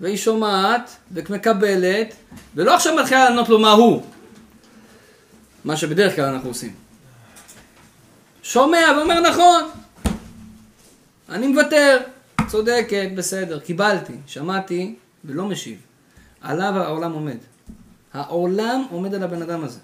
והיא 0.00 0.16
שומעת 0.16 0.96
ומקבלת, 1.12 2.14
ולא 2.54 2.74
עכשיו 2.74 2.96
מתחילה 2.96 3.24
לענות 3.24 3.48
לו 3.48 3.58
מה 3.58 3.70
הוא. 3.70 4.02
מה 5.64 5.76
שבדרך 5.76 6.16
כלל 6.16 6.24
אנחנו 6.24 6.48
עושים. 6.48 6.74
שומע 8.42 8.86
ואומר 8.96 9.20
נכון, 9.20 9.62
אני 11.28 11.46
מוותר, 11.46 11.98
צודקת, 12.46 13.08
בסדר, 13.14 13.60
קיבלתי, 13.60 14.14
שמעתי 14.26 14.94
ולא 15.24 15.44
משיב. 15.44 15.78
עליו 16.40 16.72
העולם 16.76 17.12
עומד. 17.12 17.38
העולם 18.12 18.86
עומד 18.90 19.14
על 19.14 19.22
הבן 19.22 19.42
אדם 19.42 19.64
הזה. 19.64 19.78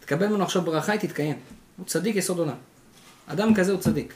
תקבל 0.00 0.26
ממנו 0.26 0.44
עכשיו 0.44 0.62
ברכה, 0.62 0.92
היא 0.92 1.00
תתקיים. 1.00 1.36
הוא 1.76 1.86
צדיק 1.86 2.16
יסוד 2.16 2.38
עולם. 2.38 2.56
אדם 3.26 3.54
כזה 3.54 3.72
הוא 3.72 3.80
צדיק. 3.80 4.14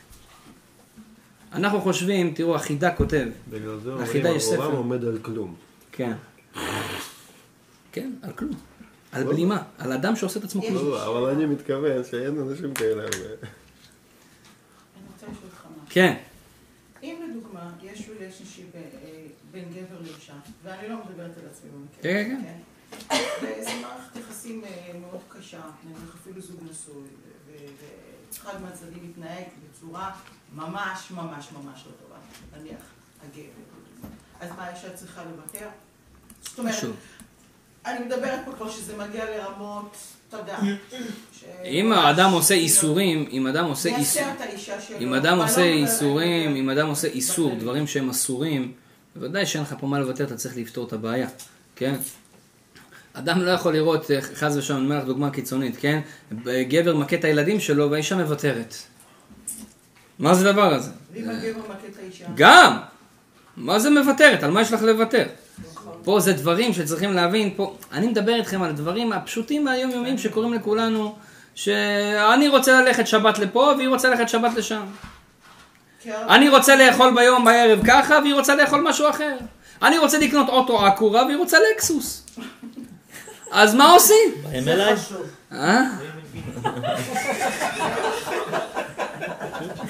אנחנו 1.53 1.80
חושבים, 1.80 2.34
תראו, 2.34 2.55
החידה 2.57 2.94
כותב, 2.94 3.28
בגלל 3.51 3.78
זה 3.80 3.92
אומרים. 3.92 4.26
העולם 4.26 4.76
עומד 4.76 5.05
על 5.05 5.18
כלום. 5.22 5.55
כן. 5.92 6.12
כן, 7.92 8.12
על 8.22 8.32
כלום. 8.32 8.53
על 9.12 9.24
בלימה, 9.24 9.62
על 9.78 9.92
אדם 9.92 10.16
שעושה 10.16 10.38
את 10.38 10.44
עצמו 10.44 10.62
כלום. 10.62 10.74
לא, 10.74 11.09
אבל 11.09 11.30
אני 11.30 11.46
מתכוון 11.46 12.05
שאין 12.11 12.38
אנשים 12.38 12.74
כאלה 12.74 13.03
הרבה. 13.03 13.16
אני 13.16 13.30
רוצה 15.12 15.26
לשאול 15.26 15.44
אותך 15.44 15.64
משהו. 15.64 15.86
כן, 15.88 16.16
אם 17.03 17.16
לדוגמה 17.30 17.70
יש 17.82 18.09
ריליישנשיפ 18.09 18.66
בין 19.53 19.64
גבר 19.64 20.01
לאישה, 20.03 20.32
ואני 20.64 20.88
לא 20.88 20.96
מדברת 20.96 21.38
על 21.38 21.44
עצמי 21.51 21.70
במקרה, 21.70 22.03
כן, 22.03 22.40
כן, 22.42 22.59
וזו 23.09 23.70
מערכת 23.82 24.16
יחסים 24.16 24.64
אה, 24.64 24.70
מאוד 25.01 25.20
קשה, 25.28 25.61
נניח 25.84 26.14
אפילו 26.22 26.40
זוג 26.40 26.57
נשוי, 26.70 27.03
ואחד 28.32 28.62
מהצדדים 28.62 29.11
מתנהג 29.11 29.44
בצורה 29.70 30.11
ממש 30.55 31.11
ממש 31.11 31.46
ממש 31.53 31.84
לא 31.86 31.92
טובה, 32.03 32.16
נניח 32.62 32.82
הגבר. 33.22 33.44
אז 34.40 34.51
מה, 34.57 34.64
האישה 34.64 34.90
צריכה 34.94 35.22
לוותר? 35.24 35.68
זאת 36.42 36.59
אומרת. 36.59 36.74
אני 37.86 38.05
מדברת 38.05 38.40
פה 38.44 38.53
כבר 38.53 38.70
שזה 38.70 38.96
מגיע 38.96 39.24
לרמות, 39.24 39.96
אתה 40.28 40.36
יודע, 40.36 40.59
ש- 41.40 41.44
אם 41.64 41.92
האדם 41.92 42.30
עושה 42.32 42.55
איסורים, 42.55 43.28
אם 43.30 43.46
אדם 43.46 43.64
עושה 43.64 43.88
איסור, 43.96 44.22
מייסר 44.24 44.36
את 44.36 44.51
האישה 44.51 44.80
שלו. 44.80 44.98
אם 44.98 45.14
אדם 45.14 45.38
עושה 45.38 45.61
לא 45.61 45.64
איסורים, 45.64 46.57
אם 46.57 46.70
אדם 46.70 46.86
עושה 46.88 47.09
איסור. 47.09 47.55
דברים 47.55 47.86
שהם 47.86 48.11
אסורים, 48.11 48.72
בוודאי 49.16 49.46
שאין 49.46 49.62
לך 49.62 49.74
פה 49.80 49.86
מה 49.86 49.98
לוותר, 49.98 50.24
אתה 50.24 50.36
צריך 50.36 50.57
לפתור 50.57 50.86
את 50.86 50.92
הבעיה, 50.92 51.28
כן? 51.76 51.94
אדם 53.15 53.41
לא 53.43 53.51
יכול 53.51 53.73
לראות, 53.73 54.11
אה, 54.11 54.23
חס 54.23 54.57
ושלום, 54.57 54.79
אני 54.79 54.87
אומר 54.87 54.99
לך 54.99 55.05
דוגמה 55.05 55.31
קיצונית, 55.31 55.77
כן? 55.81 56.01
גבר 56.45 56.97
מכה 56.97 57.17
את 57.17 57.25
הילדים 57.25 57.61
שלו 57.61 57.91
והאישה 57.91 58.17
מוותרת. 58.17 58.75
מה 60.19 60.35
זה 60.35 60.49
הדבר 60.49 60.75
הזה? 60.75 60.91
ואם 61.13 61.31
הגבר 61.31 61.59
מכה 61.59 61.87
את 61.93 61.99
האישה? 62.03 62.25
גם! 62.35 62.77
מה 63.57 63.79
זה 63.79 63.91
מוותרת? 63.91 64.43
על 64.43 64.51
מה 64.51 64.63
יש 64.63 64.73
לך 64.73 64.83
לוותר? 64.83 65.27
פה 66.05 66.21
זה 66.21 66.33
דברים 66.33 66.73
שצריכים 66.73 67.13
להבין, 67.13 67.53
פה, 67.57 67.77
אני 67.93 68.07
מדבר 68.07 68.35
איתכם 68.35 68.63
על 68.63 68.71
הדברים 68.71 69.13
הפשוטים 69.13 69.67
והיומיומיים 69.67 70.19
שקורים 70.19 70.55
לכולנו, 70.55 71.17
שאני 71.55 72.49
רוצה 72.49 72.81
ללכת 72.81 73.07
שבת 73.07 73.39
לפה 73.39 73.73
והיא 73.77 73.89
רוצה 73.89 74.11
ללכת 74.11 74.29
שבת 74.29 74.55
לשם. 74.57 74.83
אני 76.07 76.49
רוצה 76.49 76.77
לאכול 76.77 77.15
ביום 77.15 77.45
בערב 77.45 77.81
ככה 77.87 78.19
והיא 78.23 78.35
רוצה 78.35 78.55
לאכול 78.55 78.81
משהו 78.81 79.11
אחר. 79.11 79.37
אני 79.83 79.99
רוצה 79.99 80.19
לקנות 80.19 80.49
אוטו 80.49 80.87
עקורה 80.87 81.25
והיא 81.25 81.37
רוצה 81.37 81.59
לקסוס. 81.75 82.27
אז 83.51 83.74
מה 83.74 83.92
עושים? 83.92 84.34
באים 84.42 84.62
זה 84.62 84.72
אליי? 84.72 84.94
אה? 85.53 85.82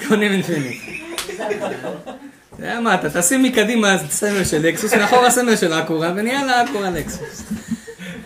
קונים 0.07 0.31
אינפיניט. 0.31 0.81
אתה 2.55 2.59
יודע 2.59 2.79
מה, 2.79 2.95
אתה 2.95 3.21
תשים 3.21 3.43
מקדימה 3.43 3.97
סמל 4.09 4.43
של 4.43 4.67
לקסוס, 4.67 4.93
מאחורה 4.93 5.31
סמל 5.31 5.55
של 5.55 5.73
עקורה, 5.73 6.13
ונהיה 6.15 6.45
לה 6.45 6.61
עקורה 6.61 6.89
לקסוס. 6.89 7.43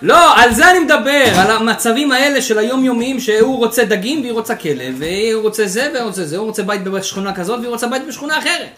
לא, 0.02 0.38
על 0.38 0.54
זה 0.54 0.72
אני 0.72 0.80
מדבר, 0.80 1.26
על 1.38 1.52
המצבים 1.52 2.12
האלה 2.12 2.42
של 2.42 2.58
היומיומיים 2.58 3.20
שהוא 3.20 3.58
רוצה 3.58 3.86
דגים 3.86 4.22
והיא 4.22 4.32
רוצה 4.32 4.56
כלב, 4.56 4.96
והוא 5.00 5.42
רוצה 5.42 5.68
זה 5.68 5.92
והוא 5.94 6.08
רוצה 6.08 6.26
זה, 6.26 6.38
הוא 6.38 6.48
רוצה 6.48 6.64
בית 6.64 6.84
בשכונה 6.84 7.36
כזאת 7.36 7.60
והיא 7.60 7.70
רוצה 7.70 7.88
בית 7.88 8.08
בשכונה 8.08 8.40
אחרת. 8.40 8.70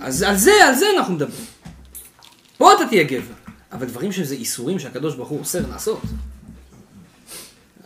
אז 0.00 0.22
על 0.22 0.36
זה, 0.36 0.52
על 0.64 0.74
זה 0.74 0.86
אנחנו 0.96 1.14
מדברים. 1.14 1.44
פה 2.58 2.72
אתה 2.72 2.86
תהיה 2.86 3.04
גבר. 3.04 3.39
אבל 3.72 3.86
דברים 3.86 4.12
שזה 4.12 4.34
איסורים 4.34 4.78
שהקדוש 4.78 5.14
ברוך 5.14 5.28
הוא 5.28 5.38
אוסר 5.38 5.66
לעשות. 5.70 6.00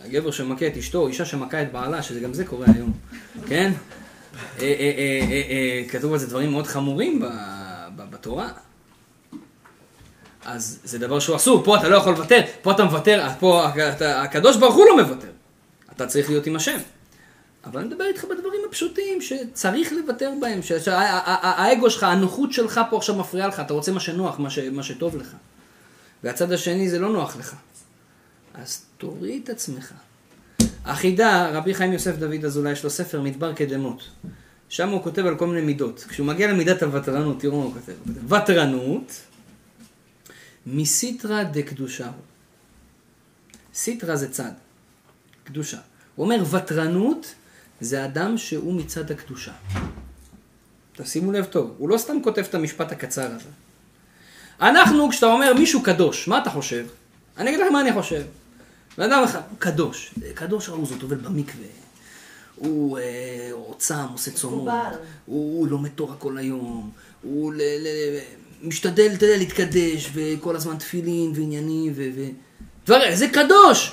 הגבר 0.04 0.30
שמכה 0.30 0.66
את 0.66 0.76
אשתו, 0.76 1.06
אישה 1.08 1.24
שמכה 1.24 1.62
את 1.62 1.72
בעלה, 1.72 2.02
שזה 2.02 2.20
גם 2.20 2.34
זה 2.34 2.44
קורה 2.44 2.66
היום, 2.74 2.92
כן? 3.46 3.72
אה, 4.58 4.62
אה, 4.62 4.66
אה, 5.50 5.88
כתוב 5.88 6.12
על 6.12 6.18
זה 6.18 6.26
דברים 6.26 6.50
מאוד 6.50 6.66
חמורים 6.66 7.22
בתורה. 7.96 8.48
אז 10.44 10.78
זה 10.84 10.98
דבר 10.98 11.18
שהוא 11.20 11.36
אסור, 11.36 11.64
פה 11.64 11.76
אתה 11.78 11.88
לא 11.88 11.96
יכול 11.96 12.12
לוותר, 12.12 12.40
פה 12.62 12.72
אתה 12.72 12.84
מוותר, 12.84 13.26
פה 13.40 13.66
אתה- 13.88 14.22
הקדוש 14.22 14.56
ברוך 14.56 14.74
הוא 14.74 14.84
לא 14.86 15.02
מוותר. 15.02 15.28
אתה 15.96 16.06
צריך 16.06 16.28
להיות 16.30 16.46
עם 16.46 16.56
השם. 16.56 16.78
אבל 17.64 17.80
אני 17.80 17.88
מדבר 17.88 18.04
איתך 18.04 18.24
בדברים 18.24 18.60
הפשוטים 18.68 19.20
שצריך 19.20 19.92
לוותר 19.92 20.30
בהם, 20.40 20.62
ש- 20.62 20.72
שה- 20.72 20.98
ה- 20.98 21.02
ה- 21.02 21.34
ה- 21.46 21.62
האגו 21.64 21.90
שלך, 21.90 22.02
הנוחות 22.02 22.52
שלך 22.52 22.80
פה 22.90 22.96
עכשיו 22.96 23.14
מפריעה 23.14 23.48
לך, 23.48 23.60
אתה 23.60 23.74
רוצה 23.74 23.92
מה 23.92 24.00
שנוח, 24.00 24.38
מה, 24.38 24.50
ש, 24.50 24.58
מה 24.58 24.82
שטוב 24.82 25.16
לך. 25.16 25.26
והצד 26.24 26.52
השני 26.52 26.90
זה 26.90 26.98
לא 26.98 27.12
נוח 27.12 27.36
לך. 27.36 27.56
אז 28.54 28.82
תוריד 28.98 29.42
את 29.42 29.48
עצמך. 29.48 29.92
החידה, 30.84 31.50
רבי 31.52 31.74
חיים 31.74 31.92
יוסף 31.92 32.16
דוד 32.16 32.44
אזולאי, 32.44 32.72
יש 32.72 32.84
לו 32.84 32.90
ספר 32.90 33.20
מדבר 33.20 33.52
קדמות. 33.52 34.10
שם 34.68 34.88
הוא 34.88 35.02
כותב 35.02 35.26
על 35.26 35.38
כל 35.38 35.46
מיני 35.46 35.60
מידות. 35.60 36.04
כשהוא 36.08 36.26
מגיע 36.26 36.52
למידת 36.52 36.82
הוותרנות, 36.82 37.40
תראו 37.40 37.58
מה 37.58 37.64
הוא 37.64 37.72
כותב. 37.74 37.92
ותרנות, 38.32 39.12
מסיטרא 40.66 41.42
דקדושה. 41.42 42.10
סיטרא 43.74 44.16
זה 44.16 44.30
צד, 44.30 44.52
קדושה. 45.44 45.78
הוא 46.16 46.24
אומר, 46.24 46.44
ותרנות 46.50 47.34
זה 47.80 48.04
אדם 48.04 48.38
שהוא 48.38 48.74
מצד 48.74 49.10
הקדושה. 49.10 49.52
תשימו 50.92 51.32
לב 51.32 51.44
טוב, 51.44 51.74
הוא 51.78 51.88
לא 51.88 51.98
סתם 51.98 52.16
כותב 52.22 52.42
את 52.48 52.54
המשפט 52.54 52.92
הקצר 52.92 53.30
הזה. 53.32 53.63
אנחנו, 54.60 55.10
כשאתה 55.10 55.26
אומר 55.26 55.54
מישהו 55.54 55.82
קדוש, 55.82 56.28
מה 56.28 56.38
אתה 56.38 56.50
חושב? 56.50 56.86
אני 57.36 57.50
אגיד 57.50 57.60
לך 57.60 57.72
מה 57.72 57.80
אני 57.80 57.92
חושב. 57.92 58.22
בן 58.98 59.12
אדם 59.12 59.22
אחד, 59.24 59.40
קדוש. 59.58 60.14
קדוש 60.34 60.68
ראו 60.68 60.86
זאת, 60.86 61.00
טובל 61.00 61.16
במקווה. 61.16 61.66
הוא 62.56 62.98
אה, 62.98 63.50
עושה 63.52 64.30
צומות. 64.34 64.74
הוא, 65.26 65.58
הוא 65.58 65.68
לומד 65.68 65.90
תורה 65.90 66.16
כל 66.16 66.38
היום. 66.38 66.90
הוא 67.22 67.52
ל, 67.52 67.56
ל, 67.58 67.88
משתדל, 68.62 69.10
אתה 69.14 69.26
יודע, 69.26 69.36
להתקדש, 69.36 70.10
וכל 70.14 70.56
הזמן 70.56 70.76
תפילין 70.76 71.32
ועניינים, 71.34 71.92
ו... 71.96 72.08
ו... 72.16 72.20
דבר, 72.86 72.98
זה 73.14 73.28
קדוש! 73.28 73.92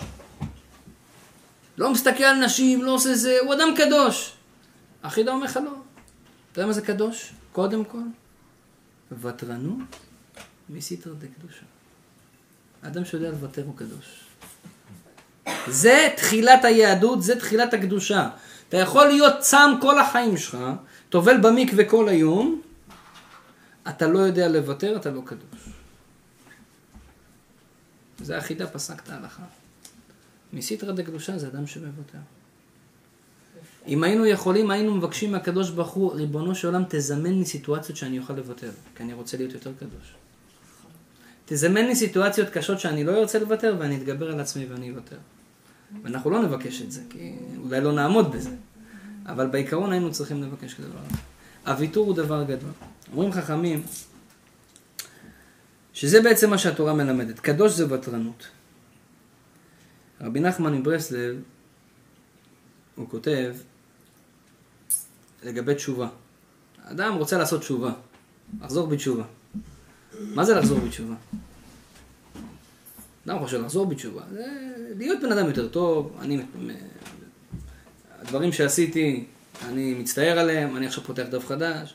לא 1.78 1.92
מסתכל 1.92 2.24
על 2.24 2.46
נשים, 2.46 2.84
לא 2.84 2.92
עושה 2.96 3.16
זה, 3.16 3.38
הוא 3.42 3.54
אדם 3.54 3.74
קדוש. 3.78 4.34
החידה 5.04 5.32
אומר 5.32 5.46
לך 5.46 5.60
לא. 5.66 5.72
אתה 6.52 6.60
יודע 6.60 6.68
מה 6.68 6.74
זה 6.74 6.82
קדוש? 6.82 7.34
קודם 7.52 7.86
כל, 7.86 8.02
ותרנות 9.22 10.11
מסיתרא 10.72 11.14
דקדושה. 11.14 11.66
האדם 12.84 13.06
שיודע 13.06 13.30
לוותר 13.30 13.64
הוא 13.66 13.78
קדוש. 13.78 14.20
זה 15.68 16.10
תחילת 16.18 16.66
היהדות, 16.66 17.24
זה 17.24 17.40
תחילת 17.40 17.74
הקדושה. 17.74 18.30
אתה 18.70 18.78
יכול 18.78 19.08
להיות 19.08 19.34
צם 19.40 19.72
כל 19.82 20.00
החיים 20.00 20.38
שלך, 20.38 20.58
טובל 21.10 21.38
במקווה 21.38 21.86
כל 21.86 22.10
היום, 22.10 22.62
אתה 23.90 24.08
לא 24.08 24.20
יודע 24.20 24.48
לוותר, 24.48 24.96
אתה 24.96 25.12
לא 25.12 25.22
קדוש. 25.26 25.70
זה 28.20 28.38
החידה, 28.38 28.68
פסק 28.68 29.04
את 29.04 29.10
ההלכה. 29.10 29.44
מסיתרא 30.54 30.92
דקדושה 30.92 31.38
זה 31.38 31.48
אדם 31.48 31.68
שמוותר. 31.68 32.18
אם 33.88 34.04
היינו 34.04 34.26
יכולים, 34.26 34.72
היינו 34.72 34.96
מבקשים 34.96 35.32
מהקדוש 35.32 35.70
ברוך 35.70 35.92
הוא, 35.92 36.14
ריבונו 36.14 36.56
של 36.56 36.68
עולם, 36.68 36.84
תזמן 36.90 37.34
לי 37.34 37.46
סיטואציות 37.46 37.98
שאני 37.98 38.20
אוכל 38.20 38.34
לוותר, 38.34 38.72
כי 38.96 39.04
אני 39.04 39.14
רוצה 39.14 39.38
להיות 39.38 39.54
יותר 39.54 39.72
קדוש. 39.80 40.14
תזמן 41.54 41.86
לי 41.86 41.96
סיטואציות 41.96 42.50
קשות 42.50 42.80
שאני 42.80 43.04
לא 43.04 43.20
ארצה 43.20 43.40
לוותר, 43.40 43.76
ואני 43.80 43.98
אתגבר 43.98 44.32
על 44.32 44.40
עצמי 44.40 44.66
ואני 44.66 44.92
אוותר. 44.92 45.18
ואנחנו 46.04 46.30
לא 46.30 46.42
נבקש 46.42 46.82
את 46.82 46.92
זה, 46.92 47.02
כי 47.10 47.36
אולי 47.58 47.82
לא 47.82 47.92
נעמוד 47.92 48.36
בזה. 48.36 48.50
אבל 49.26 49.48
בעיקרון 49.48 49.92
היינו 49.92 50.12
צריכים 50.12 50.44
לבקש 50.44 50.74
כדבר 50.74 51.00
הזה. 51.00 51.18
הוויתור 51.68 52.06
הוא 52.08 52.16
דבר 52.16 52.44
גדול. 52.44 52.70
אומרים 53.12 53.32
חכמים, 53.32 53.84
שזה 55.94 56.22
בעצם 56.22 56.50
מה 56.50 56.58
שהתורה 56.58 56.94
מלמדת. 56.94 57.40
קדוש 57.40 57.72
זה 57.72 57.94
ותרנות. 57.94 58.48
רבי 60.22 60.40
נחמן 60.40 60.74
מברסלב, 60.74 61.42
הוא 62.96 63.10
כותב 63.10 63.56
לגבי 65.44 65.76
תשובה. 65.76 66.08
אדם 66.84 67.14
רוצה 67.14 67.38
לעשות 67.38 67.62
תשובה, 67.62 67.94
לחזור 68.62 68.88
בתשובה. 68.88 69.24
מה 70.20 70.46
זה 70.46 70.56
לחזור 70.56 70.80
בתשובה? 70.80 71.16
אדם 73.26 73.40
חושב 73.40 73.62
לחזור 73.62 73.86
בתשובה, 73.86 74.22
זה 74.32 74.46
להיות 74.98 75.22
בן 75.22 75.32
אדם 75.32 75.48
יותר 75.48 75.68
טוב, 75.68 76.18
אני, 76.22 76.42
הדברים 78.20 78.52
שעשיתי, 78.52 79.26
אני 79.66 79.94
מצטער 79.94 80.40
עליהם, 80.40 80.78
אני 80.78 80.88
עכשיו 80.88 81.04
פותח 81.04 81.24
דף 81.30 81.48
חדש. 81.48 81.94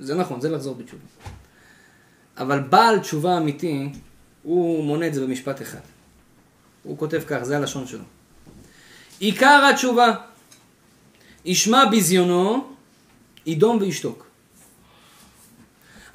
זה 0.00 0.14
נכון, 0.14 0.40
זה 0.40 0.48
לחזור 0.50 0.74
בתשובה. 0.74 1.02
אבל 2.38 2.60
בעל 2.60 2.98
תשובה 2.98 3.38
אמיתי, 3.38 3.88
הוא 4.42 4.84
מונה 4.84 5.06
את 5.06 5.14
זה 5.14 5.26
במשפט 5.26 5.62
אחד. 5.62 5.80
הוא 6.82 6.98
כותב 6.98 7.22
כך, 7.26 7.42
זה 7.42 7.56
הלשון 7.56 7.86
שלו. 7.86 8.04
עיקר 9.18 9.68
התשובה, 9.70 10.14
ישמע 11.44 11.84
ביזיונו, 11.90 12.74
ידום 13.46 13.78
וישתוק. 13.80 14.25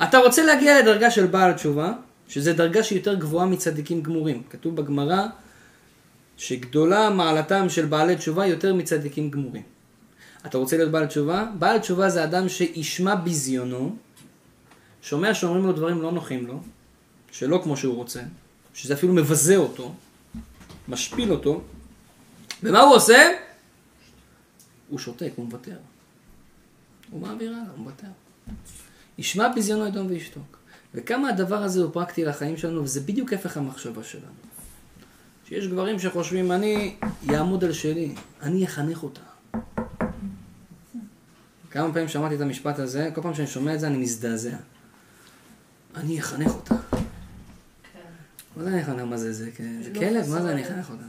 אתה 0.03 0.17
רוצה 0.17 0.45
להגיע 0.45 0.81
לדרגה 0.81 1.11
של 1.11 1.25
בעל 1.25 1.53
תשובה, 1.53 1.93
שזה 2.27 2.53
דרגה 2.53 2.83
שהיא 2.83 2.99
יותר 2.99 3.13
גבוהה 3.13 3.45
מצדיקים 3.45 4.03
גמורים. 4.03 4.43
כתוב 4.49 4.75
בגמרא 4.75 5.27
שגדולה 6.37 7.09
מעלתם 7.09 7.69
של 7.69 7.85
בעלי 7.85 8.15
תשובה 8.15 8.45
יותר 8.45 8.73
מצדיקים 8.73 9.31
גמורים. 9.31 9.63
אתה 10.45 10.57
רוצה 10.57 10.77
להיות 10.77 10.91
בעל 10.91 11.05
תשובה? 11.05 11.47
בעל 11.59 11.79
תשובה 11.79 12.09
זה 12.09 12.23
אדם 12.23 12.49
שישמע 12.49 13.15
ביזיונו, 13.15 13.95
שומע 15.01 15.33
שאומרים 15.33 15.65
לו 15.65 15.73
דברים 15.73 16.01
לא 16.01 16.11
נוחים 16.11 16.47
לו, 16.47 16.59
שלא 17.31 17.59
כמו 17.63 17.77
שהוא 17.77 17.95
רוצה, 17.95 18.21
שזה 18.73 18.93
אפילו 18.93 19.13
מבזה 19.13 19.57
אותו, 19.57 19.93
משפיל 20.87 21.31
אותו, 21.31 21.61
ומה 22.63 22.81
הוא 22.81 22.95
עושה? 22.95 23.31
הוא 24.89 24.99
שותק, 24.99 25.31
הוא 25.35 25.45
מוותר. 25.45 25.77
הוא 27.11 27.21
מעביר 27.21 27.51
הלאה, 27.51 27.63
הוא 27.75 27.79
מוותר. 27.79 28.07
ישמע 29.21 29.47
ביזיונו 29.47 29.87
ידום 29.87 30.07
וישתוק. 30.07 30.57
וכמה 30.93 31.29
הדבר 31.29 31.63
הזה 31.63 31.81
הוא 31.81 31.93
פרקטי 31.93 32.25
לחיים 32.25 32.57
שלנו, 32.57 32.83
וזה 32.83 32.99
בדיוק 32.99 33.33
הפך 33.33 33.57
המחשבה 33.57 34.03
שלנו. 34.03 34.33
שיש 35.47 35.67
גברים 35.67 35.99
שחושבים, 35.99 36.51
אני 36.51 36.95
יעמוד 37.23 37.63
על 37.63 37.73
שלי, 37.73 38.15
אני 38.41 38.65
אחנך 38.65 39.03
אותה. 39.03 39.21
כמה 41.71 41.93
פעמים 41.93 42.07
שמעתי 42.07 42.35
את 42.35 42.41
המשפט 42.41 42.79
הזה, 42.79 43.09
כל 43.15 43.21
פעם 43.21 43.33
שאני 43.33 43.47
שומע 43.47 43.73
את 43.73 43.79
זה 43.79 43.87
אני 43.87 43.97
מזדעזע. 43.97 44.55
אני 45.95 46.19
אחנך 46.19 46.51
אותה. 46.55 46.75
מה 48.55 48.63
זה 48.63 48.69
אני 48.69 48.81
אחנך? 48.81 49.01
מה 49.01 49.17
זה? 49.17 49.33
זה, 49.33 49.49
זה 49.83 49.89
לא 49.93 49.99
כלב? 49.99 50.29
מה 50.29 50.41
זה 50.41 50.51
אני. 50.51 50.63
אחנך 50.63 50.89
אותה? 50.89 51.03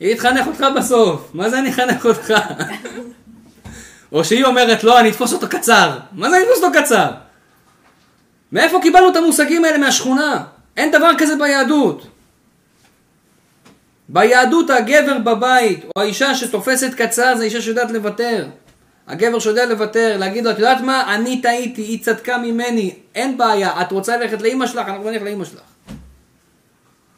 היא 0.00 0.16
תחנך 0.16 0.46
אותך 0.46 0.64
בסוף, 0.76 1.30
מה 1.34 1.50
זה 1.50 1.58
אני 1.58 1.70
אחנך 1.70 2.06
אותך? 2.06 2.32
או 4.12 4.24
שהיא 4.24 4.44
אומרת, 4.44 4.84
לא, 4.84 5.00
אני 5.00 5.10
אתפוס 5.10 5.32
אותו 5.32 5.48
קצר. 5.48 5.98
מה 6.12 6.30
זה 6.30 6.36
אני 6.36 6.44
אתפוס 6.44 6.62
אותו 6.62 6.78
קצר? 6.78 7.10
מאיפה 8.52 8.78
קיבלנו 8.82 9.08
את 9.08 9.16
המושגים 9.16 9.64
האלה 9.64 9.78
מהשכונה? 9.78 10.44
אין 10.76 10.90
דבר 10.90 11.10
כזה 11.18 11.36
ביהדות. 11.36 12.06
ביהדות 14.08 14.70
הגבר 14.70 15.18
בבית, 15.18 15.84
או 15.96 16.02
האישה 16.02 16.34
שתופסת 16.34 16.94
קצר, 16.94 17.36
זה 17.36 17.44
אישה 17.44 17.60
שיודעת 17.60 17.90
לוותר. 17.90 18.46
הגבר 19.06 19.38
שיודע 19.38 19.66
לוותר, 19.66 20.16
להגיד 20.18 20.44
לו, 20.44 20.50
את 20.50 20.58
יודעת 20.58 20.80
מה, 20.80 21.14
אני 21.14 21.42
טעיתי, 21.42 21.82
היא 21.82 22.02
צדקה 22.02 22.38
ממני, 22.38 22.94
אין 23.14 23.38
בעיה, 23.38 23.80
את 23.80 23.92
רוצה 23.92 24.16
ללכת 24.16 24.42
לאימא 24.42 24.66
שלך, 24.66 24.88
אנחנו 24.88 25.10
נלך 25.10 25.22
לאימא 25.22 25.44
שלך. 25.44 25.60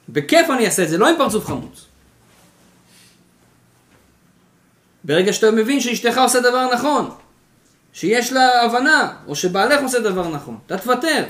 בכיף 0.08 0.50
אני 0.50 0.66
אעשה 0.66 0.82
את 0.82 0.88
זה, 0.88 0.98
לא 0.98 1.08
עם 1.08 1.16
פרצוף 1.18 1.46
חמוץ. 1.46 1.89
ברגע 5.04 5.32
שאתה 5.32 5.50
מבין 5.50 5.80
שאשתך 5.80 6.18
עושה 6.18 6.40
דבר 6.40 6.74
נכון, 6.74 7.10
שיש 7.92 8.32
לה 8.32 8.62
הבנה, 8.62 9.12
או 9.26 9.36
שבעלך 9.36 9.82
עושה 9.82 10.00
דבר 10.00 10.28
נכון, 10.28 10.58
אתה 10.66 10.78
תוותר. 10.78 11.24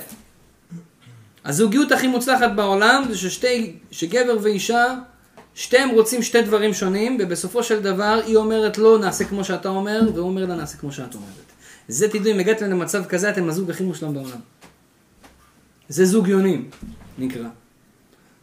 הזוגיות 1.45 1.93
הכי 1.93 2.07
מוצלחת 2.07 2.51
בעולם 2.57 3.05
זה 3.09 3.19
ששתי, 3.19 3.77
שגבר 3.91 4.37
ואישה, 4.43 4.95
שתיהם 5.55 5.89
רוצים 5.89 6.23
שתי 6.23 6.43
דברים 6.43 6.75
שונים, 6.75 7.19
ובסופו 7.21 7.63
של 7.63 7.83
דבר 7.83 8.21
היא 8.27 8.37
אומרת 8.37 8.79
לא 8.79 8.99
נעשה 8.99 9.25
כמו 9.25 9.45
שאתה 9.45 9.69
אומר, 9.69 10.01
והוא 10.15 10.29
אומר 10.29 10.47
לה 10.47 10.55
נעשה 10.55 10.77
כמו 10.77 10.93
שאת 10.93 11.15
אומרת. 11.15 11.31
זה 11.89 12.09
תדעו, 12.09 12.33
אם 12.33 12.39
הגעתם 12.39 12.71
למצב 12.71 13.05
כזה, 13.05 13.31
אתם 13.31 13.49
הזוג 13.49 13.71
הכי 13.71 13.83
מושלם 13.83 14.15
בעולם. 14.15 14.41
זה 15.89 16.05
זוג 16.05 16.29
יונים, 16.29 16.71
נקרא. 17.19 17.49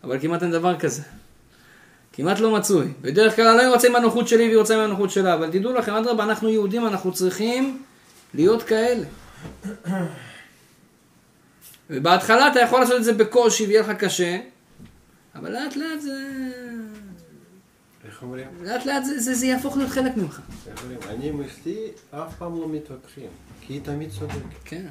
אבל 0.03 0.19
כמעט 0.19 0.43
אין 0.43 0.51
דבר 0.51 0.79
כזה. 0.79 1.01
כמעט 2.17 2.39
לא 2.39 2.51
מצוי. 2.51 2.87
בדרך 3.01 3.35
כלל 3.35 3.59
אני 3.59 3.67
רוצה 3.67 3.87
עם 3.87 3.95
הנוחות 3.95 4.27
שלי 4.27 4.43
והיא 4.43 4.57
רוצה 4.57 4.75
עם 4.75 4.79
הנוחות 4.79 5.11
שלה, 5.11 5.33
אבל 5.33 5.51
תדעו 5.51 5.73
לכם, 5.73 5.93
אדרבה, 5.93 6.23
אנחנו 6.23 6.49
יהודים, 6.49 6.87
אנחנו 6.87 7.13
צריכים 7.13 7.83
להיות 8.33 8.63
כאלה. 8.63 9.05
ובהתחלה 11.89 12.51
אתה 12.51 12.59
יכול 12.59 12.79
לעשות 12.79 12.95
את 12.95 13.03
זה 13.03 13.13
בקושי 13.13 13.65
ויהיה 13.65 13.81
לך 13.81 13.89
קשה, 13.89 14.39
אבל 15.35 15.51
לאט 15.51 15.75
לאט 15.75 16.01
זה... 16.01 16.11
איך 18.05 18.21
אומרים? 18.21 18.47
לאט 18.61 18.85
לאט 18.85 19.05
זה, 19.05 19.19
זה, 19.19 19.33
זה 19.33 19.45
יהפוך 19.45 19.77
להיות 19.77 19.91
חלק 19.91 20.17
ממך. 20.17 20.41
איך 20.71 20.83
אומרים? 20.83 20.99
אני 21.09 21.29
עם 21.29 21.41
אשתי 21.41 21.87
אף 22.11 22.35
פעם 22.37 22.59
לא 22.61 22.69
מתווכחים, 22.69 23.29
כי 23.61 23.73
היא 23.73 23.81
תמיד 23.83 24.09
צודקת. 24.19 24.37
כן. 24.65 24.85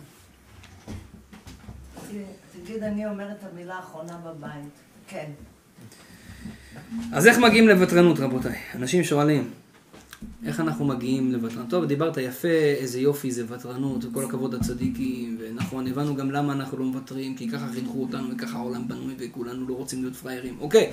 תגיד, 2.65 2.83
אני 2.83 3.07
אומרת 3.07 3.37
את 3.39 3.45
המילה 3.53 3.75
האחרונה 3.75 4.17
בבית. 4.25 4.73
כן. 5.09 5.31
אז 7.13 7.27
איך 7.27 7.39
מגיעים 7.39 7.69
לוותרנות, 7.69 8.21
רבותיי? 8.21 8.57
אנשים 8.75 9.05
שואלים, 9.05 9.51
איך 10.47 10.61
אנחנו 10.61 10.85
מגיעים 10.85 11.33
לוותרנות? 11.33 11.71
טוב, 11.71 11.85
דיברת 11.85 12.17
יפה, 12.17 12.49
איזה 12.49 13.01
יופי 13.01 13.31
זה 13.31 13.45
ותרנות, 13.49 14.05
וכל 14.05 14.25
הכבוד 14.25 14.55
לצדיקים, 14.55 15.39
ונכון, 15.41 15.87
הבנו 15.87 16.17
גם 16.17 16.31
למה 16.31 16.53
אנחנו 16.53 16.79
לא 16.79 16.85
מוותרים, 16.85 17.35
כי 17.35 17.51
ככה 17.51 17.67
חינכו 17.75 18.03
אותנו 18.03 18.29
וככה 18.35 18.59
העולם 18.59 18.89
בנוי 18.89 19.15
וכולנו 19.19 19.69
לא 19.69 19.75
רוצים 19.75 20.03
להיות 20.03 20.17
פראיירים. 20.17 20.57
אוקיי. 20.61 20.91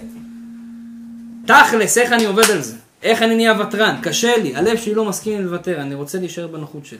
תכלס, 1.45 1.97
איך 1.97 2.11
אני 2.11 2.25
עובד 2.25 2.51
על 2.51 2.61
זה? 2.61 2.75
איך 3.03 3.21
אני 3.21 3.35
נהיה 3.35 3.61
ותרן? 3.61 3.95
קשה 4.01 4.37
לי, 4.37 4.55
הלב 4.55 4.77
שלי 4.77 4.95
לא 4.95 5.05
מסכים 5.05 5.41
לוותר, 5.41 5.81
אני 5.81 5.95
רוצה 5.95 6.19
להישאר 6.19 6.47
בנוחות 6.47 6.85
שלי. 6.85 6.97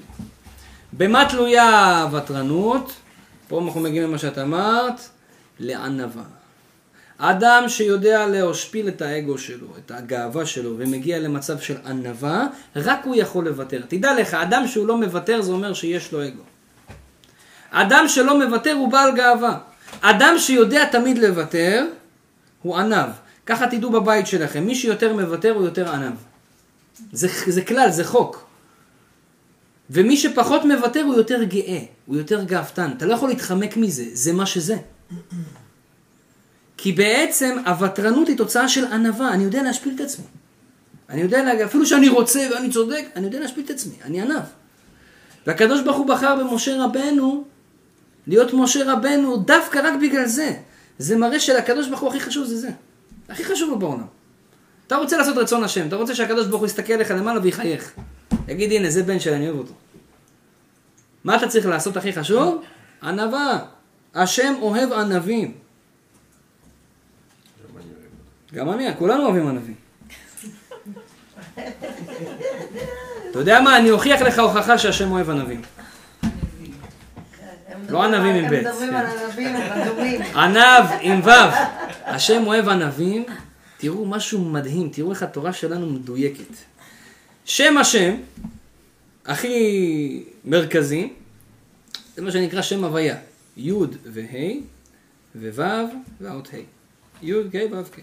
במה 0.94 1.26
תלויה 1.30 2.02
הוותרנות? 2.02 2.94
פה 3.48 3.66
אנחנו 3.66 3.82
מגיעים 3.82 4.04
למה 4.04 4.18
שאת 4.18 4.38
אמרת, 4.38 5.10
לענווה. 5.60 6.24
אדם 7.18 7.64
שיודע 7.68 8.28
להשפיל 8.28 8.88
את 8.88 9.02
האגו 9.02 9.38
שלו, 9.38 9.68
את 9.78 9.92
הגאווה 9.92 10.46
שלו, 10.46 10.76
ומגיע 10.78 11.20
למצב 11.20 11.60
של 11.60 11.78
ענווה, 11.86 12.48
רק 12.76 13.00
הוא 13.04 13.16
יכול 13.16 13.46
לוותר. 13.46 13.82
תדע 13.88 14.14
לך, 14.14 14.34
אדם 14.34 14.68
שהוא 14.68 14.88
לא 14.88 14.98
מוותר 14.98 15.42
זה 15.42 15.52
אומר 15.52 15.74
שיש 15.74 16.12
לו 16.12 16.28
אגו. 16.28 16.42
אדם 17.72 18.06
שלא 18.08 18.46
מוותר 18.46 18.74
הוא 18.74 18.92
בעל 18.92 19.16
גאווה. 19.16 19.58
אדם 20.02 20.36
שיודע 20.38 20.86
תמיד 20.86 21.18
לוותר, 21.18 21.86
הוא 22.62 22.78
ענב. 22.78 23.10
ככה 23.46 23.68
תדעו 23.68 23.92
בבית 23.92 24.28
שלכם, 24.28 24.66
מי 24.66 24.76
שיותר 24.76 25.14
מוותר 25.14 25.52
הוא 25.52 25.66
יותר 25.66 25.94
ענב. 25.94 26.14
זה, 27.12 27.28
זה 27.48 27.62
כלל, 27.62 27.92
זה 27.92 28.04
חוק. 28.04 28.46
ומי 29.90 30.18
שפחות 30.18 30.66
מוותר 30.66 31.02
הוא 31.02 31.16
יותר 31.16 31.44
גאה, 31.44 31.80
הוא 32.06 32.18
יותר 32.18 32.44
גאוותן. 32.44 32.92
אתה 32.98 33.06
לא 33.06 33.14
יכול 33.14 33.30
להתחמק 33.30 33.78
מזה, 33.78 34.04
זה 34.14 34.34
מה 34.34 34.46
שזה. 34.46 34.78
כי 36.84 36.92
בעצם 36.92 37.58
הוותרנות 37.66 38.28
היא 38.28 38.38
תוצאה 38.38 38.68
של 38.68 38.86
ענווה, 38.86 39.34
אני 39.34 39.44
יודע 39.44 39.64
להשפיל 39.64 39.96
את 39.96 40.02
עצמי. 40.02 40.26
אני 41.10 41.22
יודע, 41.22 41.44
לה... 41.44 41.66
אפילו 41.66 41.86
שאני 41.86 42.10
רוצה 42.10 42.48
ואני 42.52 42.70
צודק, 42.70 43.06
אני 43.16 43.26
יודע 43.26 43.40
להשפיל 43.40 43.66
את 43.66 43.70
עצמי, 43.70 43.94
אני 44.04 44.22
ענב. 44.22 44.42
והקדוש 45.48 45.82
ברוך 45.82 45.98
הוא 45.98 46.08
בחר 46.08 46.36
במשה 46.36 46.84
רבנו 46.84 47.44
להיות 48.28 48.54
משה 48.54 48.94
רבנו 48.94 49.38
דווקא 49.38 49.80
רק 49.84 49.94
בגלל 50.02 50.26
זה. 50.26 50.54
זה 50.98 51.18
מראה 51.18 51.40
שלקדוש 51.40 51.88
ברוך 51.88 52.02
הוא 52.02 52.10
הכי 52.10 52.20
חשוב 52.20 52.46
זה 52.46 52.58
זה. 52.58 52.70
הכי 53.30 53.44
חשוב 53.44 53.70
לו 53.70 53.80
בעולם. 53.80 54.06
אתה 54.88 54.96
רוצה 54.96 55.18
לעשות 55.18 55.38
רצון 55.38 55.64
השם, 55.64 55.88
אתה 55.88 55.96
רוצה 55.96 56.16
שהקדוש 56.16 56.48
ברוך 56.48 56.60
הוא 56.60 56.68
יסתכל 56.68 56.94
עליך 56.94 57.12
למעלה 57.12 57.40
ויחייך. 57.44 57.94
יגיד 58.48 58.72
הנה 58.72 58.90
זה 58.90 59.04
בן 59.04 59.20
שלי, 59.20 59.36
אני 59.36 59.50
אוהב 59.50 59.60
אותו. 59.60 59.74
מה 61.24 61.36
אתה 61.36 61.48
צריך 61.48 61.66
לעשות 61.66 61.98
הכי 61.98 62.14
חשוב? 62.14 62.64
ענווה. 63.04 63.60
השם 64.16 64.54
אוהב 64.62 64.94
ענבים. 64.94 65.64
גם 67.64 67.78
אני 67.78 67.86
אוהב 67.86 68.04
אותו. 68.04 68.43
גם 68.54 68.72
אני, 68.72 68.98
כולנו 68.98 69.24
אוהבים 69.26 69.48
ענבים. 69.48 69.76
אתה 73.30 73.40
יודע 73.40 73.62
מה, 73.62 73.78
אני 73.78 73.92
אוכיח 73.92 74.22
לך 74.22 74.40
הוכחה 74.40 74.78
שהשם 74.78 75.12
אוהב 75.12 75.30
ענבים. 75.30 75.62
לא 77.90 78.04
ענבים 78.04 78.36
עם 78.36 78.50
בית, 78.50 78.68
כן. 79.36 79.56
אדומים. 79.56 80.22
ענב 80.22 80.86
עם 81.02 81.22
ו', 81.24 81.30
השם 82.06 82.48
אוהב 82.48 82.70
ענבים, 82.70 83.26
תראו 83.78 84.06
משהו 84.06 84.40
מדהים, 84.40 84.90
תראו 84.90 85.12
איך 85.12 85.24
התורה 85.24 85.54
שלנו 85.54 85.90
מדויקת. 85.90 86.54
שם 87.46 87.78
השם, 87.78 88.16
הכי 89.26 90.24
מרכזי, 90.46 91.14
זה 92.16 92.22
מה 92.22 92.32
שנקרא 92.32 92.62
שם 92.62 92.84
הוויה, 92.84 93.16
י' 93.58 93.72
וה' 94.06 94.54
וו' 95.36 95.90
והאות 96.22 96.50
ה'. 96.54 96.73
י' 97.24 97.34
כ' 97.52 97.56
ו' 97.72 97.84
כ'. 97.92 98.00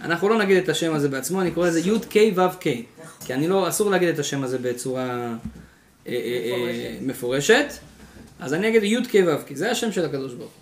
אנחנו 0.00 0.28
לא 0.28 0.38
נגיד 0.38 0.56
את 0.56 0.68
השם 0.68 0.94
הזה 0.94 1.08
בעצמו, 1.08 1.40
אני 1.40 1.50
קורא 1.50 1.68
לזה 1.68 1.80
י' 1.80 2.00
כ' 2.10 2.16
ו' 2.36 2.60
כ', 2.60 2.66
כי 3.26 3.34
אני 3.34 3.48
לא, 3.48 3.68
אסור 3.68 3.90
להגיד 3.90 4.08
את 4.08 4.18
השם 4.18 4.44
הזה 4.44 4.58
בצורה 4.58 5.02
אה, 5.02 5.36
אה, 6.06 6.12
אה, 6.12 6.98
מפורשת, 7.02 7.66
אז 8.40 8.54
אני 8.54 8.68
אגיד 8.68 8.82
י' 8.82 9.04
כ' 9.08 9.14
ו' 9.26 9.46
כ', 9.46 9.54
זה 9.54 9.70
השם 9.70 9.92
של 9.92 10.04
הקדוש 10.04 10.34
ברוך 10.34 10.50
הוא. 10.50 10.60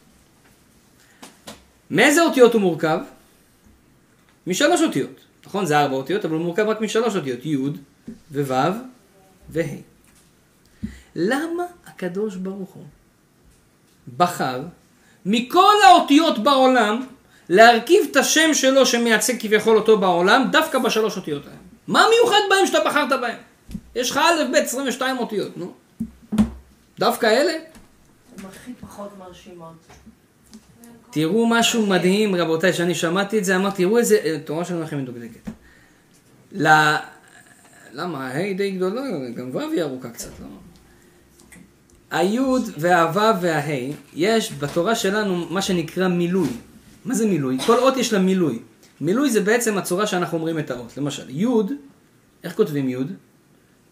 מאיזה 1.91 2.23
אותיות 2.23 2.55
הוא 2.55 2.61
מורכב? 2.61 2.99
משלוש 4.47 4.83
אותיות. 4.83 5.21
נכון, 5.47 5.67
זה 5.67 5.79
ארבע 5.79 5.95
אותיות, 5.97 6.25
אבל 6.25 6.35
הוא 6.35 6.45
מורכב 6.45 6.65
רק 6.69 6.81
משלוש 6.81 7.17
אותיות, 7.17 7.47
י' 7.47 7.57
וו' 8.33 8.55
וה'. 9.51 9.63
למה 11.17 11.63
הקדוש 11.87 12.37
ברוך 12.37 12.71
הוא 12.71 12.85
בחר 14.17 14.63
מכל 15.27 15.75
האותיות 15.87 16.39
בעולם 16.39 17.07
להרכיב 17.49 18.07
את 18.11 18.17
השם 18.17 18.55
שלו 18.55 18.87
שמייצג 18.87 19.41
כביכול 19.41 19.77
אותו 19.77 19.99
בעולם 19.99 20.49
דווקא 20.53 20.79
בשלוש 20.79 21.17
אותיות 21.17 21.47
האלה? 21.47 21.57
מה 21.87 22.05
מיוחד 22.11 22.41
בהם 22.51 22.67
שאתה 22.67 22.79
בחרת 22.87 23.21
בהם? 23.21 23.39
יש 23.95 24.11
לך 24.11 24.17
א', 24.17 24.45
ב', 24.53 24.55
22 24.55 25.19
אותיות, 25.19 25.57
נו. 25.57 25.73
דווקא 26.99 27.27
אלה? 27.27 27.53
הם 28.39 28.47
הכי 28.47 28.73
פחות 28.81 29.11
מרשימות. 29.19 29.75
תראו 31.11 31.47
משהו 31.47 31.87
מדהים, 31.87 32.35
רבותיי, 32.35 32.73
שאני 32.73 32.95
שמעתי 32.95 33.39
את 33.39 33.45
זה, 33.45 33.57
אמרתי, 33.57 33.77
תראו 33.83 33.99
איזה, 33.99 34.19
אה, 34.25 34.37
תורה 34.45 34.65
שלנו 34.65 34.83
הכי 34.83 34.97
מדוקדקת. 34.97 35.51
ל... 36.53 36.95
למה? 37.93 38.29
ה' 38.29 38.53
די 38.53 38.71
גדולה, 38.71 39.03
גם 39.35 39.51
ו' 39.57 39.59
היא 39.59 39.83
ארוכה 39.83 40.11
קצת, 40.11 40.31
לא? 40.41 40.47
היוד 42.11 42.63
והו' 42.79 43.41
והה, 43.41 43.91
יש 44.15 44.53
בתורה 44.53 44.95
שלנו 44.95 45.47
מה 45.51 45.63
שנקרא 45.63 46.09
מילוי. 46.09 46.49
מה 47.09 47.15
זה 47.15 47.27
מילוי? 47.27 47.59
כל 47.67 47.79
אות 47.79 47.97
יש 47.97 48.13
לה 48.13 48.19
מילוי. 48.19 48.63
מילוי 49.01 49.31
זה 49.31 49.41
בעצם 49.41 49.79
הצורה 49.79 50.07
שאנחנו 50.07 50.39
אומרים 50.39 50.59
את 50.59 50.71
האות. 50.71 50.97
למשל, 50.97 51.31
יוד, 51.31 51.73
איך 52.45 52.57
כותבים 52.57 52.89
יוד? 52.89 53.13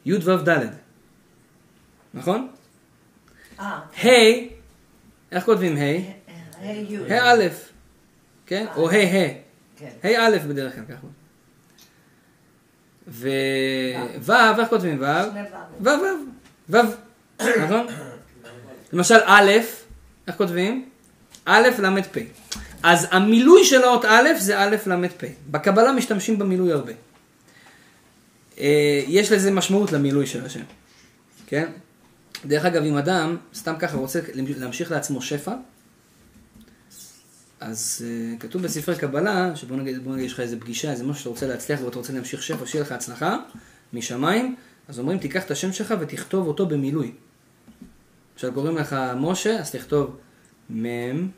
יוד 0.04 0.28
ו' 0.28 0.48
ד', 0.48 0.66
נכון? 2.14 2.48
אה, 3.60 3.80
ה', 4.04 4.08
איך 5.32 5.44
כותבים 5.44 5.76
ה'? 5.76 5.80
היי 6.60 6.86
יו. 6.88 7.04
ה' 7.04 7.32
א', 7.32 7.44
כן? 8.46 8.66
או 8.76 8.90
ה' 8.90 8.94
ה'. 8.94 9.28
כן. 9.76 9.90
ה' 10.02 10.26
א' 10.26 10.36
בדרך 10.48 10.74
כלל, 10.74 10.84
ככה. 10.84 11.06
ו... 13.08 13.28
ו', 14.20 14.60
איך 14.60 14.68
כותבים 14.68 15.00
ו'? 15.00 15.04
ו' 15.80 15.88
ו'. 15.88 16.76
ו', 16.76 16.76
נכון? 17.64 17.86
למשל 18.92 19.18
א', 19.24 19.50
איך 20.26 20.36
כותבים? 20.36 20.88
א' 21.44 21.68
ל' 21.78 22.02
פ'. 22.02 22.18
אז 22.86 23.06
המילוי 23.10 23.64
של 23.64 23.82
האות 23.82 24.04
א' 24.04 24.28
זה 24.38 24.58
א' 24.58 24.76
ל' 24.86 25.08
פ'. 25.08 25.24
בקבלה 25.50 25.92
משתמשים 25.92 26.38
במילוי 26.38 26.72
הרבה. 26.72 26.92
אה, 28.58 29.02
יש 29.06 29.32
לזה 29.32 29.50
משמעות 29.50 29.92
למילוי 29.92 30.26
של 30.26 30.44
השם, 30.44 30.60
כן? 31.46 31.70
דרך 32.44 32.64
אגב, 32.64 32.82
אם 32.82 32.96
אדם 32.96 33.36
סתם 33.54 33.74
ככה 33.78 33.96
רוצה 33.96 34.20
להמשיך 34.34 34.90
לעצמו 34.90 35.22
שפע, 35.22 35.54
אז 37.60 38.04
uh, 38.04 38.40
כתוב 38.40 38.62
בספרי 38.62 38.96
קבלה, 38.96 39.56
שבוא 39.56 39.76
נגיד, 39.76 40.04
בוא 40.04 40.12
נגיד, 40.12 40.24
יש 40.24 40.32
לך 40.32 40.40
איזה 40.40 40.60
פגישה, 40.60 40.90
איזה 40.90 41.04
משהו 41.04 41.20
שאתה 41.20 41.30
רוצה 41.30 41.46
להצליח 41.46 41.80
ואתה 41.84 41.98
רוצה 41.98 42.12
להמשיך 42.12 42.42
שפע, 42.42 42.66
שיהיה 42.66 42.84
לך 42.84 42.92
הצלחה 42.92 43.36
משמיים, 43.92 44.56
אז 44.88 44.98
אומרים, 44.98 45.18
תיקח 45.18 45.44
את 45.44 45.50
השם 45.50 45.72
שלך 45.72 45.94
ותכתוב 46.00 46.46
אותו 46.46 46.66
במילוי. 46.66 47.12
עכשיו 48.34 48.52
קוראים 48.52 48.76
לך 48.76 48.96
משה, 49.16 49.58
אז 49.60 49.70
תכתוב 49.70 50.16
מ', 50.70 51.28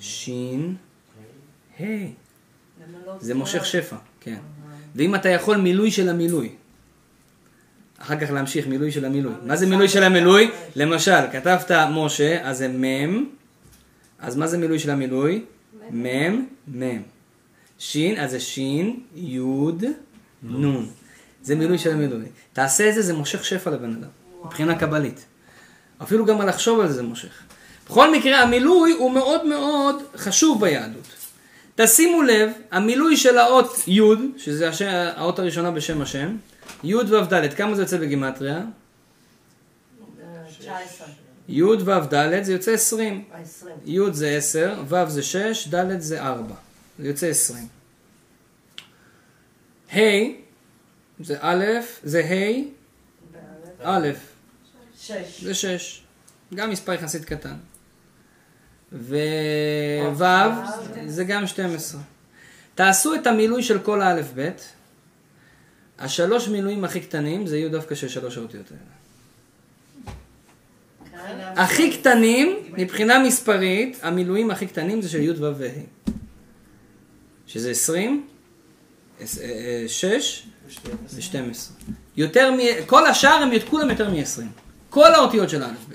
ש', 0.00 0.30
ה'. 1.80 1.84
זה 3.20 3.34
מושך? 3.34 3.64
שפע, 3.64 3.96
כן. 4.20 4.38
ואם 4.94 5.14
אתה 5.14 5.28
יכול 5.28 5.56
מילוי 5.56 5.90
של 5.90 6.08
המילוי. 6.08 6.52
אחר 7.98 8.20
כך 8.20 8.30
להמשיך 8.30 8.66
מילוי 8.66 8.92
של 8.92 9.04
המילוי. 9.04 9.32
מה 9.46 9.56
זה 9.56 9.66
מילוי 9.66 9.88
של 9.88 10.02
המילוי? 10.02 10.50
למשל, 10.76 11.20
כתבת 11.32 11.70
משה, 11.90 12.48
אז 12.48 12.58
זה 12.58 12.68
מ', 12.68 13.26
אז 14.18 14.36
מה 14.36 14.46
זה 14.46 14.58
מילוי 14.58 14.78
של 14.78 14.90
המילוי? 14.90 15.44
מ', 15.90 16.46
מ'. 16.78 17.02
ש', 17.78 17.96
אז 18.18 18.30
זה 18.30 18.40
ש', 18.40 18.58
י', 19.14 19.40
נ'. 20.42 20.86
זה 21.42 21.54
מילוי 21.54 21.78
של 21.78 21.92
המילוי. 21.92 22.24
תעשה 22.52 22.88
את 22.88 22.94
זה, 22.94 23.02
זה 23.02 23.14
מושך 23.14 23.44
שפע 23.44 23.70
לבן 23.70 23.94
אדם, 23.94 24.08
מבחינה 24.44 24.78
קבלית. 24.78 25.24
אפילו 26.02 26.26
גם 26.26 26.42
לחשוב 26.42 26.80
על 26.80 26.88
זה 26.88 26.94
זה 26.94 27.02
מושך. 27.02 27.42
בכל 27.88 28.12
מקרה, 28.12 28.42
המילוי 28.42 28.92
הוא 28.92 29.10
מאוד 29.10 29.46
מאוד 29.46 30.02
חשוב 30.16 30.60
ביהדות. 30.60 31.06
תשימו 31.74 32.22
לב, 32.22 32.50
המילוי 32.70 33.16
של 33.16 33.38
האות 33.38 33.88
י', 33.88 34.00
שזה 34.36 34.68
הש... 34.68 34.82
האות 34.82 35.38
הראשונה 35.38 35.70
בשם 35.70 36.02
השם, 36.02 36.36
י' 36.84 36.94
ו' 36.94 37.20
ד', 37.32 37.54
כמה 37.54 37.74
זה 37.74 37.82
יוצא 37.82 37.96
בגימטריה? 37.96 38.56
אה, 38.56 38.64
19, 40.58 41.06
י' 41.48 41.62
ו' 41.62 42.14
ד' 42.14 42.42
זה 42.42 42.52
יוצא 42.52 42.72
20. 42.72 43.24
20. 43.32 43.76
י' 43.86 43.98
זה 44.12 44.28
10, 44.36 44.82
ו' 44.88 45.08
זה 45.08 45.22
6, 45.22 45.68
ד' 45.68 46.00
זה 46.00 46.22
4. 46.22 46.54
זה 46.98 47.08
יוצא 47.08 47.26
20. 47.26 47.68
ה' 49.92 49.98
זה 51.20 51.36
א', 51.40 51.64
זה 52.02 52.20
ה', 52.20 52.62
א', 53.82 54.08
6. 55.00 55.12
זה 55.42 55.54
6. 55.54 56.02
גם 56.54 56.70
מספר 56.70 56.92
יחסית 56.92 57.24
קטן. 57.24 57.56
וו' 58.92 60.24
זה 61.06 61.24
גם 61.24 61.46
12. 61.46 62.00
תעשו 62.74 63.14
את 63.14 63.26
המילוי 63.26 63.62
של 63.62 63.78
כל 63.78 64.02
האלף 64.02 64.32
בית. 64.32 64.72
השלוש 65.98 66.48
מילואים 66.48 66.84
הכי 66.84 67.00
קטנים 67.00 67.46
זה 67.46 67.56
יהיו 67.56 67.70
דווקא 67.70 67.94
של 67.94 68.08
שלוש 68.08 68.36
האותיות 68.36 68.66
האלה. 68.70 68.82
הכי 71.56 71.98
קטנים, 71.98 72.56
מבחינה 72.72 73.18
מספרית, 73.18 73.98
המילואים 74.02 74.50
הכי 74.50 74.66
קטנים 74.66 75.02
זה 75.02 75.08
של 75.08 75.20
י' 75.20 75.30
ו' 75.30 75.58
וה'. 75.58 75.68
שזה 77.46 77.70
20, 77.70 78.26
6 79.88 80.46
ו-12. 81.14 81.36
יותר 82.16 82.50
מ... 82.52 82.58
כל 82.86 83.06
השאר 83.06 83.42
הם 83.42 83.50
כולם 83.70 83.90
יותר 83.90 84.10
מ-20. 84.10 84.42
כל 84.90 85.14
האותיות 85.14 85.50
של 85.50 85.62
האלף? 85.62 85.87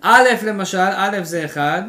א' 0.00 0.28
למשל, 0.46 0.78
א' 0.78 1.18
זה 1.22 1.44
1, 1.44 1.84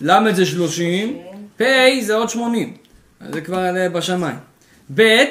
ל' 0.00 0.34
זה 0.34 0.46
30, 0.46 1.18
פ' 1.56 1.64
זה 2.02 2.14
עוד 2.14 2.28
80. 2.28 2.76
אז 3.20 3.34
זה 3.34 3.40
כבר 3.40 3.88
בשמיים. 3.92 4.36
ב', 4.94 5.22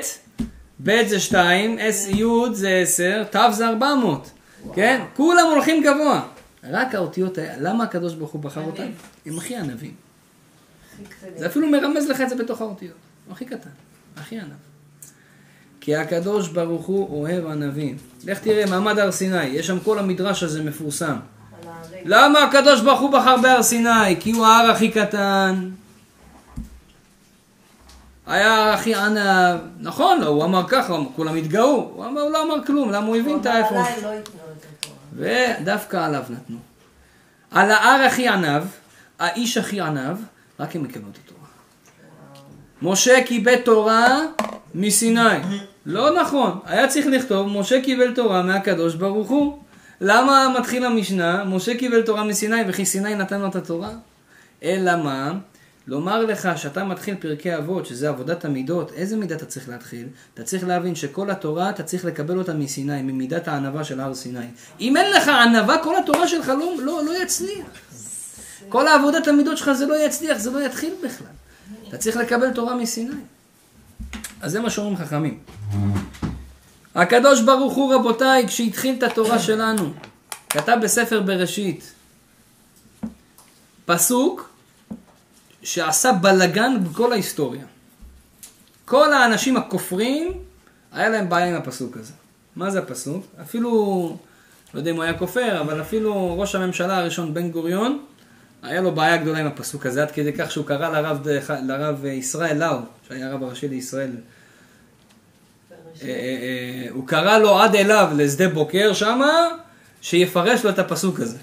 ב' 0.84 1.08
זה 1.08 1.20
2, 1.20 1.78
S, 1.78 2.16
י' 2.16 2.24
זה 2.54 2.70
10, 2.70 3.24
ת' 3.32 3.38
זה 3.52 3.68
400. 3.68 4.32
כן? 4.74 5.02
כולם 5.16 5.46
הולכים 5.52 5.84
גבוה. 5.84 6.22
רק 6.64 6.96
האותיות 6.96 7.38
האלה, 7.38 7.54
למה 7.58 7.84
הקדוש 7.84 8.14
ברוך 8.14 8.32
הוא 8.32 8.42
בחר 8.42 8.64
אותם? 8.64 8.88
הם 9.26 9.38
הכי 9.38 9.56
ענבים. 9.56 9.94
זה 11.38 11.46
אפילו 11.46 11.68
מרמז 11.68 12.10
לך 12.10 12.22
את 12.22 12.30
זה 12.30 12.36
בתוך 12.36 12.62
האותיות. 12.62 12.98
הוא 13.26 13.34
הכי 13.34 13.46
קטן, 13.46 13.70
הכי 14.18 14.40
ענב. 14.40 14.52
כי 15.82 15.96
הקדוש 15.96 16.50
ברוך 16.50 16.86
הוא 16.86 17.22
אוהב 17.22 17.46
ענבים. 17.46 17.98
לך 18.26 18.40
תראה, 18.40 18.66
מעמד 18.66 19.00
הר 19.00 19.12
סיני, 19.12 19.46
יש 19.46 19.68
שם 19.68 19.80
כל 19.80 20.00
המדרש 20.00 20.44
הזה 20.44 20.64
מפורסם. 20.64 21.16
למה 22.06 22.44
הקדוש 22.44 22.82
ברוך 22.82 23.00
הוא 23.00 23.12
בחר 23.12 23.38
בהר 23.38 23.64
סיני? 23.64 24.20
כי 24.20 24.32
הוא 24.32 24.46
ההר 24.46 24.72
הכי 24.72 24.92
קטן. 24.92 25.70
היה 28.28 28.54
ההר 28.54 28.74
הכי 28.74 28.96
ענב. 28.96 29.60
נכון, 29.80 30.22
לא, 30.22 30.28
הוא 30.28 30.44
אמר 30.44 30.68
ככה, 30.68 30.98
כולם 31.16 31.36
התגאו. 31.36 31.92
הוא 31.96 32.06
אמר, 32.06 32.22
הוא 32.22 32.32
לא 32.32 32.44
אמר 32.44 32.66
כלום, 32.66 32.92
למה 32.92 33.08
הוא 33.08 33.16
הבין 33.16 33.38
את 33.42 33.46
האיפה. 33.46 33.76
עליי 33.76 34.02
לא. 34.04 34.10
ודווקא 35.14 35.98
עליו 35.98 36.24
נתנו. 36.30 36.58
על 37.52 37.72
ההר 37.72 38.02
הכי 38.02 38.28
ענב, 38.28 38.64
האיש 39.20 39.58
הכי 39.58 39.82
ענב, 39.82 40.18
רק 40.60 40.76
הם 40.76 40.86
יקבלו 40.86 41.08
את 41.12 41.18
התורה. 41.26 41.48
משה 42.82 43.24
קיבל 43.24 43.56
תורה 43.56 44.20
מסיני. 44.76 45.40
לא 45.86 46.22
נכון, 46.22 46.60
היה 46.66 46.88
צריך 46.88 47.06
לכתוב, 47.08 47.48
משה 47.60 47.82
קיבל 47.82 48.14
תורה 48.16 48.42
מהקדוש 48.42 48.96
ברוך 48.96 49.30
הוא. 49.30 49.60
למה 50.04 50.56
מתחיל 50.60 50.86
המשנה, 50.86 51.44
משה 51.44 51.78
קיבל 51.78 52.02
תורה 52.02 52.24
מסיני 52.24 52.62
וכי 52.68 52.86
סיני 52.86 53.16
נתן 53.16 53.42
לו 53.42 53.48
את 53.48 53.56
התורה? 53.56 53.90
אלא 54.64 54.96
מה? 55.04 55.34
לומר 55.88 56.26
לך 56.26 56.50
שאתה 56.56 56.84
מתחיל 56.84 57.16
פרקי 57.16 57.58
אבות, 57.58 57.86
שזה 57.86 58.10
עבודת 58.10 58.46
המידות, 58.46 58.92
איזה 58.94 59.18
מידה 59.18 59.36
אתה 59.36 59.46
צריך 59.46 59.70
להתחיל? 59.70 60.08
אתה 60.34 60.44
צריך 60.44 60.68
להבין 60.68 60.96
שכל 60.96 61.30
התורה, 61.30 61.70
אתה 61.70 61.84
צריך 61.84 62.06
לקבל 62.06 62.38
אותה 62.38 62.54
מסיני, 62.54 63.02
ממידת 63.02 63.48
הענווה 63.48 63.84
של 63.84 64.00
הר 64.00 64.14
סיני. 64.14 64.46
אם 64.80 64.98
אין 64.98 65.12
לך 65.12 65.28
ענווה, 65.28 65.84
כל 65.84 65.96
התורה 65.98 66.28
שלך 66.28 66.48
לא, 66.48 66.74
לא, 66.80 67.02
לא 67.06 67.24
יצליח. 67.24 67.68
כל 68.70 68.88
העבודת 68.88 69.28
המידות 69.28 69.58
שלך 69.58 69.72
זה 69.72 69.86
לא 69.86 70.06
יצליח, 70.06 70.38
זה 70.38 70.52
לא 70.52 70.66
יתחיל 70.66 70.94
בכלל. 71.04 71.28
אתה 71.88 71.98
צריך 71.98 72.18
לקבל 72.18 72.52
תורה 72.52 72.76
מסיני. 72.76 73.16
אז 74.42 74.52
זה 74.52 74.60
מה 74.60 74.70
שאומרים 74.70 74.98
חכמים. 74.98 75.40
הקדוש 76.96 77.42
ברוך 77.42 77.74
הוא 77.74 77.96
רבותיי, 77.96 78.48
כשהתחיל 78.48 78.96
את 78.98 79.04
התורה 79.04 79.40
שלנו, 79.40 79.94
כתב 80.50 80.78
בספר 80.84 81.22
בראשית 81.22 81.94
פסוק 83.86 84.50
שעשה 85.64 86.12
בלגן 86.12 86.84
בכל 86.84 87.12
ההיסטוריה. 87.12 87.66
כל 88.86 89.14
האנשים 89.14 89.58
הכופרים, 89.58 90.34
היה 90.92 91.10
להם 91.10 91.30
בעיה 91.30 91.46
עם 91.48 91.56
הפסוק 91.56 91.98
הזה. 91.98 92.14
מה 92.56 92.72
זה 92.72 92.80
הפסוק? 92.80 93.26
אפילו, 93.42 93.72
לא 94.74 94.80
יודע 94.80 94.92
אם 94.92 94.96
הוא 94.96 95.04
היה 95.04 95.18
כופר, 95.18 95.62
אבל 95.62 95.82
אפילו 95.82 96.40
ראש 96.40 96.56
הממשלה 96.56 96.98
הראשון 96.98 97.34
בן 97.34 97.52
גוריון, 97.52 98.06
היה 98.64 98.82
לו 98.82 98.92
בעיה 98.92 99.18
גדולה 99.18 99.40
עם 99.40 99.48
הפסוק 99.48 99.86
הזה, 99.86 100.02
עד 100.02 100.12
כדי 100.12 100.34
כך 100.34 100.52
שהוא 100.52 100.66
קרא 100.66 100.90
לרב, 100.90 101.28
לרב 101.64 102.06
ישראל 102.06 102.58
לאו, 102.58 102.78
שהיה 103.08 103.28
הרב 103.28 103.44
הראשי 103.44 103.68
לישראל, 103.68 104.12
הוא 106.90 107.08
קרא 107.08 107.38
לו 107.38 107.60
עד 107.60 107.76
אליו 107.76 108.10
לשדה 108.16 108.50
בוקר 108.50 108.94
שמה, 108.94 109.48
שיפרש 110.02 110.64
לו 110.64 110.70
את 110.70 110.80
הפסוק 110.80 111.20
הזה. 111.20 111.38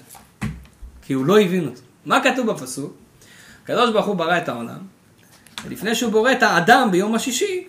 כי 1.01 1.13
הוא 1.13 1.25
לא 1.25 1.39
הבין 1.39 1.65
אותו. 1.65 1.81
מה 2.05 2.23
כתוב 2.23 2.51
בפסוק? 2.51 2.93
הקדוש 3.63 3.89
ברוך 3.89 4.05
הוא 4.05 4.15
ברא 4.15 4.37
את 4.37 4.49
העולם, 4.49 4.79
ולפני 5.65 5.95
שהוא 5.95 6.11
בורא 6.11 6.31
את 6.31 6.43
האדם 6.43 6.91
ביום 6.91 7.15
השישי, 7.15 7.63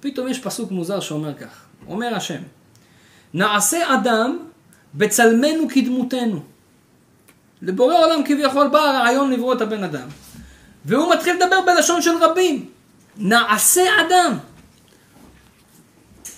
פתאום 0.00 0.28
יש 0.28 0.38
פסוק 0.38 0.70
מוזר 0.70 1.00
שאומר 1.00 1.34
כך. 1.34 1.64
אומר 1.88 2.14
השם, 2.14 2.40
נעשה 3.34 3.94
אדם 3.94 4.38
בצלמנו 4.94 5.68
כדמותנו. 5.74 6.42
לבורא 7.62 7.94
עולם 7.94 8.22
כביכול 8.24 8.68
בא 8.68 8.78
הרעיון 8.78 9.30
לברוא 9.32 9.54
את 9.54 9.60
הבן 9.60 9.84
אדם. 9.84 10.08
והוא 10.84 11.14
מתחיל 11.14 11.36
לדבר 11.36 11.60
בלשון 11.66 12.02
של 12.02 12.16
רבים. 12.20 12.68
נעשה 13.16 13.82
אדם. 14.06 14.38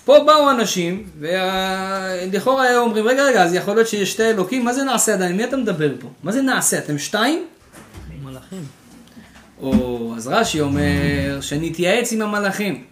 פה 0.09 0.23
באו 0.25 0.51
אנשים, 0.51 1.03
ולכאורה 1.19 2.63
היו 2.63 2.81
אומרים, 2.81 3.07
רגע, 3.07 3.23
רגע, 3.23 3.43
אז 3.43 3.53
יכול 3.53 3.75
להיות 3.75 3.87
שיש 3.87 4.11
שתי 4.11 4.29
אלוקים, 4.29 4.65
מה 4.65 4.73
זה 4.73 4.83
נעשה? 4.83 5.29
עם 5.29 5.37
מי 5.37 5.43
אתה 5.43 5.57
מדבר 5.57 5.91
פה? 5.99 6.07
מה 6.23 6.31
זה 6.31 6.41
נעשה? 6.41 6.77
אתם 6.77 6.97
שתיים? 6.97 7.45
מלאכים. 8.23 8.63
או, 9.61 10.13
אז 10.17 10.27
רש"י 10.27 10.61
אומר, 10.61 11.41
שנתייעץ 11.41 12.11
עם 12.11 12.21
המלאכים. 12.21 12.83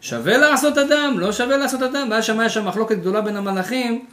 שווה 0.00 0.38
לעשות 0.38 0.78
אדם? 0.78 1.18
לא 1.18 1.32
שווה 1.32 1.56
לעשות 1.56 1.82
אדם? 1.82 2.08
ואז 2.10 2.24
שם 2.24 2.40
היה 2.40 2.48
שם 2.48 2.68
מחלוקת 2.68 2.96
גדולה 2.96 3.20
בין 3.20 3.36
המלאכים, 3.36 4.04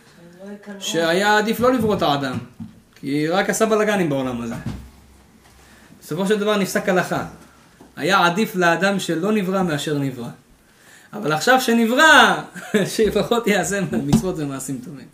לא. 0.43 0.79
שהיה 0.79 1.37
עדיף 1.37 1.59
לא 1.59 1.73
לברוא 1.73 1.95
את 1.95 2.01
האדם, 2.01 2.37
כי 2.95 3.27
רק 3.27 3.49
עשה 3.49 3.65
בלאגנים 3.65 4.09
בעולם 4.09 4.41
הזה. 4.41 4.55
בסופו 6.01 6.27
של 6.27 6.39
דבר 6.39 6.57
נפסק 6.57 6.89
הלכה. 6.89 7.25
היה 7.95 8.25
עדיף 8.25 8.55
לאדם 8.55 8.99
שלא 8.99 9.31
נברא 9.31 9.63
מאשר 9.63 9.97
נברא. 9.97 10.27
אבל 11.13 11.31
עכשיו 11.31 11.61
שנברא, 11.61 12.41
שלפחות 12.95 13.47
יעשה 13.47 13.79
מצוות 13.91 14.35
ומעשים 14.37 14.81
טובים. 14.85 15.07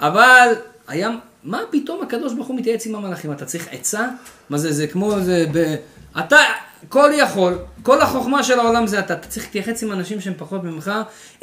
אבל 0.00 0.52
היה, 0.88 1.10
מה 1.44 1.60
פתאום 1.70 2.02
הקדוש 2.02 2.32
ברוך 2.32 2.46
הוא 2.46 2.56
מתייעץ 2.56 2.86
עם 2.86 2.94
המלאכים? 2.94 3.32
אתה 3.32 3.44
צריך 3.44 3.68
עצה? 3.70 4.08
מה 4.50 4.58
זה, 4.58 4.72
זה 4.72 4.86
כמו 4.86 5.20
זה, 5.20 5.46
ב... 5.52 5.74
אתה 6.18 6.38
כל 6.88 7.10
יכול, 7.14 7.58
כל 7.82 8.00
החוכמה 8.00 8.42
של 8.42 8.60
העולם 8.60 8.86
זה 8.86 8.98
אתה, 8.98 9.14
אתה 9.14 9.28
צריך 9.28 9.44
להתייחס 9.44 9.82
עם 9.82 9.92
אנשים 9.92 10.20
שהם 10.20 10.34
פחות 10.36 10.64
ממך, 10.64 10.92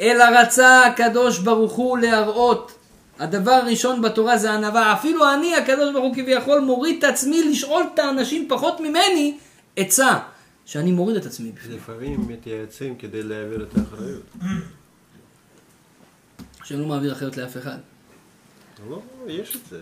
אלא 0.00 0.24
רצה 0.24 0.86
הקדוש 0.86 1.38
ברוך 1.38 1.72
הוא 1.72 1.98
להראות. 1.98 2.72
הדבר 3.18 3.52
הראשון 3.52 4.02
בתורה 4.02 4.38
זה 4.38 4.52
ענווה, 4.52 4.92
אפילו 4.92 5.34
אני 5.34 5.56
הקדוש 5.56 5.92
ברוך 5.92 6.04
הוא 6.04 6.14
כביכול 6.14 6.60
מוריד 6.60 7.04
את 7.04 7.04
עצמי 7.04 7.42
לשאול 7.42 7.84
את 7.94 7.98
האנשים 7.98 8.46
פחות 8.48 8.80
ממני 8.80 9.36
עצה, 9.76 10.18
שאני 10.66 10.92
מוריד 10.92 11.16
את 11.16 11.26
עצמי 11.26 11.52
בפנים. 11.52 11.76
לפעמים 11.76 12.28
מתייעצים 12.28 12.96
כדי 12.96 13.22
להעביר 13.22 13.62
את 13.62 13.78
האחריות. 13.78 14.22
השם 16.60 16.80
לא 16.80 16.86
מעביר 16.86 17.12
אחריות 17.12 17.36
לאף 17.36 17.56
אחד. 17.56 17.78
לא, 18.90 19.02
יש 19.26 19.56
את 19.56 19.60
זה. 19.70 19.80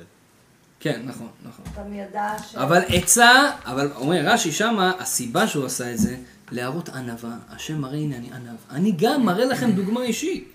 כן, 0.80 1.02
נכון, 1.04 1.28
נכון. 1.44 1.64
גם 1.76 1.94
ידע 1.94 2.36
ש... 2.50 2.54
אבל 2.54 2.82
עצה, 2.88 3.50
אבל 3.64 3.90
אומר 3.94 4.20
רש"י 4.24 4.52
שמה, 4.52 4.92
הסיבה 4.98 5.46
שהוא 5.46 5.64
עשה 5.64 5.92
את 5.92 5.98
זה, 5.98 6.16
להראות 6.50 6.88
ענווה. 6.88 7.36
השם 7.48 7.78
מראה, 7.80 7.98
הנה 7.98 8.16
אני 8.16 8.32
ענב. 8.32 8.56
אני 8.70 8.92
גם 8.96 9.26
מראה 9.26 9.44
לכם 9.44 9.70
דוגמה 9.70 10.02
אישית. 10.02 10.48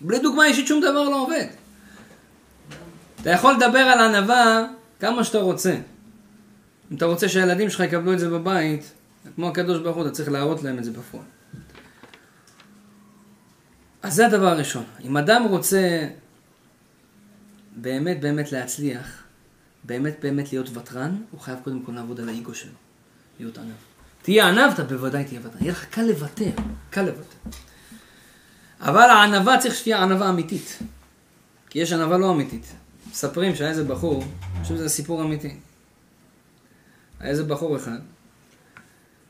בלי 0.00 0.18
דוגמה 0.18 0.46
אישית 0.46 0.66
שום 0.66 0.80
דבר 0.80 1.08
לא 1.08 1.22
עובד. 1.22 1.46
אתה 3.20 3.30
יכול 3.30 3.54
לדבר 3.54 3.78
על 3.78 4.14
ענווה 4.14 4.66
כמה 5.00 5.24
שאתה 5.24 5.38
רוצה. 5.38 5.76
אם 6.90 6.96
אתה 6.96 7.04
רוצה 7.04 7.28
שהילדים 7.28 7.70
שלך 7.70 7.80
יקבלו 7.80 8.12
את 8.12 8.18
זה 8.18 8.30
בבית, 8.30 8.92
כמו 9.34 9.48
הקדוש 9.48 9.82
ברוך 9.82 9.96
הוא, 9.96 10.06
אתה 10.06 10.10
צריך 10.10 10.28
להראות 10.28 10.62
להם 10.62 10.78
את 10.78 10.84
זה 10.84 10.90
בפועל. 10.90 11.24
אז 14.02 14.14
זה 14.14 14.26
הדבר 14.26 14.48
הראשון. 14.48 14.84
אם 15.04 15.16
אדם 15.16 15.44
רוצה 15.44 16.08
באמת 17.76 18.20
באמת 18.20 18.52
להצליח, 18.52 19.22
באמת 19.84 20.16
באמת 20.22 20.52
להיות 20.52 20.76
ותרן, 20.76 21.16
הוא 21.30 21.40
חייב 21.40 21.58
קודם 21.64 21.82
כל 21.82 21.92
לעבוד 21.92 22.20
על 22.20 22.28
האגו 22.28 22.54
שלו, 22.54 22.72
להיות 23.38 23.58
ענב. 23.58 23.74
תהיה 24.22 24.48
ענב, 24.48 24.72
אתה 24.72 24.84
בוודאי 24.84 25.24
תהיה 25.24 25.40
ותרן. 25.40 25.60
יהיה 25.60 25.72
לך 25.72 25.84
קל 25.84 26.02
לוותר, 26.02 26.50
קל 26.90 27.02
לוותר. 27.02 27.58
אבל 28.80 29.10
הענווה 29.10 29.58
צריך 29.58 29.74
שתהיה 29.74 30.02
ענווה 30.02 30.28
אמיתית. 30.28 30.78
כי 31.70 31.78
יש 31.78 31.92
ענווה 31.92 32.18
לא 32.18 32.32
אמיתית. 32.32 32.72
מספרים 33.10 33.54
שהיה 33.54 33.70
איזה 33.70 33.84
בחור, 33.84 34.22
אני 34.22 34.62
חושב 34.62 34.76
שזה 34.76 34.88
סיפור 34.88 35.22
אמיתי. 35.22 35.56
היה 37.20 37.30
איזה 37.30 37.44
בחור 37.44 37.76
אחד, 37.76 37.98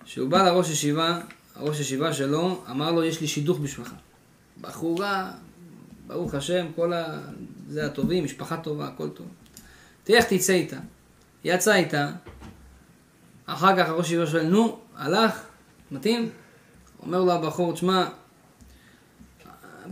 שהוא 0.06 0.28
בא 0.28 0.42
לראש 0.42 0.70
ישיבה, 0.70 1.20
הראש 1.56 1.80
ישיבה 1.80 2.12
שלו 2.12 2.64
אמר 2.70 2.92
לו, 2.92 3.04
יש 3.04 3.20
לי 3.20 3.26
שידוך 3.26 3.58
בשבילך. 3.58 3.92
בחורה, 4.60 5.32
ברוך 6.06 6.34
השם, 6.34 6.66
כל 6.76 6.92
ה... 6.92 7.20
זה 7.68 7.86
הטובים, 7.86 8.24
משפחה 8.24 8.56
טובה, 8.56 8.88
הכל 8.88 9.08
טוב. 9.08 9.26
איך 10.08 10.24
תצא 10.24 10.52
איתה. 10.52 10.76
יצא 11.44 11.74
איתה, 11.74 12.10
אחר 13.46 13.76
כך 13.76 13.88
הראש 13.88 14.06
ישיבה 14.06 14.26
שואל, 14.26 14.46
נו, 14.46 14.78
הלך, 14.96 15.42
מתאים? 15.90 16.30
אומר 17.02 17.20
לו 17.20 17.32
הבחור, 17.32 17.72
תשמע, 17.72 18.08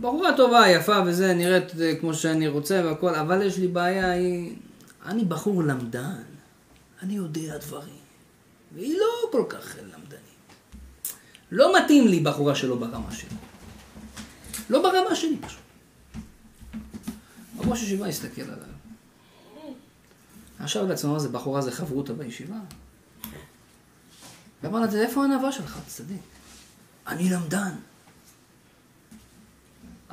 בחורה 0.01 0.37
טובה, 0.37 0.69
יפה 0.69 1.01
וזה, 1.05 1.33
נראית 1.33 1.81
אה, 1.81 1.95
כמו 1.99 2.13
שאני 2.13 2.47
רוצה 2.47 2.81
והכל, 2.85 3.15
אבל 3.15 3.41
יש 3.41 3.57
לי 3.57 3.67
בעיה, 3.67 4.11
היא... 4.11 4.55
אני 5.05 5.25
בחור 5.25 5.63
למדן, 5.63 6.23
אני 7.01 7.13
יודע 7.13 7.57
דברים, 7.57 7.95
והיא 8.75 8.97
לא 8.97 9.31
כל 9.31 9.43
כך 9.49 9.75
למדנית. 9.81 10.04
לא 11.55 11.77
מתאים 11.77 12.07
לי 12.07 12.19
בחורה 12.19 12.55
שלא 12.55 12.75
ברמה 12.75 13.11
שלי. 13.11 13.29
לא 14.69 14.81
ברמה 14.81 15.15
שלי 15.15 15.37
פשוט. 15.41 15.59
ראש 17.57 17.83
ישיבה 17.83 18.07
הסתכל 18.07 18.41
עליו. 18.41 18.67
עכשיו 20.59 20.87
לעצמו, 20.87 21.13
מה 21.13 21.19
זה 21.19 21.29
בחורה 21.29 21.61
זה 21.61 21.71
חברותא 21.71 22.13
בישיבה? 22.13 22.55
ואמר 24.63 24.79
לה, 24.79 24.87
איפה 25.01 25.21
הענווה 25.21 25.51
שלך? 25.51 25.79
תצטדיק. 25.85 26.21
אני 27.07 27.29
למדן. 27.29 27.71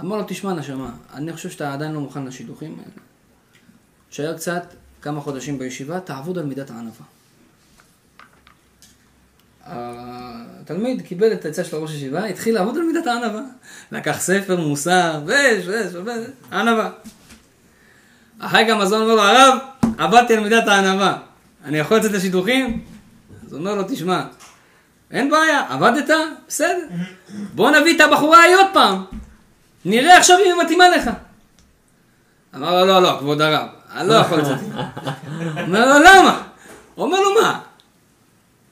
אמר 0.00 0.16
לו, 0.16 0.24
תשמע 0.28 0.54
נשמה, 0.54 0.96
אני 1.12 1.32
חושב 1.32 1.50
שאתה 1.50 1.72
עדיין 1.72 1.92
לא 1.92 2.00
מוכן 2.00 2.24
לשידוכים 2.24 2.78
האלה. 2.78 3.02
תשאר 4.10 4.36
קצת, 4.36 4.74
כמה 5.02 5.20
חודשים 5.20 5.58
בישיבה, 5.58 6.00
תעבוד 6.00 6.38
על 6.38 6.46
מידת 6.46 6.70
הענווה. 6.70 7.06
התלמיד 9.66 11.02
קיבל 11.02 11.32
את 11.32 11.44
העצה 11.44 11.64
של 11.64 11.76
הראש 11.76 11.90
ישיבה, 11.90 12.24
התחיל 12.24 12.54
לעבוד 12.54 12.76
על 12.76 12.82
מידת 12.82 13.06
הענווה. 13.06 13.40
לקח 13.92 14.16
ספר 14.20 14.60
מוסר, 14.60 15.20
וש, 15.26 15.66
וש, 15.66 15.94
וש, 15.94 16.26
ענווה. 16.52 16.90
אחרי 18.38 18.66
כמה 18.66 18.86
זמן 18.86 18.98
אומר 18.98 19.14
לו, 19.14 19.22
הרב, 19.22 19.58
עבדתי 19.98 20.36
על 20.36 20.40
מידת 20.40 20.68
הענווה. 20.68 21.18
אני 21.64 21.78
יכול 21.78 21.96
לצאת 21.96 22.12
לשידוכים? 22.12 22.84
אז 23.46 23.52
הוא 23.52 23.60
אומר 23.60 23.74
לו, 23.74 23.82
תשמע, 23.88 24.24
אין 25.10 25.30
בעיה, 25.30 25.64
עבדת? 25.68 26.10
בסדר. 26.48 26.86
בוא 27.54 27.70
נביא 27.70 27.96
את 27.96 28.00
הבחורה 28.00 28.38
ההיא 28.38 28.56
עוד 28.56 28.66
פעם. 28.72 29.04
נראה 29.84 30.18
עכשיו 30.18 30.38
אם 30.38 30.44
היא 30.44 30.64
מתאימה 30.64 30.88
לך. 30.88 31.10
אמר 32.54 32.80
לו, 32.80 32.86
לא, 32.86 33.02
לא, 33.02 33.16
כבוד 33.18 33.40
הרב, 33.40 33.68
אני 33.94 34.08
לא 34.08 34.14
יכול 34.14 34.38
לצאת. 34.38 34.58
אומר 35.66 35.98
לו, 35.98 36.04
למה? 36.04 36.42
אומר 36.96 37.20
לו, 37.20 37.42
מה? 37.42 37.60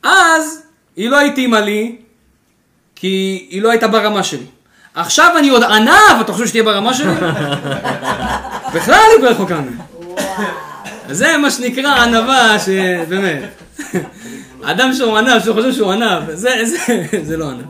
אז 0.03 0.63
היא 1.01 1.11
לא 1.11 1.21
התאימה 1.21 1.61
לי, 1.61 1.97
כי 2.95 3.47
היא 3.51 3.63
לא 3.63 3.71
הייתה 3.71 3.89
ברמה 3.89 4.23
שלי. 4.23 4.47
עכשיו 4.95 5.35
אני 5.39 5.49
עוד 5.49 5.63
ענב, 5.63 6.21
אתה 6.21 6.33
חושב 6.33 6.47
שתהיה 6.47 6.63
ברמה 6.63 6.95
שלי? 6.95 7.13
בכלל 8.75 9.01
היא 9.19 9.29
רחוקה 9.29 9.61
ממני. 9.61 9.77
זה 11.09 11.37
מה 11.37 11.51
שנקרא 11.51 11.89
ענווה, 11.89 12.57
שבאמת. 12.59 13.43
אדם 14.71 14.93
שהוא 14.93 15.19
ענב, 15.19 15.43
שהוא 15.43 15.55
חושב 15.55 15.73
שהוא 15.73 15.93
ענב, 15.93 16.31
זה, 16.35 16.51
זה, 16.65 16.79
זה 17.23 17.37
לא 17.37 17.51
ענב. 17.51 17.65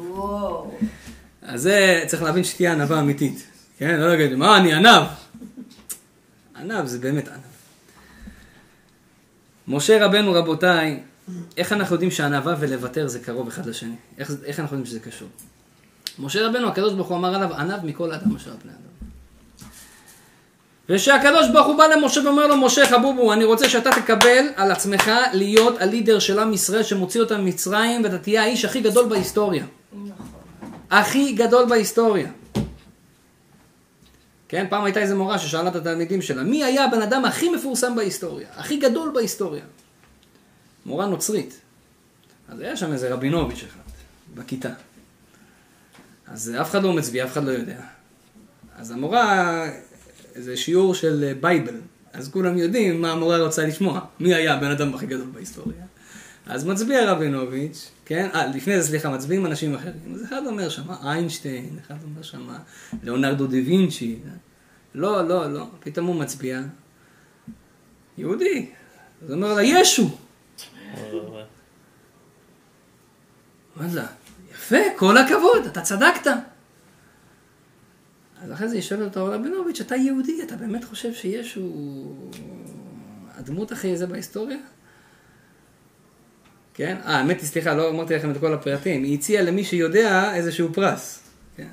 אז 1.43 1.63
זה 1.63 2.05
צריך 2.07 2.23
להבין 2.23 2.45
שתהיה 2.45 2.73
ענווה 2.73 3.01
אמיתית. 3.01 3.47
כן, 3.79 4.01
לא 4.01 4.09
להגיד, 4.09 4.35
מה, 4.35 4.57
אני 4.57 4.75
ענב. 4.75 5.03
ענב 6.57 6.87
זה 6.87 6.99
באמת 6.99 7.29
ענב. 7.29 7.37
משה 9.69 10.07
רבנו, 10.07 10.33
רבותיי, 10.33 11.01
איך 11.57 11.73
אנחנו 11.73 11.95
יודעים 11.95 12.11
שענווה 12.11 12.55
ולוותר 12.61 13.09
זה 13.09 13.19
קרוב 13.19 13.49
אחד 13.49 13.67
לשני? 13.67 13.95
איך, 14.19 14.33
איך 14.45 14.61
אנחנו 14.61 14.77
יודעים 14.77 14.87
שזה 14.87 15.01
קשור? 15.01 15.29
משה 16.19 16.47
רבנו, 16.47 16.69
הקדוש 16.69 16.95
ברוך 16.95 17.09
הוא 17.09 17.17
אמר 17.17 17.35
עליו, 17.35 17.55
ענב 17.55 17.85
מכל 17.85 18.13
אדם 18.13 18.37
אשר 18.37 18.51
על 18.51 18.57
פני 18.63 18.73
אדם. 18.73 18.91
ושהקדוש 20.89 21.49
ברוך 21.53 21.67
הוא 21.67 21.79
בא 21.79 21.87
למשה 21.87 22.21
ואומר 22.25 22.47
לו, 22.47 22.57
משה 22.57 22.87
חבובו, 22.87 23.33
אני 23.33 23.45
רוצה 23.45 23.69
שאתה 23.69 23.91
תקבל 23.91 24.47
על 24.57 24.71
עצמך 24.71 25.11
להיות 25.33 25.81
הלידר 25.81 26.19
של 26.19 26.39
עם 26.39 26.53
ישראל 26.53 26.83
שמוציא 26.83 27.21
אותם 27.21 27.41
ממצרים, 27.41 28.05
ואתה 28.05 28.19
תהיה 28.19 28.43
האיש 28.43 28.65
הכי 28.65 28.81
גדול 28.81 29.09
בהיסטוריה. 29.09 29.65
הכי 30.91 31.33
גדול 31.33 31.67
בהיסטוריה. 31.69 32.29
כן, 34.49 34.67
פעם 34.71 34.85
הייתה 34.85 35.01
איזה 35.01 35.15
מורה 35.15 35.39
ששאלה 35.39 35.69
את 35.69 35.77
התלמידים 35.77 36.23
שלה, 36.23 36.43
מי 36.43 36.65
היה 36.65 36.85
הבן 36.85 37.03
אדם 37.03 37.25
הכי 37.25 37.49
מפורסם 37.49 37.97
בהיסטוריה? 37.97 38.47
הכי 38.57 38.77
גדול 38.77 39.11
בהיסטוריה. 39.15 39.63
מורה 40.91 41.07
נוצרית. 41.07 41.61
אז 42.49 42.61
היה 42.61 42.77
שם 42.77 42.93
איזה 42.93 43.15
רבינוביץ' 43.15 43.65
אחד, 43.65 43.91
בכיתה. 44.35 44.71
אז 46.27 46.53
אף 46.61 46.71
אחד 46.71 46.83
לא 46.83 46.93
מצביע, 46.93 47.25
אף 47.25 47.33
אחד 47.33 47.45
לא 47.45 47.51
יודע. 47.51 47.81
אז 48.77 48.91
המורה, 48.91 49.65
איזה 50.35 50.57
שיעור 50.57 50.95
של 50.95 51.33
בייבל. 51.41 51.81
אז 52.13 52.29
כולם 52.29 52.59
יודעים 52.59 53.03
מה 53.03 53.13
המורה 53.13 53.39
רוצה 53.39 53.67
לשמוע. 53.67 54.01
מי 54.21 54.35
היה 54.35 54.55
הבן 54.55 54.71
אדם 54.71 54.95
הכי 54.95 55.07
גדול 55.07 55.27
בהיסטוריה. 55.33 55.85
אז 56.47 56.67
מצביע 56.67 57.13
רבינוביץ', 57.13 57.91
כן? 58.05 58.29
אה, 58.35 58.47
לפני 58.47 58.83
זה, 58.83 58.89
סליחה, 58.89 59.11
מצביעים 59.11 59.47
אנשים 59.47 59.75
אחרים. 59.75 60.15
אז 60.15 60.25
אחד 60.25 60.47
אומר 60.47 60.69
שם 60.69 60.91
איינשטיין, 61.05 61.79
אחד 61.87 61.95
אומר 62.05 62.23
שם 62.23 62.49
ליאונרדו 63.03 63.47
דה 63.47 63.57
וינצ'י. 63.67 64.19
לא, 64.95 65.29
לא, 65.29 65.53
לא. 65.53 65.67
פתאום 65.81 66.07
הוא 66.07 66.17
מצביע. 66.17 66.61
יהודי. 68.19 68.67
אז 69.23 69.31
הוא 69.31 69.37
אומר 69.37 69.55
לה, 69.55 69.63
ישו. 69.63 70.11
וואלה, 73.77 74.07
יפה, 74.51 74.77
כל 74.97 75.17
הכבוד, 75.17 75.67
אתה 75.67 75.81
צדקת. 75.81 76.31
אז 78.43 78.53
אחרי 78.53 78.69
זה 78.69 78.75
היא 78.75 78.83
שואלת 78.83 79.17
אותו 79.17 79.33
רבינוביץ', 79.33 79.81
אתה 79.81 79.97
יהודי, 79.97 80.43
אתה 80.43 80.57
באמת 80.57 80.85
חושב 80.85 81.15
שישו 81.15 81.61
הוא 81.61 82.31
הדמות 83.35 83.73
הכי 83.73 83.97
זה 83.97 84.07
בהיסטוריה? 84.07 84.59
כן? 86.75 86.97
אה, 87.05 87.17
האמת 87.17 87.41
היא, 87.41 87.49
סליחה, 87.49 87.75
לא 87.75 87.91
אמרתי 87.91 88.15
לכם 88.15 88.31
את 88.31 88.37
כל 88.41 88.55
הפרטים. 88.55 89.05
היא 89.05 89.19
הציעה 89.19 89.43
למי 89.43 89.65
שיודע 89.65 90.35
איזשהו 90.35 90.75
פרס. 90.75 91.21
כן? 91.57 91.69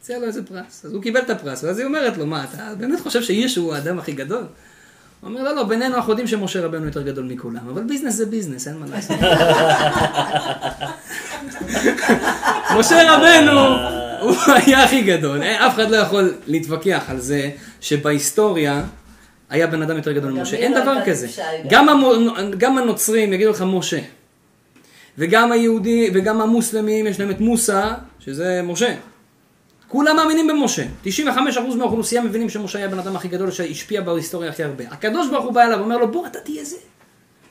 הציעה 0.00 0.18
לו 0.18 0.26
איזה 0.26 0.46
פרס. 0.46 0.84
אז 0.84 0.92
הוא 0.92 1.02
קיבל 1.02 1.20
את 1.20 1.30
הפרס, 1.30 1.64
ואז 1.64 1.78
היא 1.78 1.86
אומרת 1.86 2.16
לו, 2.16 2.26
מה, 2.26 2.44
אתה 2.44 2.74
באמת 2.78 3.00
חושב 3.00 3.22
שישו 3.22 3.60
הוא 3.60 3.74
האדם 3.74 3.98
הכי 3.98 4.12
גדול? 4.12 4.44
הוא 5.20 5.30
אומר, 5.30 5.42
לא, 5.42 5.54
לא, 5.54 5.62
בינינו 5.62 5.96
אנחנו 5.96 6.12
יודעים 6.12 6.28
שמשה 6.28 6.60
רבנו 6.66 6.86
יותר 6.86 7.02
גדול 7.02 7.24
מכולם, 7.24 7.68
אבל 7.72 7.82
business 7.82 8.14
זה 8.14 8.26
business, 8.26 8.68
אין 8.68 8.76
מה 8.76 8.86
לעשות. 8.90 9.16
משה 12.78 13.12
רבנו, 13.12 13.60
הוא 14.20 14.34
היה 14.54 14.84
הכי 14.84 15.02
גדול. 15.02 15.42
אף 15.42 15.74
אחד 15.74 15.90
לא 15.90 15.96
יכול 15.96 16.34
להתווכח 16.46 17.04
על 17.08 17.20
זה 17.20 17.50
שבהיסטוריה 17.80 18.82
היה 19.50 19.66
בן 19.66 19.82
אדם 19.82 19.96
יותר 19.96 20.12
גדול 20.12 20.32
ממשה. 20.32 20.56
אין 20.56 20.72
לא 20.72 20.80
דבר 20.80 20.94
כזה. 21.06 21.26
גם. 21.70 21.86
גם 21.86 21.88
המו- 21.88 22.12
גם 22.58 22.78
הנוצרים 22.78 23.32
יגידו 23.32 23.50
לך 23.50 23.64
משה. 23.66 23.98
וגם 25.18 25.52
היהודי, 25.52 26.10
וגם 26.14 26.40
המוסלמים, 26.40 27.06
יש 27.06 27.20
להם 27.20 27.30
את 27.30 27.40
מוסא, 27.40 27.90
שזה 28.20 28.60
משה. 28.64 28.94
כולם 29.88 30.16
מאמינים 30.16 30.46
במשה. 30.46 30.84
95% 31.04 31.08
מהאוכלוסייה 31.78 32.22
מבינים 32.22 32.48
שמשה 32.48 32.78
היה 32.78 32.86
הבן 32.86 32.98
אדם 32.98 33.16
הכי 33.16 33.28
גדול 33.28 33.50
שהשפיע 33.50 34.00
בהיסטוריה 34.00 34.50
הכי 34.50 34.64
הרבה. 34.64 34.84
הקדוש 34.90 35.28
ברוך 35.28 35.44
הוא 35.44 35.52
בא 35.52 35.62
אליו 35.62 35.78
ואומר 35.78 35.96
לו, 35.96 36.12
בוא 36.12 36.26
אתה 36.26 36.40
תהיה 36.40 36.64
זה. 36.64 36.76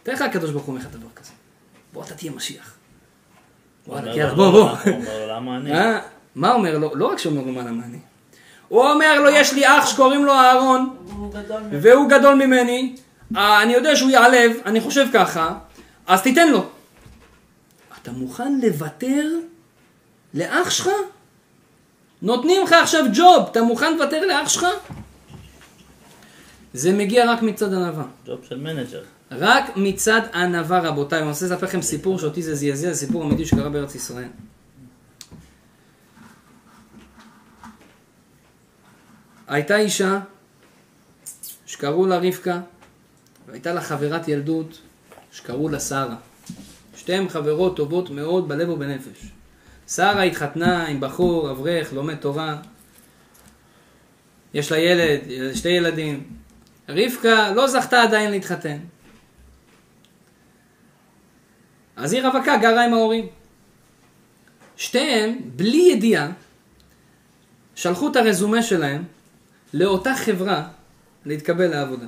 תראה 0.03 0.17
איך 0.17 0.25
הקדוש 0.25 0.51
ברוך 0.51 0.63
הוא 0.63 0.75
אומר 0.75 0.85
לך 0.85 0.91
דבר 0.91 1.07
כזה. 1.15 1.31
בוא 1.93 2.03
אתה 2.03 2.13
תהיה 2.13 2.31
משיח. 2.31 2.73
וואלה, 3.87 4.01
אומר 4.01 4.17
יאללה, 4.17 4.31
לו, 4.31 4.35
בוא, 4.37 4.51
בוא. 4.51 4.69
הוא 4.69 4.93
אומר 4.95 5.27
לו, 5.27 5.35
למה 5.35 5.57
אני? 5.57 5.73
אה, 5.73 5.99
מה 6.35 6.53
אומר 6.53 6.77
לו? 6.77 6.95
לא 6.95 7.05
רק 7.05 7.19
שאומר 7.19 7.41
לו 7.41 7.51
מה 7.51 7.61
למה 7.61 7.83
אני. 7.85 7.97
הוא 8.67 8.89
אומר 8.89 9.21
לו, 9.21 9.29
יש 9.29 9.53
לי 9.53 9.67
אח 9.67 9.85
שקוראים 9.85 10.25
לו 10.25 10.33
אהרון. 10.33 10.95
והוא 11.71 12.09
גדול 12.09 12.35
ממני, 12.35 12.95
אה, 13.35 13.63
אני 13.63 13.73
יודע 13.73 13.95
שהוא 13.95 14.09
ייעלב, 14.09 14.51
אני 14.65 14.81
חושב 14.81 15.05
ככה, 15.13 15.53
אז 16.07 16.21
תיתן 16.21 16.51
לו. 16.51 16.65
אתה 18.01 18.11
מוכן 18.11 18.59
לוותר 18.63 19.27
לאח 20.33 20.69
שלך? 20.69 20.89
נותנים 22.21 22.63
לך 22.63 22.73
עכשיו 22.73 23.05
ג'וב, 23.13 23.47
אתה 23.51 23.61
מוכן 23.61 23.93
לוותר 23.93 24.27
לאח 24.27 24.49
שלך? 24.49 24.65
זה 26.73 26.93
מגיע 26.93 27.31
רק 27.31 27.41
מצד 27.41 27.73
ענווה. 27.73 28.05
ג'וב 28.25 28.39
של 28.49 28.57
manager. 28.57 29.03
רק 29.31 29.63
מצד 29.75 30.21
ענווה 30.33 30.79
רבותיי, 30.79 31.19
אני 31.19 31.27
רוצה 31.27 31.45
לספר 31.45 31.65
לכם 31.65 31.81
סיפור 31.81 32.19
שאותי 32.19 32.43
זה 32.43 32.55
זעזע, 32.55 32.93
זה 32.93 33.05
סיפור 33.05 33.23
אמיתי 33.23 33.45
שקרה 33.45 33.69
בארץ 33.69 33.95
ישראל. 33.95 34.29
הייתה 39.47 39.77
אישה 39.77 40.19
שקראו 41.65 42.05
לה 42.05 42.17
רבקה, 42.17 42.59
והייתה 43.47 43.73
לה 43.73 43.81
חברת 43.81 44.27
ילדות 44.27 44.79
שקראו 45.31 45.69
לה 45.69 45.79
שרה. 45.79 46.15
שתיהן 46.95 47.29
חברות 47.29 47.75
טובות 47.75 48.09
מאוד 48.09 48.47
בלב 48.47 48.69
ובנפש. 48.69 49.31
שרה 49.87 50.23
התחתנה 50.23 50.87
עם 50.87 50.99
בחור, 50.99 51.51
אברך, 51.51 51.93
לומד 51.93 52.15
תורה. 52.15 52.57
יש 54.53 54.71
לה 54.71 54.77
ילד, 54.77 55.19
שתי 55.55 55.69
ילדים. 55.69 56.23
רבקה 56.89 57.51
לא 57.51 57.67
זכתה 57.67 58.01
עדיין 58.01 58.31
להתחתן. 58.31 58.77
אז 61.95 62.13
היא 62.13 62.23
רווקה, 62.23 62.57
גרה 62.57 62.85
עם 62.85 62.93
ההורים. 62.93 63.27
שתיהן, 64.77 65.39
בלי 65.55 65.89
ידיעה, 65.93 66.31
שלחו 67.75 68.11
את 68.11 68.15
הרזומה 68.15 68.63
שלהם 68.63 69.03
לאותה 69.73 70.15
חברה 70.15 70.67
להתקבל 71.25 71.67
לעבודה. 71.67 72.05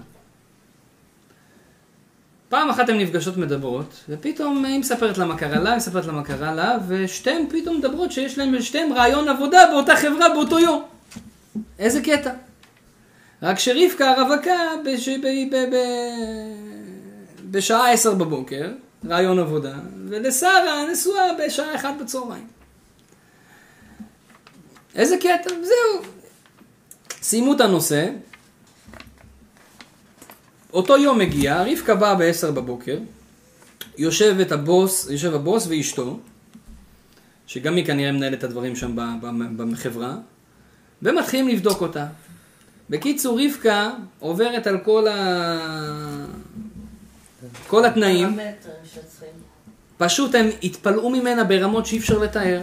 פעם 2.50 2.70
אחת 2.70 2.90
הן 2.90 2.98
נפגשות 2.98 3.38
מדברות, 3.38 3.94
ופתאום 4.10 4.66
היא 4.66 4.80
מספרת 4.80 5.18
לה 5.18 5.26
מה 5.26 5.38
קרה 5.38 5.60
לה, 5.60 5.70
היא 5.70 5.78
מספרת 5.78 6.06
לה 6.06 6.14
מה 6.14 6.24
קרה 6.24 6.54
לה, 6.54 6.78
ושתיהן 6.88 7.46
פתאום 7.50 7.78
מדברות 7.78 8.12
שיש 8.12 8.38
להן 8.38 8.52
לשתיהן 8.52 8.92
רעיון 8.92 9.30
עבודה 9.30 9.66
באותה 9.72 9.96
חברה 9.96 10.30
באותו 10.30 10.60
יום. 10.60 10.84
איזה 11.80 12.02
קטע. 12.02 12.32
רק 13.44 13.60
שרבקה 13.60 14.12
הרווקה 14.12 14.58
בש... 14.86 15.10
ב... 15.10 15.28
ב... 15.52 15.56
ב... 15.56 15.76
בשעה 17.52 17.92
עשר 17.92 18.16
בבוקר, 18.16 18.72
רעיון 19.08 19.40
עבודה, 19.40 19.74
ולשרה 20.10 20.82
הנשואה 20.82 21.26
בשעה 21.46 21.76
אחת 21.76 21.94
בצהריים. 22.02 22.48
איזה 24.96 25.18
קטע, 25.18 25.50
זהו. 25.50 26.12
סיימו 27.22 27.54
את 27.54 27.62
הנושא, 27.62 28.10
אותו 30.74 30.98
יום 30.98 31.18
מגיע, 31.20 31.64
רבקה 31.64 31.96
באה 31.96 32.16
ב-10 32.16 32.52
בבוקר, 32.52 32.98
יושבת 33.98 34.52
הבוס, 34.52 35.10
יושב 35.10 35.34
הבוס 35.34 35.68
ואשתו, 35.68 36.20
שגם 37.48 37.76
היא 37.76 37.86
כנראה 37.86 38.12
מנהלת 38.12 38.40
את 38.40 38.44
הדברים 38.44 38.76
שם 38.76 38.96
בחברה, 39.58 40.16
ומתחילים 41.02 41.48
לבדוק 41.48 41.82
אותה. 41.82 42.06
בקיצור, 42.90 43.40
רבקה 43.42 43.92
עוברת 44.20 44.68
על 44.68 44.78
כל, 44.78 45.08
ה... 45.08 46.26
כל 47.68 47.86
התנאים. 47.86 48.40
פשוט 49.98 50.36
הם 50.36 50.50
התפלאו 50.64 51.10
ממנה 51.10 51.44
ברמות 51.44 51.86
שאי 51.86 51.98
אפשר 51.98 52.18
לתאר. 52.18 52.62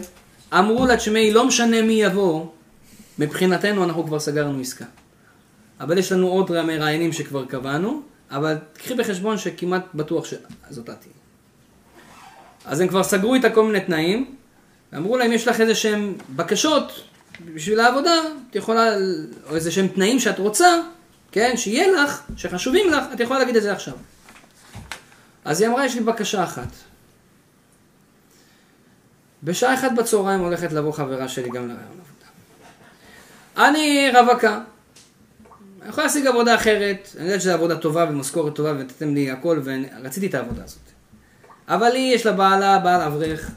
אמרו 0.52 0.86
לה, 0.86 0.96
תשמעי, 0.96 1.32
לא 1.32 1.46
משנה 1.46 1.82
מי 1.82 1.92
יבוא, 1.92 2.46
מבחינתנו 3.18 3.84
אנחנו 3.84 4.06
כבר 4.06 4.20
סגרנו 4.20 4.60
עסקה. 4.60 4.84
אבל 5.80 5.98
יש 5.98 6.12
לנו 6.12 6.28
עוד 6.28 6.62
מראיינים 6.62 7.12
שכבר 7.12 7.44
קבענו, 7.44 8.02
אבל 8.30 8.56
קחי 8.74 8.94
בחשבון 8.94 9.38
שכמעט 9.38 9.84
בטוח 9.94 10.24
שזאת 10.24 10.90
את. 10.90 11.06
אז 12.64 12.80
הם 12.80 12.88
כבר 12.88 13.02
סגרו 13.02 13.34
איתה 13.34 13.50
כל 13.50 13.64
מיני 13.64 13.80
תנאים, 13.80 14.34
ואמרו 14.92 15.16
להם, 15.16 15.32
יש 15.32 15.48
לך 15.48 15.60
איזה 15.60 15.74
שהם 15.74 16.14
בקשות 16.36 17.04
בשביל 17.54 17.80
העבודה, 17.80 18.14
את 18.50 18.56
יכולה, 18.56 18.96
או 19.50 19.54
איזה 19.54 19.70
שהם 19.70 19.88
תנאים 19.88 20.20
שאת 20.20 20.38
רוצה, 20.38 20.80
כן, 21.32 21.56
שיהיה 21.56 21.92
לך, 21.92 22.22
שחשובים 22.36 22.90
לך, 22.90 23.04
את 23.14 23.20
יכולה 23.20 23.38
להגיד 23.38 23.56
את 23.56 23.62
זה 23.62 23.72
עכשיו. 23.72 23.94
אז 25.44 25.60
היא 25.60 25.68
אמרה, 25.68 25.86
יש 25.86 25.94
לי 25.94 26.00
בקשה 26.00 26.44
אחת. 26.44 26.68
בשעה 29.42 29.74
אחת 29.74 29.92
בצהריים 29.96 30.40
הולכת 30.40 30.72
לבוא 30.72 30.92
חברה 30.92 31.28
שלי 31.28 31.48
גם 31.48 31.68
לרעיון 31.68 32.00
עבודה. 32.00 32.26
אני 33.68 34.10
רווקה. 34.14 34.60
אני 35.86 35.92
יכולה 35.92 36.06
להשיג 36.06 36.26
עבודה 36.26 36.54
אחרת, 36.54 37.08
אני 37.16 37.24
יודעת 37.24 37.40
שזו 37.40 37.52
עבודה 37.52 37.76
טובה 37.76 38.06
ומשכורת 38.10 38.54
טובה 38.54 38.70
ונתתם 38.70 39.14
לי 39.14 39.30
הכל 39.30 39.60
ורציתי 39.64 40.26
את 40.26 40.34
העבודה 40.34 40.64
הזאת. 40.64 40.82
אבל 41.68 41.92
היא, 41.92 42.14
יש 42.14 42.26
לה 42.26 42.32
בעלה, 42.32 42.78
בעל 42.78 43.00
אברך, 43.00 43.50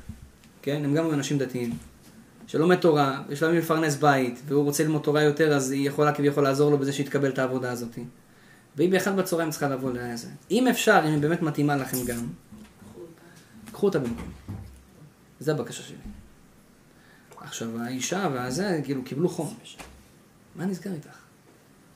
כן, 0.61 0.81
הם 0.85 0.95
גם 0.95 1.13
אנשים 1.13 1.37
דתיים, 1.37 1.77
שלומד 2.47 2.75
תורה, 2.75 3.21
יש 3.29 3.43
לה 3.43 3.51
מי 3.51 3.57
לפרנס 3.57 3.95
בית, 3.95 4.41
והוא 4.45 4.63
רוצה 4.63 4.83
ללמוד 4.83 5.01
תורה 5.01 5.23
יותר, 5.23 5.55
אז 5.55 5.71
היא 5.71 5.87
יכולה 5.87 6.11
כביכול 6.11 6.43
לעזור 6.43 6.71
לו 6.71 6.77
בזה 6.77 6.93
שיתקבל 6.93 7.29
את 7.29 7.39
העבודה 7.39 7.71
הזאת. 7.71 7.99
והיא 8.75 8.91
באחד 8.91 9.15
בצהריים 9.15 9.49
צריכה 9.49 9.67
לבוא 9.69 9.91
לזה. 9.91 10.27
אם 10.51 10.67
אפשר, 10.67 11.01
אם 11.05 11.11
היא 11.11 11.21
באמת 11.21 11.41
מתאימה 11.41 11.75
לכם 11.75 11.97
גם, 12.07 12.27
קחו 13.71 13.85
אותה 13.85 13.99
במקום. 13.99 14.31
זה 15.39 15.51
הבקשה 15.51 15.83
שלי. 15.83 15.97
עכשיו, 17.37 17.81
האישה 17.81 18.29
והזה, 18.33 18.81
כאילו, 18.83 19.03
קיבלו 19.03 19.29
חום. 19.29 19.57
מה 20.55 20.65
נסגר 20.65 20.93
איתך? 20.93 21.28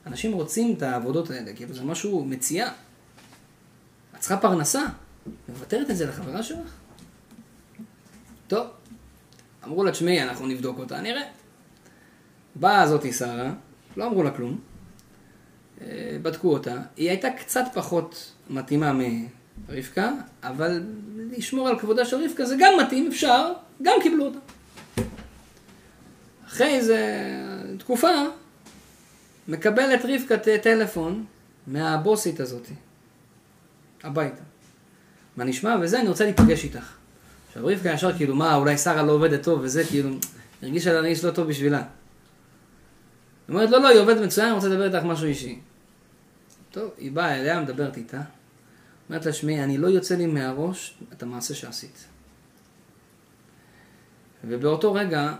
אנשים 0.06 0.32
רוצים 0.32 0.74
את 0.76 0.82
העבודות 0.82 1.30
האלה, 1.30 1.52
כאילו, 1.52 1.74
זה 1.74 1.82
משהו, 1.82 2.24
מציאה. 2.24 2.72
את 4.14 4.18
צריכה 4.18 4.36
פרנסה. 4.36 4.82
מוותרת 5.48 5.90
את 5.90 5.96
זה 5.96 6.06
לחברה 6.06 6.42
שלך? 6.42 6.74
טוב. 8.48 8.66
אמרו 9.64 9.84
לה, 9.84 9.90
תשמעי, 9.90 10.22
אנחנו 10.22 10.46
נבדוק 10.46 10.78
אותה, 10.78 11.00
נראה. 11.00 11.22
באה 12.54 12.88
זאתי 12.88 13.12
שרה, 13.12 13.52
לא 13.96 14.06
אמרו 14.06 14.22
לה 14.22 14.30
כלום. 14.30 14.60
אה, 15.80 16.16
בדקו 16.22 16.52
אותה. 16.52 16.76
היא 16.96 17.08
הייתה 17.08 17.30
קצת 17.30 17.64
פחות 17.74 18.32
מתאימה 18.50 18.92
מרבקה, 19.68 20.12
אבל 20.42 20.82
לשמור 21.16 21.68
על 21.68 21.78
כבודה 21.78 22.04
של 22.04 22.24
רבקה 22.24 22.44
זה 22.44 22.56
גם 22.58 22.72
מתאים, 22.86 23.08
אפשר, 23.08 23.52
גם 23.82 23.94
קיבלו 24.02 24.24
אותה. 24.24 24.38
אחרי 26.46 26.68
איזה 26.68 26.98
תקופה, 27.78 28.08
מקבלת 29.48 30.00
רבקה 30.04 30.36
טלפון 30.62 31.24
מהבוסית 31.66 32.40
הזאת, 32.40 32.66
הביתה. 34.02 34.42
מה 35.36 35.44
נשמע? 35.44 35.76
וזה, 35.82 36.00
אני 36.00 36.08
רוצה 36.08 36.24
להיפגש 36.24 36.64
איתך. 36.64 36.96
עכשיו 37.48 37.66
רבקה 37.66 37.90
ישר 37.90 38.12
כאילו, 38.12 38.36
מה, 38.36 38.54
אולי 38.54 38.78
שרה 38.78 39.02
לא 39.02 39.12
עובדת 39.12 39.42
טוב 39.42 39.60
וזה, 39.62 39.84
כאילו, 39.84 40.10
הרגישה 40.62 40.92
להרגיש 40.92 41.24
לא 41.24 41.30
טוב 41.30 41.48
בשבילה. 41.48 41.78
היא 41.78 43.54
אומרת, 43.54 43.70
לא, 43.70 43.80
לא, 43.80 43.88
היא 43.88 44.00
עובדת 44.00 44.20
מצוין, 44.20 44.46
אני 44.46 44.54
רוצה 44.54 44.68
לדבר 44.68 44.96
איתך 44.96 45.06
משהו 45.06 45.26
אישי. 45.26 45.60
טוב, 46.70 46.90
היא 46.98 47.12
באה 47.12 47.40
אליה, 47.40 47.60
מדברת 47.60 47.96
איתה. 47.96 48.20
אומרת 49.08 49.26
לה, 49.26 49.32
שמעי, 49.32 49.64
אני 49.64 49.78
לא 49.78 49.86
יוצא 49.86 50.16
לי 50.16 50.26
מהראש 50.26 50.94
את 51.12 51.22
המעשה 51.22 51.54
שעשית. 51.54 52.04
ובאותו 54.44 54.92
רגע, 54.92 55.34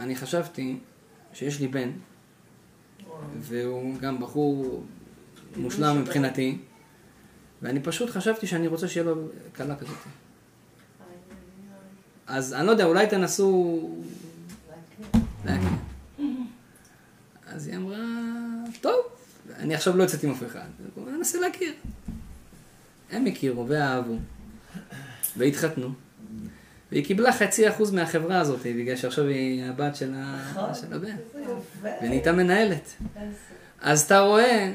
אני 0.00 0.16
חשבתי 0.16 0.78
שיש 1.32 1.60
לי 1.60 1.68
בן, 1.68 1.90
והוא 3.40 3.98
גם 3.98 4.20
בחור 4.20 4.84
מושלם 5.56 6.00
מבחינתי, 6.00 6.58
ואני 7.62 7.80
פשוט 7.82 8.10
חשבתי 8.10 8.46
שאני 8.46 8.66
רוצה 8.66 8.88
שיהיה 8.88 9.06
לו 9.06 9.14
כלה 9.56 9.76
כזאת. 9.76 9.96
אז 12.26 12.54
אני 12.54 12.66
לא 12.66 12.70
יודע, 12.70 12.84
אולי 12.84 13.06
תנסו. 13.06 13.90
אז 17.46 17.66
היא 17.66 17.76
אמרה, 17.76 17.98
טוב, 18.80 18.96
אני 19.56 19.74
עכשיו 19.74 19.96
לא 19.96 20.02
יוצאת 20.02 20.24
עם 20.24 20.30
אף 20.30 20.42
אחד, 20.46 20.68
אני 20.96 21.16
אנסה 21.16 21.40
להכיר. 21.40 21.72
הם 23.10 23.26
הכירו 23.26 23.68
ואהבו, 23.68 24.16
והתחתנו. 25.36 25.92
והיא 26.92 27.04
קיבלה 27.04 27.32
חצי 27.32 27.68
אחוז 27.68 27.90
מהחברה 27.90 28.40
הזאת, 28.40 28.60
בגלל 28.60 28.96
שעכשיו 28.96 29.24
היא 29.24 29.64
הבת 29.64 29.96
של. 29.96 30.10
נכון. 30.10 30.70
הבן. 30.92 31.16
ונהייתה 32.02 32.32
מנהלת. 32.32 32.92
אז 33.80 34.02
אתה 34.02 34.20
רואה, 34.20 34.72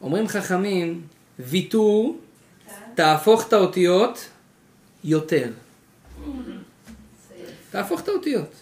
אומרים 0.00 0.28
חכמים, 0.28 1.02
ויתור, 1.38 2.18
תהפוך 2.94 3.48
את 3.48 3.52
האותיות 3.52 4.28
יותר. 5.04 5.50
תהפוך 7.70 8.00
את 8.00 8.08
האותיות. 8.08 8.54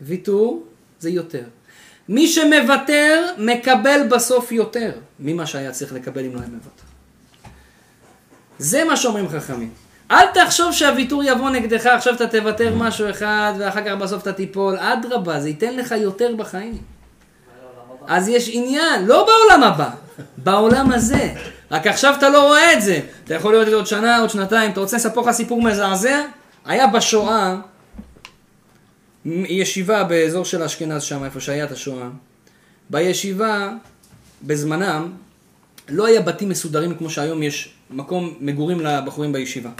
ויתור 0.00 0.66
זה 1.00 1.10
יותר. 1.10 1.44
מי 2.08 2.28
שמוותר, 2.28 3.34
מקבל 3.38 4.00
בסוף 4.10 4.52
יותר 4.52 4.92
ממה 5.20 5.46
שהיה 5.46 5.72
צריך 5.72 5.92
לקבל 5.92 6.24
אם 6.24 6.34
לא 6.34 6.40
היה 6.40 6.48
מוותר. 6.48 6.84
זה 8.58 8.84
מה 8.84 8.96
שאומרים 8.96 9.28
חכמים. 9.28 9.83
אל 10.14 10.26
תחשוב 10.34 10.72
שהוויתור 10.72 11.22
יבוא 11.24 11.50
נגדך, 11.50 11.86
עכשיו 11.86 12.14
אתה 12.14 12.26
תוותר 12.26 12.74
משהו 12.74 13.10
אחד, 13.10 13.52
ואחר 13.58 13.80
כך 13.84 13.92
בסוף 13.92 14.22
אתה 14.22 14.32
תיפול. 14.32 14.76
אדרבה, 14.78 15.40
זה 15.40 15.48
ייתן 15.48 15.76
לך 15.76 15.94
יותר 15.98 16.34
בחיים. 16.36 16.78
אז 18.06 18.28
יש 18.28 18.50
עניין, 18.52 19.06
לא 19.06 19.26
בעולם 19.26 19.62
הבא, 19.62 19.90
בעולם 20.36 20.92
הזה. 20.92 21.34
רק 21.70 21.86
עכשיו 21.86 22.14
אתה 22.18 22.28
לא 22.28 22.46
רואה 22.46 22.72
את 22.72 22.82
זה. 22.82 23.00
אתה 23.24 23.34
יכול 23.34 23.64
זה 23.64 23.74
עוד 23.74 23.86
שנה, 23.86 24.18
עוד 24.18 24.30
שנתיים. 24.30 24.70
אתה 24.70 24.80
רוצה 24.80 24.96
לספר 24.96 25.20
לך 25.20 25.30
סיפור 25.30 25.62
מזעזע? 25.62 26.22
היה 26.64 26.86
בשואה, 26.86 27.56
ישיבה 29.26 30.04
באזור 30.04 30.44
של 30.44 30.62
אשכנז 30.62 31.02
שם, 31.02 31.24
איפה 31.24 31.40
שהיה 31.40 31.64
את 31.64 31.72
השואה. 31.72 32.06
בישיבה, 32.90 33.70
בזמנם, 34.42 35.12
לא 35.88 36.06
היה 36.06 36.20
בתים 36.20 36.48
מסודרים 36.48 36.94
כמו 36.94 37.10
שהיום 37.10 37.42
יש 37.42 37.74
מקום 37.90 38.34
מגורים 38.40 38.80
לבחורים 38.80 39.32
בישיבה. 39.32 39.70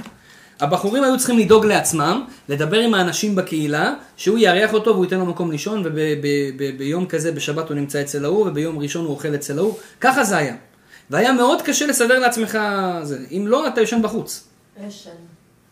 הבחורים 0.60 1.04
היו 1.04 1.18
צריכים 1.18 1.38
לדאוג 1.38 1.66
לעצמם, 1.66 2.24
לדבר 2.48 2.78
עם 2.78 2.94
האנשים 2.94 3.34
בקהילה, 3.34 3.94
שהוא 4.16 4.38
יארח 4.38 4.72
אותו 4.72 4.90
והוא 4.90 5.04
ייתן 5.04 5.18
לו 5.18 5.26
מקום 5.26 5.50
לישון, 5.50 5.82
וביום 5.84 7.06
כזה, 7.06 7.32
בשבת 7.32 7.68
הוא 7.68 7.76
נמצא 7.76 8.00
אצל 8.00 8.24
ההוא, 8.24 8.46
וביום 8.46 8.78
ראשון 8.78 9.04
הוא 9.04 9.10
אוכל 9.10 9.34
אצל 9.34 9.58
ההוא. 9.58 9.74
ככה 10.00 10.24
זה 10.24 10.36
היה. 10.36 10.54
והיה 11.10 11.32
מאוד 11.32 11.62
קשה 11.62 11.86
לסדר 11.86 12.18
לעצמך 12.18 12.58
זה. 13.02 13.18
אם 13.30 13.44
לא, 13.48 13.68
אתה 13.68 13.80
ישן 13.80 14.02
בחוץ. 14.02 14.44
אשן. 14.88 15.10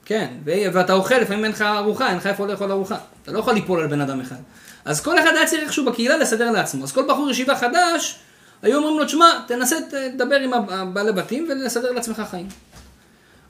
כן, 0.04 0.28
ואתה 0.44 0.92
אוכל, 0.92 1.14
לפעמים 1.14 1.44
אין 1.44 1.52
לך 1.52 1.62
ארוחה, 1.62 2.08
אין 2.08 2.16
לך 2.16 2.26
איפה 2.26 2.46
לאכול 2.46 2.72
ארוחה. 2.72 2.96
אתה 3.22 3.32
לא 3.32 3.38
יכול 3.38 3.54
ליפול 3.54 3.80
על 3.80 3.86
בן 3.86 4.00
אדם 4.00 4.20
אחד. 4.20 4.36
אז 4.84 5.00
כל 5.00 5.18
אחד 5.18 5.30
היה 5.36 5.46
צריך 5.46 5.62
איכשהו 5.62 5.84
בקהילה 5.84 6.16
לסדר 6.16 6.50
לעצמו. 6.50 6.84
אז 6.84 6.92
כל 6.92 7.02
בחור 7.08 7.30
ישיבה 7.30 7.56
חדש, 7.56 8.18
היו 8.62 8.78
אומרים 8.78 8.98
לו, 8.98 9.04
תשמע, 9.04 9.30
תנסה 9.46 9.76
לדבר 9.92 10.36
עם 10.36 10.52
הבעלי 10.52 11.12
בתים 11.12 11.48
ולסדר 11.50 11.92
לעצמך 11.92 12.22
חיים. 12.30 12.48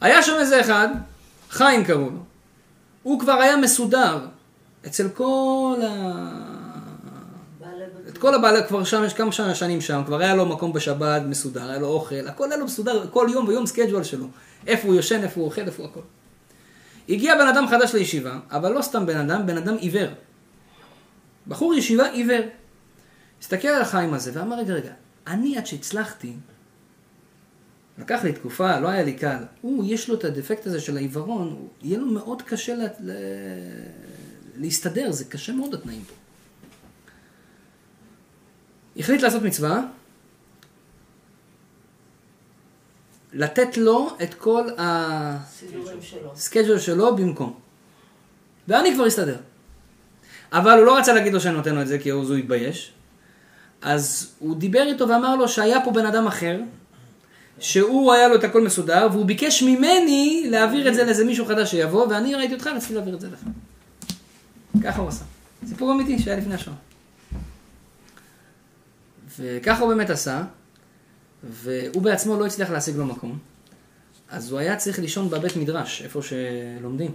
היה 0.01 0.23
שם 0.23 0.35
איזה 0.41 0.61
אחד, 0.61 0.89
חיים 1.53 1.85
קראו 1.85 2.11
לו. 2.11 2.19
הוא 3.03 3.21
כבר 3.21 3.33
היה 3.33 3.57
מסודר 3.57 4.27
אצל 4.87 5.09
כל 5.09 5.79
ה... 5.89 6.53
את. 8.09 8.19
כל 8.19 8.35
הבעלי, 8.35 8.59
כבר 8.69 8.85
שם, 8.85 9.03
יש 9.07 9.15
כמה 9.15 9.33
שנים 9.33 9.81
שם, 9.81 10.03
כבר 10.07 10.21
היה 10.21 10.35
לו 10.35 10.47
מקום 10.47 10.73
בשבת 10.73 11.23
מסודר, 11.23 11.71
היה 11.71 11.79
לו 11.79 11.87
אוכל, 11.87 12.29
הכל 12.29 12.51
היה 12.51 12.57
לו 12.57 12.65
מסודר, 12.65 13.07
כל 13.11 13.29
יום 13.33 13.49
ויום 13.49 13.67
schedule 13.67 14.03
שלו. 14.03 14.27
איפה 14.67 14.89
הוא 14.89 14.95
יושן, 14.95 15.23
איפה 15.23 15.41
הוא 15.41 15.49
אוכל, 15.49 15.61
איפה 15.61 15.83
הוא 15.83 15.91
הכל. 15.91 16.01
הגיע 17.09 17.35
בן 17.35 17.47
אדם 17.47 17.67
חדש 17.69 17.95
לישיבה, 17.95 18.39
אבל 18.51 18.73
לא 18.73 18.83
סתם 18.83 19.07
בן 19.07 19.17
אדם, 19.17 19.47
בן 19.47 19.57
אדם 19.57 19.75
עיוור. 19.75 20.09
בחור 21.49 21.75
ישיבה 21.75 22.09
עיוור. 22.09 22.43
הסתכל 23.41 23.69
על 23.69 23.83
החיים 23.83 24.15
הזה 24.15 24.31
ואמר, 24.35 24.59
רגע, 24.59 24.75
רגע, 24.75 24.93
אני 25.27 25.59
עד 25.59 25.67
שהצלחתי, 25.67 26.33
לקח 27.99 28.25
לי 28.25 28.33
תקופה, 28.33 28.81
לא 28.81 28.89
היה 28.89 29.03
לי 29.03 29.13
קל. 29.13 29.45
הוא, 29.61 29.85
יש 29.87 30.09
לו 30.09 30.15
את 30.15 30.25
הדפקט 30.25 30.67
הזה 30.67 30.81
של 30.81 30.97
העיוורון, 30.97 31.69
יהיה 31.83 31.99
לו 31.99 32.07
מאוד 32.07 32.43
קשה 32.43 32.75
לה, 32.75 32.87
לה, 33.01 33.15
להסתדר, 34.57 35.13
זה 35.13 35.25
קשה 35.25 35.53
מאוד 35.53 35.75
התנאים 35.75 36.03
פה. 36.03 36.15
החליט 38.97 39.23
לעשות 39.23 39.43
מצווה, 39.43 39.83
לתת 43.33 43.77
לו 43.77 44.17
את 44.23 44.35
כל. 44.35 44.69
הסקייג'ול 46.35 46.79
שלו 46.79 47.17
במקום. 47.17 47.59
ואני 48.69 48.95
כבר 48.95 49.09
אסתדר. 49.09 49.37
אבל 50.53 50.79
הוא 50.79 50.87
לא 50.87 50.99
רצה 50.99 51.13
להגיד 51.13 51.33
לו 51.33 51.41
שאני 51.41 51.55
נותן 51.55 51.75
לו 51.75 51.83
את 51.83 51.89
זה, 51.89 51.99
כי 51.99 52.13
אז 52.13 52.31
הוא 52.31 52.37
התבייש. 52.37 52.93
אז 53.83 54.35
הוא 54.39 54.57
דיבר 54.57 54.83
איתו 54.83 55.09
ואמר 55.09 55.37
לו 55.37 55.49
שהיה 55.49 55.85
פה 55.85 55.91
בן 55.91 56.07
אדם 56.07 56.27
אחר, 56.27 56.61
שהוא 57.63 58.13
היה 58.13 58.29
לו 58.29 58.35
את 58.35 58.45
הכל 58.45 58.65
מסודר, 58.65 59.09
והוא 59.13 59.27
ביקש 59.27 59.63
ממני 59.63 60.47
להעביר 60.51 60.89
את 60.89 60.95
זה 60.95 61.05
לאיזה 61.05 61.25
מישהו 61.25 61.47
חדש 61.47 61.71
שיבוא, 61.71 62.07
ואני 62.07 62.35
ראיתי 62.35 62.55
אותך, 62.55 62.67
רציתי 62.67 62.95
להעביר 62.95 63.15
את 63.15 63.21
זה 63.21 63.29
לך. 63.29 63.41
ככה 64.83 65.01
הוא 65.01 65.09
עשה. 65.09 65.25
סיפור 65.69 65.93
אמיתי 65.93 66.19
שהיה 66.19 66.37
לפני 66.37 66.55
השואה. 66.55 66.77
וככה 69.39 69.83
הוא 69.83 69.95
באמת 69.95 70.11
עשה, 70.11 70.45
והוא 71.45 72.03
בעצמו 72.03 72.37
לא 72.37 72.47
הצליח 72.47 72.71
להשיג 72.71 72.97
לו 72.97 73.07
מקום. 73.07 73.39
אז 74.31 74.51
הוא 74.51 74.59
היה 74.59 74.77
צריך 74.77 74.99
לישון 74.99 75.31
בבית 75.31 75.57
מדרש, 75.57 76.03
איפה 76.03 76.21
שלומדים. 76.23 77.11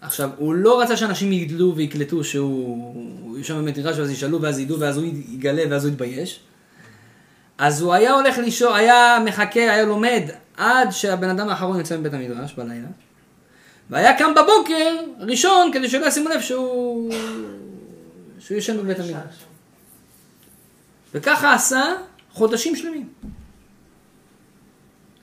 עכשיו, 0.00 0.30
הוא 0.36 0.54
לא 0.54 0.80
רצה 0.80 0.96
שאנשים 0.96 1.32
יגדלו 1.32 1.76
ויקלטו 1.76 2.24
שהוא 2.24 3.38
ישן 3.38 3.62
בבית 3.62 3.78
מדרש 3.78 3.98
ואז 3.98 4.10
ישאלו 4.10 4.42
ואז 4.42 4.58
ידעו 4.58 4.80
ואז 4.80 4.96
הוא 4.96 5.06
יגלה 5.06 5.62
ואז 5.70 5.84
הוא 5.84 5.92
יתבייש. 5.92 6.40
אז 7.58 7.82
הוא 7.82 7.94
היה 7.94 8.12
הולך 8.12 8.38
לישון, 8.38 8.74
היה 8.74 9.18
מחכה, 9.24 9.60
היה 9.60 9.84
לומד 9.84 10.22
עד 10.56 10.90
שהבן 10.90 11.28
אדם 11.28 11.48
האחרון 11.48 11.78
יוצא 11.78 11.98
מבית 11.98 12.14
המדרש 12.14 12.52
בלילה. 12.54 12.88
והיה 13.90 14.18
קם 14.18 14.34
בבוקר 14.34 14.96
ראשון 15.20 15.70
כדי 15.72 15.88
שלא 15.88 16.06
ישימו 16.06 16.28
לב 16.28 16.40
שהוא, 16.40 17.12
שהוא 18.38 18.58
ישן 18.58 18.76
בבית 18.76 18.98
המדרש. 18.98 19.44
וככה 21.14 21.54
עשה 21.54 21.94
חודשים 22.32 22.76
שלמים. 22.76 23.08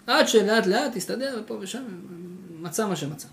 עד 0.08 0.28
שלאט 0.28 0.66
לאט 0.68 0.96
הסתדר 0.96 1.42
ופה 1.44 1.58
ושם, 1.62 1.84
מצא 2.60 2.88
מה 2.88 2.96
שמצא. 2.96 3.28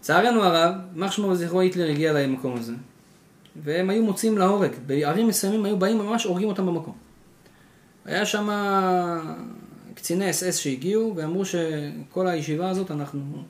לצערנו 0.00 0.42
הרב, 0.42 0.74
יימח 0.94 1.12
שמו 1.12 1.26
וזכרו 1.26 1.60
היטלר 1.60 1.88
הגיע 1.88 2.12
למקום 2.12 2.56
הזה, 2.56 2.72
והם 3.56 3.90
היו 3.90 4.04
מוצאים 4.04 4.38
להורג. 4.38 4.70
בערים 4.86 5.28
מסוימים 5.28 5.64
היו 5.64 5.76
באים 5.78 5.98
ממש 5.98 6.24
הורגים 6.24 6.48
אותם 6.48 6.66
במקום. 6.66 7.07
היה 8.08 8.26
שם 8.26 8.48
קציני 9.94 10.30
אס 10.30 10.42
אס 10.42 10.56
שהגיעו 10.56 11.12
ואמרו 11.16 11.44
שכל 11.44 12.26
הישיבה 12.26 12.70
הזאת 12.70 12.90
אנחנו 12.90 13.44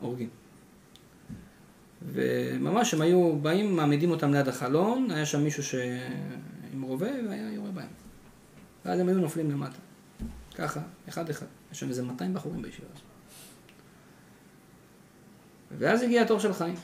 הורגים. 0.00 0.28
וממש 2.02 2.94
הם 2.94 3.00
היו 3.00 3.38
באים, 3.42 3.76
מעמידים 3.76 4.10
אותם 4.10 4.32
ליד 4.32 4.48
החלון, 4.48 5.10
היה 5.10 5.26
שם 5.26 5.40
מישהו 5.40 5.62
ש... 5.62 5.74
עם 6.72 6.82
רובה 6.82 7.10
והיה 7.28 7.52
יורה 7.52 7.70
בהם. 7.70 7.88
ואז 8.84 9.00
הם 9.00 9.08
היו 9.08 9.18
נופלים 9.18 9.50
למטה. 9.50 9.78
ככה, 10.54 10.80
אחד 11.08 11.30
אחד. 11.30 11.46
יש 11.72 11.80
שם 11.80 11.88
איזה 11.88 12.02
200 12.02 12.34
בחורים 12.34 12.62
בישיבה 12.62 12.86
הזאת. 12.92 13.04
ואז 15.78 16.02
הגיע 16.02 16.22
התור 16.22 16.40
של 16.40 16.52
חיים. 16.52 16.74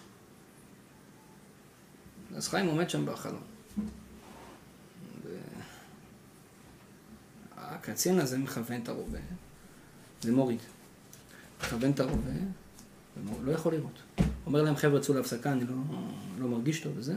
אז 2.37 2.49
חיים 2.49 2.66
עומד 2.66 2.91
שם 2.91 3.07
בחלון. 3.07 3.43
ו- 5.24 5.39
הקצין 7.85 8.18
הזה 8.18 8.39
מכוון 8.39 8.80
את 8.82 8.89
הרובה, 8.89 9.18
זה 10.20 10.32
מוריד. 10.32 10.59
מכוון 11.61 11.91
את 11.91 12.01
הרובה, 12.01 12.30
לא 13.45 13.53
יכול 13.53 13.74
לראות. 13.74 14.03
אומר 14.47 14.62
להם, 14.62 14.76
חבר'ה, 14.76 15.01
צאו 15.01 15.15
להפסקה, 15.15 15.52
אני 15.52 15.65
לא, 15.65 15.74
לא 16.39 16.48
מרגיש 16.48 16.81
טוב 16.81 16.93
וזה. 16.97 17.15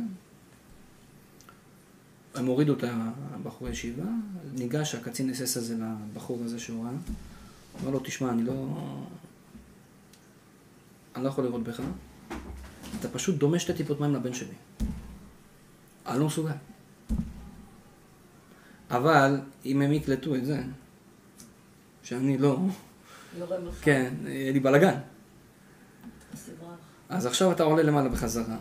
הם 2.35 2.45
הורידו 2.45 2.73
את 2.73 2.83
הבחורי 2.83 3.71
ישיבה, 3.71 4.03
ניגש 4.53 4.95
הקצין 4.95 5.29
אס 5.29 5.57
הזה 5.57 5.75
לבחור 6.13 6.39
הזה 6.45 6.59
שהוא 6.59 6.83
ראה, 6.83 6.93
אמר 7.81 7.91
לו, 7.91 7.99
תשמע, 7.99 8.29
אני 8.29 8.43
לא... 8.43 8.77
אני 11.15 11.23
לא 11.23 11.29
יכול 11.29 11.43
לראות 11.43 11.63
בך, 11.63 11.81
אתה 12.99 13.09
פשוט 13.09 13.35
דומה 13.35 13.59
שתי 13.59 13.73
טיפות 13.73 13.99
מים 13.99 14.13
לבן 14.13 14.33
שלי. 14.33 14.53
אני 16.07 16.19
לא 16.19 16.25
מסוגל. 16.25 16.51
אבל 18.91 19.39
אם 19.65 19.81
הם 19.81 19.93
יקלטו 19.93 20.35
את 20.35 20.45
זה, 20.45 20.61
שאני 22.03 22.37
לא, 22.37 22.59
בך. 23.39 23.79
כן, 23.81 24.13
יהיה 24.25 24.51
לי 24.51 24.59
בלאגן. 24.59 24.99
אז 27.09 27.25
עכשיו 27.25 27.51
אתה 27.51 27.63
עולה 27.63 27.83
למעלה 27.83 28.09
בחזרה. 28.09 28.57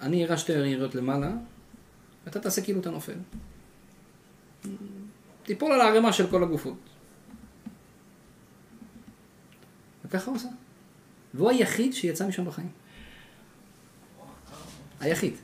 אני 0.00 0.24
אראה 0.24 0.38
שתי 0.38 0.52
יריות 0.52 0.94
למעלה, 0.94 1.32
ואתה 2.24 2.40
תעשה 2.40 2.62
כאילו 2.62 2.80
אתה 2.80 2.90
נופל. 2.90 3.18
תיפול 5.42 5.72
על 5.72 5.80
הערימה 5.80 6.12
של 6.12 6.30
כל 6.30 6.42
הגופות. 6.42 6.78
וככה 10.04 10.30
הוא 10.30 10.36
עשה. 10.36 10.48
והוא 11.34 11.50
היחיד 11.50 11.92
שיצא 11.92 12.28
משם 12.28 12.44
בחיים. 12.44 12.70
היחיד. 15.00 15.34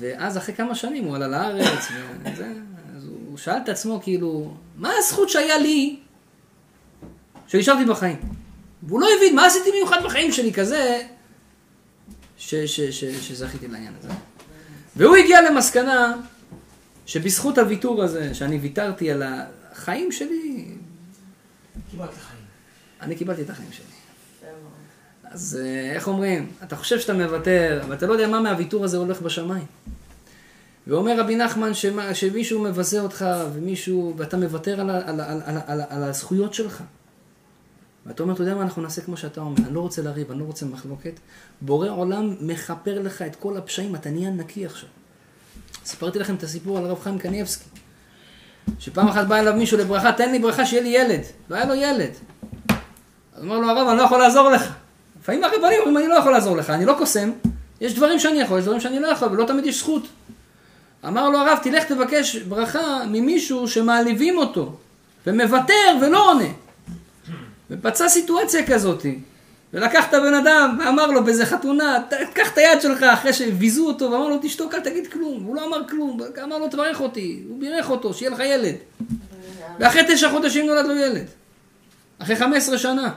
ואז 0.00 0.38
אחרי 0.38 0.54
כמה 0.54 0.74
שנים 0.74 1.04
הוא 1.04 1.16
עלה 1.16 1.28
לארץ, 1.28 1.88
וזה, 2.22 2.52
אז 2.96 3.04
הוא 3.26 3.38
שאל 3.38 3.58
את 3.64 3.68
עצמו 3.68 4.00
כאילו, 4.02 4.54
מה 4.76 4.92
הזכות 4.98 5.28
שהיה 5.28 5.58
לי 5.58 6.00
שנשארתי 7.46 7.84
בחיים? 7.84 8.16
והוא 8.82 9.00
לא 9.00 9.06
הבין 9.16 9.36
מה 9.36 9.46
עשיתי 9.46 9.70
מיוחד 9.70 10.04
בחיים 10.04 10.32
שלי 10.32 10.52
כזה, 10.52 11.02
ש, 12.38 12.54
ש, 12.54 12.80
ש, 12.80 13.04
שזכיתי 13.04 13.68
לעניין 13.68 13.94
הזה. 13.98 14.08
והוא 14.96 15.16
הגיע 15.16 15.50
למסקנה 15.50 16.14
שבזכות 17.06 17.58
הוויתור 17.58 18.02
הזה, 18.02 18.34
שאני 18.34 18.58
ויתרתי 18.58 19.10
על 19.10 19.22
החיים 19.22 20.12
שלי, 20.12 20.66
קיבלת 21.90 22.14
חיים. 22.14 22.44
אני 23.00 23.16
קיבלתי 23.16 23.42
את 23.42 23.50
החיים 23.50 23.72
שלי. 23.72 23.89
אז 25.30 25.58
אה, 25.62 25.92
איך 25.92 26.08
אומרים, 26.08 26.50
אתה 26.64 26.76
חושב 26.76 27.00
שאתה 27.00 27.14
מוותר, 27.14 27.80
אבל 27.84 27.94
אתה 27.94 28.06
לא 28.06 28.12
יודע 28.12 28.28
מה 28.28 28.40
מהוויתור 28.40 28.84
הזה 28.84 28.96
הולך 28.96 29.20
בשמיים. 29.20 29.64
ואומר 30.86 31.20
רבי 31.20 31.36
נחמן 31.36 31.74
שמה, 31.74 32.14
שמישהו 32.14 32.62
מבזה 32.62 33.00
אותך, 33.00 33.26
ומישהו, 33.52 34.14
ואתה 34.16 34.36
מוותר 34.36 34.80
על, 34.80 34.90
על, 34.90 35.02
על, 35.06 35.20
על, 35.20 35.58
על, 35.66 35.80
על 35.88 36.02
הזכויות 36.02 36.54
שלך. 36.54 36.82
ואתה 38.06 38.22
אומר, 38.22 38.34
אתה 38.34 38.42
יודע 38.42 38.54
מה, 38.54 38.62
אנחנו 38.62 38.82
נעשה 38.82 39.02
כמו 39.02 39.16
שאתה 39.16 39.40
אומר, 39.40 39.58
אני 39.66 39.74
לא 39.74 39.80
רוצה 39.80 40.02
לריב, 40.02 40.30
אני 40.30 40.40
לא 40.40 40.44
רוצה 40.44 40.66
מחלוקת. 40.66 41.12
בורא 41.60 41.88
עולם 41.88 42.34
מכפר 42.40 43.02
לך 43.02 43.22
את 43.22 43.36
כל 43.36 43.56
הפשעים, 43.56 43.94
אתה 43.94 44.10
נהיה 44.10 44.30
נקי 44.30 44.66
עכשיו. 44.66 44.88
סיפרתי 45.84 46.18
לכם 46.18 46.34
את 46.34 46.42
הסיפור 46.42 46.78
על 46.78 46.84
הרב 46.84 47.00
חיים 47.00 47.18
קניבסקי. 47.18 47.68
שפעם 48.78 49.08
אחת 49.08 49.26
בא 49.26 49.36
אליו 49.36 49.54
מישהו 49.54 49.78
לברכה, 49.78 50.12
תן 50.12 50.32
לי 50.32 50.38
ברכה 50.38 50.66
שיהיה 50.66 50.82
לי 50.82 50.88
ילד. 50.88 51.24
לא 51.50 51.56
היה 51.56 51.64
לו 51.64 51.74
ילד. 51.74 52.10
אז 53.34 53.42
אמר 53.42 53.58
לו 53.58 53.70
הרב, 53.70 53.88
אני 53.88 53.98
לא 53.98 54.02
יכול 54.02 54.18
לעזור 54.18 54.50
לך. 54.50 54.72
לפעמים 55.22 55.44
הרבנים 55.44 55.78
אומרים, 55.80 55.96
אני 55.96 56.08
לא 56.08 56.14
יכול 56.14 56.32
לעזור 56.32 56.56
לך, 56.56 56.70
אני 56.70 56.84
לא 56.84 56.94
קוסם. 56.98 57.30
יש 57.80 57.94
דברים 57.94 58.18
שאני 58.18 58.40
יכול, 58.40 58.58
יש 58.58 58.64
דברים 58.64 58.80
שאני 58.80 58.98
לא 59.00 59.06
יכול, 59.06 59.28
ולא 59.28 59.44
תמיד 59.44 59.66
יש 59.66 59.78
זכות. 59.78 60.06
אמר 61.06 61.28
לו 61.30 61.38
הרב, 61.38 61.58
תלך 61.62 61.84
תבקש 61.84 62.36
ברכה 62.36 63.02
ממישהו 63.10 63.68
שמעליבים 63.68 64.38
אותו, 64.38 64.72
ומוותר 65.26 65.74
ולא 66.02 66.30
עונה. 66.30 66.44
ופצע 67.70 68.08
סיטואציה 68.08 68.66
כזאת. 68.66 69.06
ולקח 69.74 70.08
את 70.08 70.14
הבן 70.14 70.34
אדם 70.34 70.78
ואמר 70.80 71.06
לו 71.06 71.24
באיזה 71.24 71.46
חתונה, 71.46 71.98
"ת- 72.08 72.14
קח 72.34 72.52
את 72.52 72.58
היד 72.58 72.80
שלך 72.82 73.02
אחרי 73.02 73.32
שביזו 73.32 73.86
אותו, 73.86 74.10
ואמר 74.10 74.28
לו 74.28 74.38
תשתוק 74.42 74.74
אל 74.74 74.80
תגיד 74.80 75.06
כלום, 75.06 75.42
הוא 75.44 75.56
לא 75.56 75.66
אמר 75.66 75.88
כלום, 75.88 76.18
אמר 76.42 76.58
לו 76.58 76.68
תברך 76.68 77.00
אותי, 77.00 77.42
הוא 77.48 77.60
בירך 77.60 77.90
אותו, 77.90 78.14
שיהיה 78.14 78.30
לך 78.30 78.40
ילד. 78.40 78.74
ואחרי 79.80 80.02
תשע 80.08 80.30
חודשים 80.30 80.66
נולד 80.66 80.86
לו 80.86 80.94
ילד. 80.96 81.24
אחרי 82.18 82.36
15 82.36 82.78
שנה. 82.78 83.10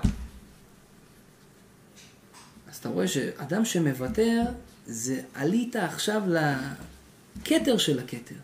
אתה 2.83 2.91
רואה 2.91 3.07
שאדם 3.07 3.65
שמוותר, 3.65 4.41
זה 4.85 5.21
עלית 5.33 5.75
עכשיו 5.75 6.21
לכתר 6.27 7.77
של 7.77 7.99
הכתר. 7.99 8.35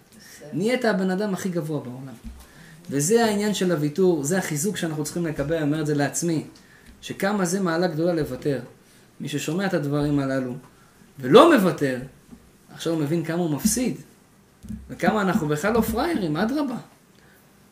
נהיית 0.53 0.86
הבן 0.86 1.10
אדם 1.10 1.34
הכי 1.34 1.49
גבוה 1.49 1.80
בעולם. 1.80 2.14
וזה 2.90 3.26
העניין 3.26 3.53
של 3.53 3.72
הוויתור, 3.72 4.24
זה 4.24 4.38
החיזוק 4.38 4.78
שאנחנו 4.78 5.03
צריכים 5.03 5.26
לקבל, 5.26 5.56
אני 5.56 5.64
אומר 5.64 5.82
את 5.82 5.86
זה 5.86 5.95
לעצמי, 5.95 6.45
שכמה 7.02 7.45
זה 7.45 7.60
מעלה 7.60 7.88
גדולה 7.88 8.14
לוותר. 8.14 8.60
מי 9.20 9.30
ששומע 9.30 9.66
את 9.66 9.74
הדברים 9.74 10.20
הללו 10.20 10.53
ולא 11.20 11.56
מוותר, 11.56 11.99
עכשיו 12.74 12.94
הוא 12.94 13.02
מבין 13.02 13.26
כמה 13.26 13.40
הוא 13.40 13.49
מפסיד, 13.49 13.95
וכמה 14.90 15.22
אנחנו 15.22 15.48
בכלל 15.48 15.74
לא 15.74 15.82
פראיירים, 15.82 16.38
אדרבה. 16.38 16.78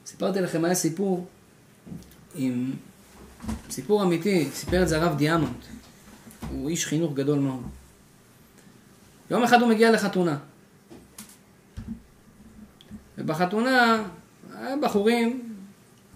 סיפרתי 0.06 0.41
לכם, 0.41 0.65
היה 0.65 0.76
סיפור 0.76 1.27
עם... 2.35 2.72
סיפור 3.69 4.03
אמיתי, 4.03 4.49
סיפר 4.53 4.84
את 4.84 4.88
זה 4.88 4.98
הרב 4.98 5.18
דיאמונט. 5.18 5.77
הוא 6.49 6.69
איש 6.69 6.86
חינוך 6.86 7.14
גדול 7.14 7.40
מאוד. 7.40 7.64
יום 9.32 9.44
אחד 9.44 9.61
הוא 9.61 9.69
מגיע 9.69 9.91
לחתונה. 9.91 10.38
ובחתונה, 13.18 14.03
היה 14.56 14.76
בחורים, 14.82 15.56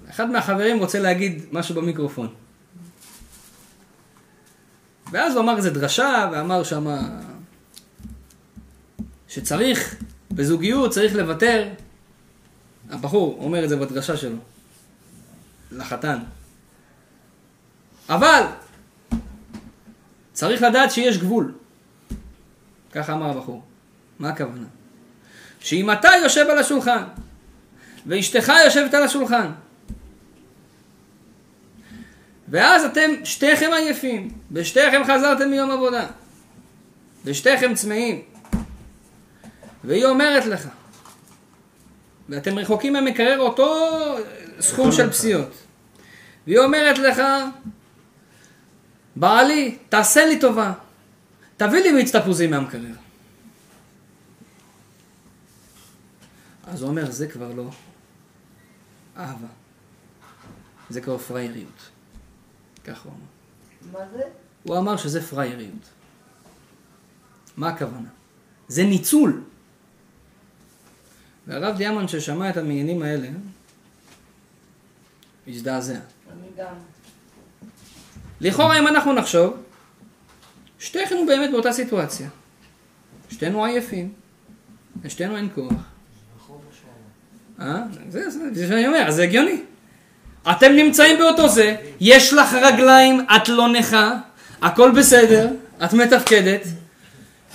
אחד 0.10 0.30
מהחברים 0.30 0.80
רוצה 0.80 1.00
להגיד 1.00 1.46
משהו 1.52 1.76
במיקרופון. 1.76 2.34
ואז 5.12 5.34
הוא 5.34 5.42
אמר 5.42 5.58
איזה 5.58 5.70
דרשה, 5.70 6.30
ואמר 6.32 6.64
שמה 6.64 7.20
שצריך, 9.28 9.96
בזוגיות 10.32 10.92
צריך 10.92 11.16
לוותר. 11.16 11.70
הבחור 12.90 13.38
אומר 13.42 13.64
את 13.64 13.70
זה 13.70 13.76
בדרשה 13.76 14.18
שלו, 14.18 14.38
לחתן. 15.72 16.20
אבל, 18.10 18.44
צריך 20.34 20.62
לדעת 20.62 20.92
שיש 20.92 21.18
גבול. 21.18 21.54
ככה 22.92 23.14
אמר 23.14 23.30
הבחור. 23.30 23.64
מה 24.20 24.30
הכוונה? 24.30 24.66
שאם 25.60 25.92
אתה 25.92 26.10
יושב 26.24 26.46
על 26.50 26.58
השולחן, 26.58 27.04
ואשתך 28.06 28.52
יושבת 28.66 28.94
על 28.94 29.04
השולחן, 29.04 29.52
ואז 32.50 32.86
אתם 32.86 33.12
שתיכם 33.24 33.70
עייפים, 33.74 34.30
ושתיכם 34.52 35.02
חזרתם 35.04 35.50
מיום 35.50 35.72
עבודה, 35.72 36.08
ושתיכם 37.26 37.74
צמאים, 37.74 38.22
והיא 39.84 40.06
אומרת 40.06 40.46
לך, 40.46 40.68
ואתם 42.30 42.60
רחוקים 42.60 42.94
מהמקרר 42.94 43.40
אותו 43.40 43.90
סכום 44.60 44.92
של 44.92 45.10
פסיעות, 45.10 45.54
והיא 46.48 46.60
אומרת 46.60 46.98
לך, 46.98 47.22
בעלי, 49.16 49.78
תעשה 49.90 50.26
לי 50.26 50.40
טובה, 50.40 50.74
תביא 51.58 51.80
לי 51.80 51.92
מיץ 51.92 52.16
תפוזים 52.16 52.52
מהמקרר. 52.52 52.96
אז 56.68 56.82
הוא 56.82 56.90
אומר, 56.90 57.12
זה 57.12 57.28
כבר 57.28 57.54
לא 57.54 57.70
אהבה, 59.18 59.48
זה 60.90 61.02
כבר 61.02 61.18
פראייריות. 61.18 61.90
ככה 62.84 63.10
הוא 63.10 63.14
אמר. 63.14 64.00
מה 64.00 64.12
זה? 64.12 64.24
הוא 64.64 64.78
אמר 64.78 64.98
שזה 64.98 65.22
פראייריות. 65.22 65.90
מה 67.58 67.70
הכוונה? 67.70 68.10
זה 68.68 68.84
ניצול. 68.84 69.44
והרב 71.48 71.78
דיאמון 71.78 72.08
ששמע 72.08 72.50
את 72.50 72.58
המעיינים 72.58 73.02
האלה, 73.02 73.30
הזדעזע. 75.48 75.94
אני 75.94 76.48
גם. 76.58 76.76
לכאורה 78.42 78.80
אם 78.80 78.88
אנחנו 78.88 79.14
נחשוב, 79.14 79.54
שתינו 80.80 81.26
באמת 81.28 81.52
באותה 81.52 81.72
סיטואציה. 81.72 82.28
שתינו 83.32 83.66
עייפים, 83.66 84.10
לשתינו 85.04 85.38
אין 85.38 85.50
כוח. 85.56 85.72
אה? 87.60 87.76
זה 88.10 88.30
זה- 88.30 88.54
זה 88.54 88.68
שאני 88.68 88.88
אומר, 88.88 89.12
זה 89.12 89.24
הגיוני. 89.24 89.62
אתם 90.52 90.72
נמצאים 90.72 91.18
באותו 91.20 91.50
זה, 91.50 91.76
יש 92.00 92.34
לך 92.34 92.54
רגליים, 92.54 93.26
את 93.36 93.50
לא 93.50 93.68
נכה, 93.68 94.12
הכל 94.62 94.92
בסדר, 94.92 95.48
את 95.84 95.94
מתפקדת. 95.94 96.62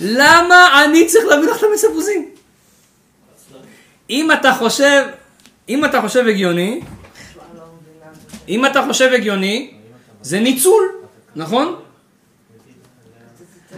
למה 0.01 0.83
אני 0.85 1.07
צריך 1.07 1.25
להביא 1.25 1.49
לך 1.49 1.57
את 1.57 1.63
המספוזים? 1.71 2.29
אם 4.09 4.31
אתה 4.31 4.53
חושב, 4.53 5.05
אם 5.69 5.85
אתה 5.85 6.01
חושב 6.01 6.27
הגיוני. 6.27 6.81
אם 8.49 8.65
אתה 8.65 8.83
חושב 8.87 9.11
הגיוני, 9.13 9.76
זה 10.21 10.39
ניצול, 10.39 10.83
נכון? 11.35 11.79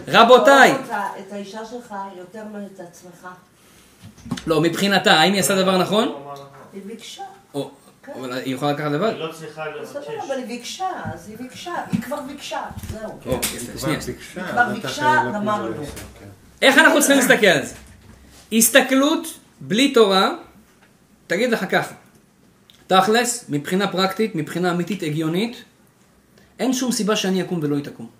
רבותיי, 0.08 0.74
את 1.18 1.32
האישה 1.32 1.64
שלך 1.64 1.94
יותר 2.18 2.44
מאת 2.44 2.80
עצמך. 2.80 3.28
לא, 4.46 4.60
מבחינתה, 4.60 5.12
האם 5.12 5.32
היא 5.32 5.40
עשתה 5.40 5.62
דבר 5.62 5.78
נכון? 5.78 6.14
היא 6.72 6.82
ביקשה. 6.86 7.22
או, 7.54 7.70
אבל 8.14 8.32
היא 8.32 8.54
יכולה 8.54 8.72
לקחת 8.72 8.90
לבד? 8.90 9.08
היא 9.08 9.18
לא 9.18 9.32
צריכה 9.32 9.64
בסדר, 9.82 10.00
לבקש. 10.00 10.24
אבל 10.26 10.36
היא 10.38 10.46
ביקשה, 10.46 10.86
אז 11.14 11.28
היא 11.28 11.36
ביקשה. 11.38 11.74
היא 11.92 12.02
כבר 12.02 12.20
ביקשה, 12.20 12.60
זהו. 12.90 13.18
או, 13.26 13.40
שנייה. 13.78 13.98
היא 14.36 14.44
כבר 14.50 14.68
ביקשה, 14.74 15.22
גמרנו. 15.34 15.82
איך 16.62 16.78
אנחנו 16.78 17.00
צריכים 17.00 17.16
להסתכל 17.16 17.46
על 17.46 17.66
זה? 17.66 17.74
הסתכלות 18.52 19.38
בלי 19.60 19.92
תורה, 19.92 20.30
תגיד 21.26 21.50
לך 21.50 21.64
ככה, 21.70 21.94
תכלס, 22.86 23.44
מבחינה 23.48 23.92
פרקטית, 23.92 24.34
מבחינה 24.34 24.70
אמיתית 24.70 25.02
הגיונית, 25.02 25.64
אין 26.60 26.72
שום 26.72 26.92
סיבה 26.92 27.16
שאני 27.16 27.42
אקום 27.42 27.60
ולא 27.62 27.76
היא 27.76 27.84
תקום. 27.84 28.10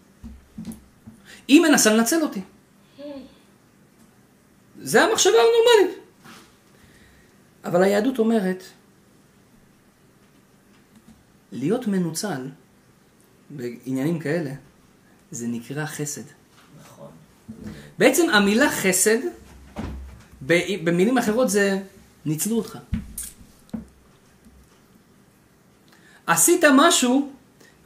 היא 1.48 1.60
מנסה 1.60 1.94
לנצל 1.94 2.22
אותי. 2.22 2.40
זה 4.80 5.02
המחשבה 5.02 5.32
הנורמלית. 5.32 5.98
אבל 7.64 7.82
היהדות 7.82 8.18
אומרת, 8.18 8.64
להיות 11.52 11.86
מנוצל 11.86 12.48
בעניינים 13.50 14.18
כאלה, 14.18 14.50
זה 15.30 15.46
נקרא 15.48 15.86
חסד. 15.86 16.22
נכון. 16.80 17.10
בעצם 17.98 18.30
המילה 18.30 18.70
חסד, 18.70 19.18
במילים 20.84 21.18
אחרות 21.18 21.50
זה 21.50 21.82
ניצלו 22.26 22.56
אותך. 22.56 22.78
עשית 26.26 26.64
משהו 26.76 27.32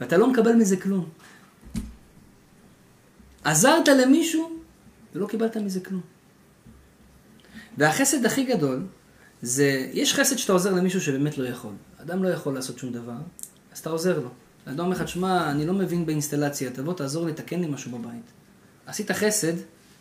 ואתה 0.05 0.17
לא 0.17 0.27
מקבל 0.27 0.55
מזה 0.55 0.77
כלום. 0.77 1.09
עזרת 3.43 3.87
למישהו 3.87 4.59
ולא 5.15 5.27
קיבלת 5.27 5.57
מזה 5.57 5.79
כלום. 5.79 6.01
והחסד 7.77 8.25
הכי 8.25 8.43
גדול 8.43 8.85
זה, 9.41 9.89
יש 9.93 10.13
חסד 10.13 10.37
שאתה 10.37 10.53
עוזר 10.53 10.73
למישהו 10.73 11.01
שבאמת 11.01 11.37
לא 11.37 11.47
יכול. 11.47 11.73
אדם 11.97 12.23
לא 12.23 12.29
יכול 12.29 12.53
לעשות 12.53 12.79
שום 12.79 12.91
דבר, 12.91 13.17
אז 13.73 13.79
אתה 13.79 13.89
עוזר 13.89 14.19
לו. 14.19 14.29
אדם 14.65 14.79
אומר 14.79 14.95
לך, 14.95 15.07
שמע, 15.07 15.51
אני 15.51 15.65
לא 15.65 15.73
מבין 15.73 16.05
באינסטלציה, 16.05 16.71
תבוא 16.71 16.93
תעזור 16.93 17.25
לי, 17.25 17.33
תקן 17.33 17.59
לי 17.59 17.67
משהו 17.67 17.91
בבית. 17.91 18.31
עשית 18.85 19.11
חסד, 19.11 19.53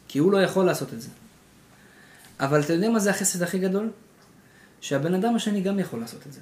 כי 0.09 0.19
הוא 0.19 0.33
לא 0.33 0.43
יכול 0.43 0.65
לעשות 0.67 0.95
את 0.95 1.01
זה. 1.01 1.09
אבל 2.41 2.61
אתה 2.61 2.73
יודע 2.73 2.91
מה 2.91 2.99
זה 2.99 3.11
החסד 3.11 3.43
הכי 3.43 3.59
גדול? 3.59 3.91
שהבן 4.81 5.15
אדם 5.15 5.35
השני 5.35 5.61
גם 5.61 5.79
יכול 5.79 6.01
לעשות 6.01 6.27
את 6.27 6.33
זה. 6.33 6.41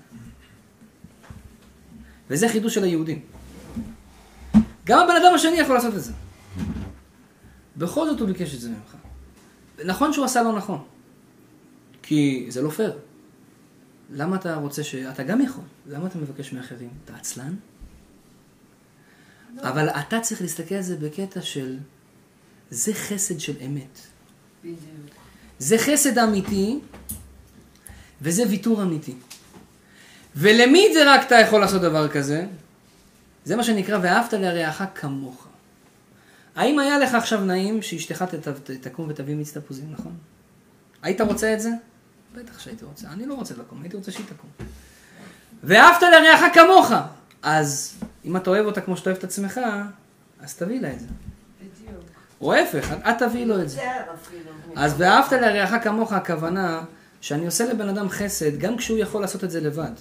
וזה 2.30 2.48
חידוש 2.48 2.74
של 2.74 2.84
היהודים. 2.84 3.32
גם 4.85 4.99
הבן 4.99 5.17
אדם 5.23 5.35
השני 5.35 5.57
יכול 5.57 5.75
לעשות 5.75 5.95
את 5.95 6.03
זה. 6.03 6.13
בכל 7.77 8.07
זאת 8.07 8.21
הוא 8.21 8.29
ביקש 8.29 8.55
את 8.55 8.61
זה 8.61 8.69
ממך. 8.69 8.97
נכון 9.85 10.13
שהוא 10.13 10.25
עשה 10.25 10.43
לא 10.43 10.53
נכון. 10.53 10.85
כי 12.03 12.47
זה 12.49 12.63
לא 12.63 12.71
פייר. 12.71 12.99
למה 14.11 14.37
אתה 14.37 14.55
רוצה 14.55 14.85
ש... 14.85 14.95
אתה 14.95 15.23
גם 15.23 15.41
יכול. 15.41 15.65
למה 15.87 16.07
אתה 16.07 16.19
מבקש 16.19 16.53
מאחרים? 16.53 16.91
אתה 17.05 17.15
עצלן? 17.17 17.55
אבל 19.61 19.89
אתה 19.89 20.21
צריך 20.21 20.43
להסתכל 20.43 20.75
על 20.75 20.83
זה 20.83 20.97
בקטע 20.97 21.41
של... 21.41 21.79
זה 22.71 22.95
חסד 22.95 23.41
של 23.41 23.55
אמת. 23.67 23.99
בדיוק. 24.61 24.79
זה 25.59 25.79
חסד 25.79 26.19
אמיתי, 26.19 26.81
וזה 28.23 28.43
ויתור 28.51 28.83
אמיתי. 28.83 29.15
ולמי 30.37 30.89
זה 30.93 31.15
רק 31.15 31.27
אתה 31.27 31.35
יכול 31.35 31.61
לעשות 31.61 31.83
דבר 31.83 32.09
כזה? 32.09 32.47
זה 33.44 33.56
מה 33.56 33.64
שנקרא 33.64 33.98
ואהבת 34.02 34.32
לרעך 34.32 34.82
כמוך. 34.94 35.47
האם 36.56 36.78
היה 36.78 36.98
לך 36.98 37.14
עכשיו 37.14 37.44
נעים 37.44 37.82
שאשתך 37.82 38.24
תקום 38.81 39.06
ותביא 39.09 39.35
מיץ 39.35 39.56
תפוזים, 39.56 39.93
נכון? 39.93 40.16
היית 41.02 41.20
רוצה 41.20 41.55
את 41.55 41.60
זה? 41.60 41.70
בטח 42.35 42.59
שהייתי 42.59 42.85
רוצה. 42.85 43.09
אני 43.09 43.27
לא 43.27 43.35
רוצה 43.35 43.55
לקום, 43.59 43.82
הייתי 43.82 43.97
רוצה 43.97 44.12
שהיא 44.12 44.27
תקום. 44.27 44.51
ואהבת 45.64 46.02
לרעך 46.02 46.55
כמוך. 46.55 46.93
אז 47.43 47.94
אם 48.24 48.36
אתה 48.36 48.51
אוהב 48.51 48.66
אותה 48.66 48.81
כמו 48.81 48.97
שאתה 48.97 49.10
אוהב 49.10 49.19
את 49.19 49.24
עצמך, 49.24 49.60
אז 50.40 50.55
תביא 50.55 50.81
לה 50.81 50.93
את 50.93 51.01
זה. 51.01 51.06
בדיוק. 51.60 52.05
או 52.40 52.52
ההפך, 52.52 52.93
את 52.93 53.19
תביא 53.19 53.47
לו 53.47 53.62
את 53.62 53.69
זה. 53.69 53.81
אז 54.77 54.94
ואהבת 54.98 55.32
לרעך 55.32 55.85
כמוך 55.85 56.12
הכוונה 56.12 56.85
שאני 57.20 57.47
עושה 57.47 57.73
לבן 57.73 57.89
אדם 57.89 58.09
חסד 58.09 58.59
גם 58.59 58.77
כשהוא 58.77 58.98
יכול 58.98 59.20
לעשות 59.20 59.44
את 59.44 59.51
זה 59.51 59.60
לבד. 59.60 59.93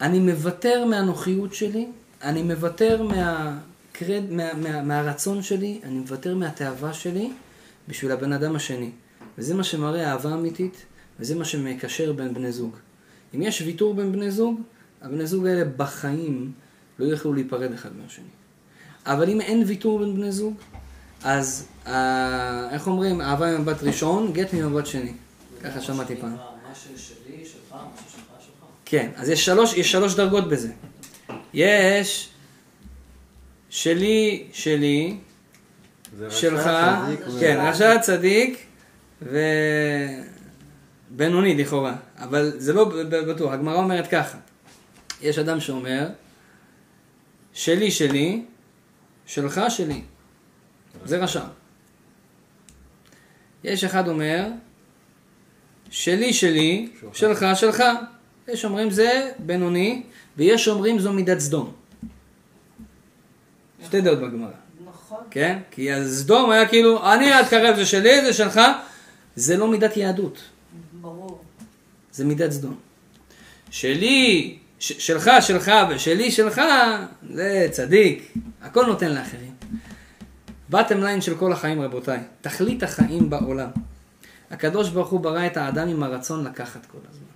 אני 0.00 0.18
מוותר 0.18 0.84
מהנוחיות 0.84 1.54
שלי, 1.54 1.88
אני 2.22 2.42
מוותר 2.42 3.02
מהקרד, 3.02 4.22
מה, 4.30 4.54
מה, 4.54 4.82
מהרצון 4.82 5.42
שלי, 5.42 5.80
אני 5.84 5.98
מוותר 5.98 6.34
מהתאווה 6.34 6.92
שלי 6.92 7.32
בשביל 7.88 8.12
הבן 8.12 8.32
אדם 8.32 8.56
השני. 8.56 8.90
וזה 9.38 9.54
מה 9.54 9.64
שמראה 9.64 10.12
אהבה 10.12 10.34
אמיתית, 10.34 10.86
וזה 11.20 11.34
מה 11.34 11.44
שמקשר 11.44 12.12
בין 12.12 12.34
בני 12.34 12.52
זוג. 12.52 12.76
אם 13.34 13.42
יש 13.42 13.62
ויתור 13.62 13.94
בין 13.94 14.12
בני 14.12 14.30
זוג, 14.30 14.60
הבני 15.02 15.26
זוג 15.26 15.46
האלה 15.46 15.64
בחיים 15.76 16.52
לא 16.98 17.04
יוכלו 17.04 17.32
להיפרד 17.32 17.72
אחד 17.72 17.90
מהשני. 18.02 18.24
אבל 19.06 19.30
אם 19.30 19.40
אין 19.40 19.62
ויתור 19.66 19.98
בין 19.98 20.14
בני 20.14 20.32
זוג, 20.32 20.54
אז 21.24 21.66
אה, 21.86 22.70
איך 22.70 22.86
אומרים, 22.86 23.20
אהבה 23.20 23.58
ממבט 23.58 23.82
ראשון, 23.82 24.32
גט 24.32 24.54
ממבט 24.54 24.86
שני. 24.86 25.12
ככה 25.62 25.80
שמעתי 25.80 26.16
פעם. 26.16 26.32
מה 26.32 26.74
ששלי, 26.74 27.44
שלך, 27.44 27.72
מה 27.72 27.78
ששלך, 28.08 28.20
שלך. 28.40 28.64
כן, 28.84 29.10
אז 29.16 29.28
יש 29.28 29.44
שלוש, 29.44 29.74
יש 29.74 29.92
שלוש 29.92 30.14
דרגות 30.14 30.48
בזה. 30.48 30.72
יש 31.56 32.28
שלי, 33.70 34.46
שלי, 34.52 35.16
שלך, 36.30 36.70
כן, 37.40 37.58
רשע, 37.60 37.98
צדיק 37.98 38.66
ובינוני 41.10 41.54
לכאורה, 41.54 41.94
אבל 42.18 42.52
זה 42.56 42.72
לא 42.72 42.92
בטוח, 43.08 43.52
הגמרא 43.52 43.76
אומרת 43.76 44.06
ככה, 44.06 44.38
יש 45.22 45.38
אדם 45.38 45.60
שאומר, 45.60 46.08
שלי 47.52 47.90
שלי, 47.90 48.42
שלך 49.26 49.60
שלי, 49.68 50.02
זה 51.04 51.18
רשע. 51.18 51.44
יש 53.64 53.84
אחד 53.84 54.08
אומר, 54.08 54.46
שלי 55.90 56.32
שלי, 56.32 56.88
שלך 57.12 57.46
שלך. 57.54 57.82
יש 58.48 58.64
אומרים 58.64 58.90
זה 58.90 59.30
בינוני, 59.38 60.02
ויש 60.36 60.68
אומרים 60.68 60.98
זו 60.98 61.12
מידת 61.12 61.38
סדום. 61.38 61.72
שתי 63.84 64.00
דעות 64.00 64.18
בגמרא. 64.18 64.50
נכון. 64.86 65.18
כן? 65.30 65.58
כי 65.70 65.92
הסדום 65.92 66.50
היה 66.50 66.68
כאילו, 66.68 67.12
אני 67.12 67.32
אל 67.32 67.44
תקרב 67.44 67.76
זה 67.76 67.86
שלי, 67.86 68.20
זה 68.24 68.32
שלך. 68.32 68.60
זה 69.36 69.56
לא 69.56 69.68
מידת 69.68 69.96
יהדות, 69.96 70.38
ברור. 71.00 71.40
זה 72.12 72.24
מידת 72.24 72.50
סדום. 72.50 72.74
שלי, 73.70 74.58
ש- 74.78 75.06
שלך, 75.06 75.30
שלך, 75.40 75.72
ושלי, 75.90 76.30
שלך, 76.30 76.60
זה 77.30 77.68
צדיק. 77.70 78.32
הכל 78.62 78.86
נותן 78.86 79.12
לאחרים. 79.14 79.54
בטם 80.70 81.00
ליין 81.02 81.20
של 81.20 81.34
כל 81.34 81.52
החיים, 81.52 81.80
רבותיי. 81.82 82.20
תכלית 82.40 82.82
החיים 82.82 83.30
בעולם. 83.30 83.68
הקדוש 84.50 84.88
ברוך 84.88 85.08
הוא 85.08 85.20
ברא 85.20 85.46
את 85.46 85.56
האדם 85.56 85.88
עם 85.88 86.02
הרצון 86.02 86.44
לקחת 86.44 86.86
כל 86.86 86.98
הזמן. 87.10 87.26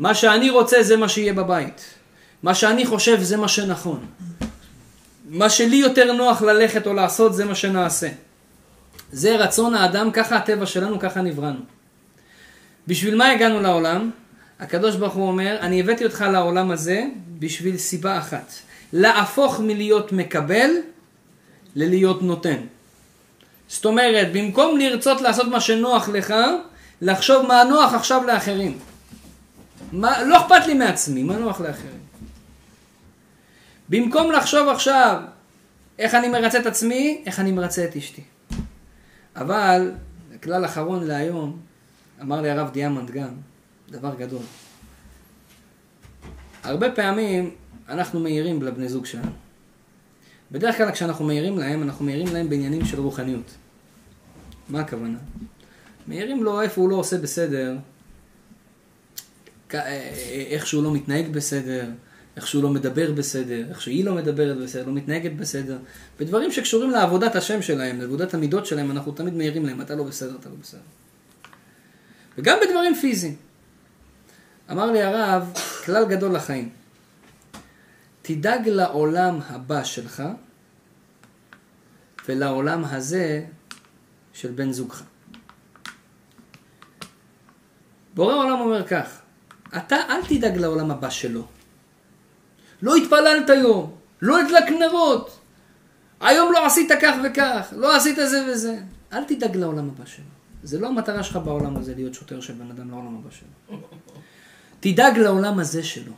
מה 0.00 0.14
שאני 0.14 0.50
רוצה 0.50 0.82
זה 0.82 0.96
מה 0.96 1.08
שיהיה 1.08 1.32
בבית. 1.32 1.80
מה 2.42 2.54
שאני 2.54 2.86
חושב 2.86 3.22
זה 3.22 3.36
מה 3.36 3.48
שנכון. 3.48 4.06
מה 5.28 5.50
שלי 5.50 5.76
יותר 5.76 6.12
נוח 6.12 6.42
ללכת 6.42 6.86
או 6.86 6.94
לעשות 6.94 7.34
זה 7.34 7.44
מה 7.44 7.54
שנעשה. 7.54 8.08
זה 9.12 9.36
רצון 9.36 9.74
האדם, 9.74 10.10
ככה 10.10 10.36
הטבע 10.36 10.66
שלנו, 10.66 10.98
ככה 10.98 11.20
נבראנו. 11.20 11.60
בשביל 12.88 13.16
מה 13.16 13.30
הגענו 13.30 13.60
לעולם? 13.60 14.10
הקדוש 14.60 14.96
ברוך 14.96 15.14
הוא 15.14 15.28
אומר, 15.28 15.56
אני 15.60 15.80
הבאתי 15.80 16.04
אותך 16.04 16.24
לעולם 16.32 16.70
הזה 16.70 17.04
בשביל 17.38 17.76
סיבה 17.76 18.18
אחת. 18.18 18.52
להפוך 18.92 19.60
מלהיות 19.60 20.12
מקבל 20.12 20.70
ללהיות 21.76 22.22
נותן. 22.22 22.60
זאת 23.68 23.84
אומרת, 23.84 24.32
במקום 24.32 24.78
לרצות 24.78 25.20
לעשות 25.20 25.46
מה 25.46 25.60
שנוח 25.60 26.08
לך, 26.08 26.34
לחשוב 27.02 27.46
מה 27.46 27.64
נוח 27.64 27.94
עכשיו 27.94 28.24
לאחרים. 28.26 28.78
מה, 29.92 30.22
לא 30.22 30.36
אכפת 30.40 30.66
לי 30.66 30.74
מעצמי, 30.74 31.22
מה 31.22 31.36
נוח 31.36 31.60
לאחרים. 31.60 32.00
במקום 33.88 34.32
לחשוב 34.32 34.68
עכשיו 34.68 35.22
איך 35.98 36.14
אני 36.14 36.28
מרצה 36.28 36.58
את 36.58 36.66
עצמי, 36.66 37.22
איך 37.26 37.40
אני 37.40 37.52
מרצה 37.52 37.84
את 37.84 37.96
אשתי. 37.96 38.22
אבל, 39.36 39.92
כלל 40.42 40.64
אחרון 40.64 41.04
להיום, 41.04 41.60
אמר 42.22 42.40
לי 42.40 42.50
הרב 42.50 42.70
דיאמנט 42.70 43.10
גם, 43.10 43.30
דבר 43.90 44.14
גדול. 44.14 44.42
הרבה 46.62 46.90
פעמים 46.90 47.50
אנחנו 47.88 48.20
מעירים 48.20 48.62
לבני 48.62 48.88
זוג 48.88 49.06
שלנו. 49.06 49.30
בדרך 50.52 50.76
כלל 50.76 50.92
כשאנחנו 50.92 51.24
מעירים 51.24 51.58
להם, 51.58 51.82
אנחנו 51.82 52.04
מעירים 52.04 52.34
להם 52.34 52.48
בעניינים 52.48 52.84
של 52.84 53.00
רוחניות. 53.00 53.54
מה 54.68 54.80
הכוונה? 54.80 55.18
מעירים 56.06 56.42
לו 56.42 56.62
איפה 56.62 56.80
הוא 56.80 56.90
לא 56.90 56.96
עושה 56.96 57.18
בסדר, 57.18 57.76
איך 59.74 60.66
שהוא 60.66 60.84
לא 60.84 60.92
מתנהג 60.92 61.28
בסדר, 61.32 61.84
איך 62.36 62.46
שהוא 62.46 62.62
לא 62.62 62.68
מדבר 62.68 63.12
בסדר, 63.12 63.68
איך 63.68 63.80
שהיא 63.80 64.04
לא 64.04 64.14
מדברת 64.14 64.56
בסדר, 64.56 64.86
לא 64.86 64.92
מתנהגת 64.92 65.32
בסדר. 65.32 65.78
בדברים 66.20 66.52
שקשורים 66.52 66.90
לעבודת 66.90 67.36
השם 67.36 67.62
שלהם, 67.62 68.00
לעבודת 68.00 68.34
המידות 68.34 68.66
שלהם, 68.66 68.90
אנחנו 68.90 69.12
תמיד 69.12 69.34
מעירים 69.34 69.66
להם, 69.66 69.80
אתה 69.80 69.94
לא 69.94 70.04
בסדר, 70.04 70.36
אתה 70.40 70.48
לא 70.48 70.54
בסדר. 70.60 70.80
וגם 72.38 72.58
בדברים 72.62 72.94
פיזיים. 72.94 73.36
אמר 74.70 74.92
לי 74.92 75.02
הרב, 75.02 75.52
כלל 75.84 76.04
גדול 76.08 76.34
לחיים. 76.34 76.68
תדאג 78.22 78.68
לעולם 78.68 79.38
הבא 79.48 79.84
שלך 79.84 80.22
ולעולם 82.28 82.84
הזה 82.84 83.44
של 84.32 84.50
בן 84.50 84.72
זוגך. 84.72 85.02
בורא 88.14 88.34
העולם 88.34 88.60
אומר 88.60 88.86
כך, 88.86 89.20
אתה 89.76 89.96
אל 90.08 90.26
תדאג 90.28 90.56
לעולם 90.56 90.90
הבא 90.90 91.10
שלו. 91.10 91.46
לא 92.82 92.96
התפללת 92.96 93.50
היום, 93.50 93.96
לא 94.22 94.40
הדלק 94.40 94.70
נרות, 94.80 95.40
היום 96.20 96.52
לא 96.52 96.66
עשית 96.66 96.90
כך 97.02 97.16
וכך, 97.24 97.68
לא 97.76 97.96
עשית 97.96 98.16
זה 98.16 98.46
וזה. 98.48 98.80
אל 99.12 99.24
תדאג 99.24 99.56
לעולם 99.56 99.88
הבא 99.88 100.04
שלו. 100.04 100.24
זה 100.62 100.78
לא 100.78 100.88
המטרה 100.88 101.22
שלך 101.22 101.36
בעולם 101.36 101.76
הזה 101.76 101.94
להיות 101.94 102.14
שוטר 102.14 102.40
של 102.40 102.52
בן 102.52 102.70
אדם 102.70 102.90
לעולם 102.90 103.16
הבא 103.16 103.30
שלו. 103.30 103.78
תדאג 104.80 105.18
לעולם 105.18 105.58
הזה 105.58 105.82
שלו. 105.82 106.12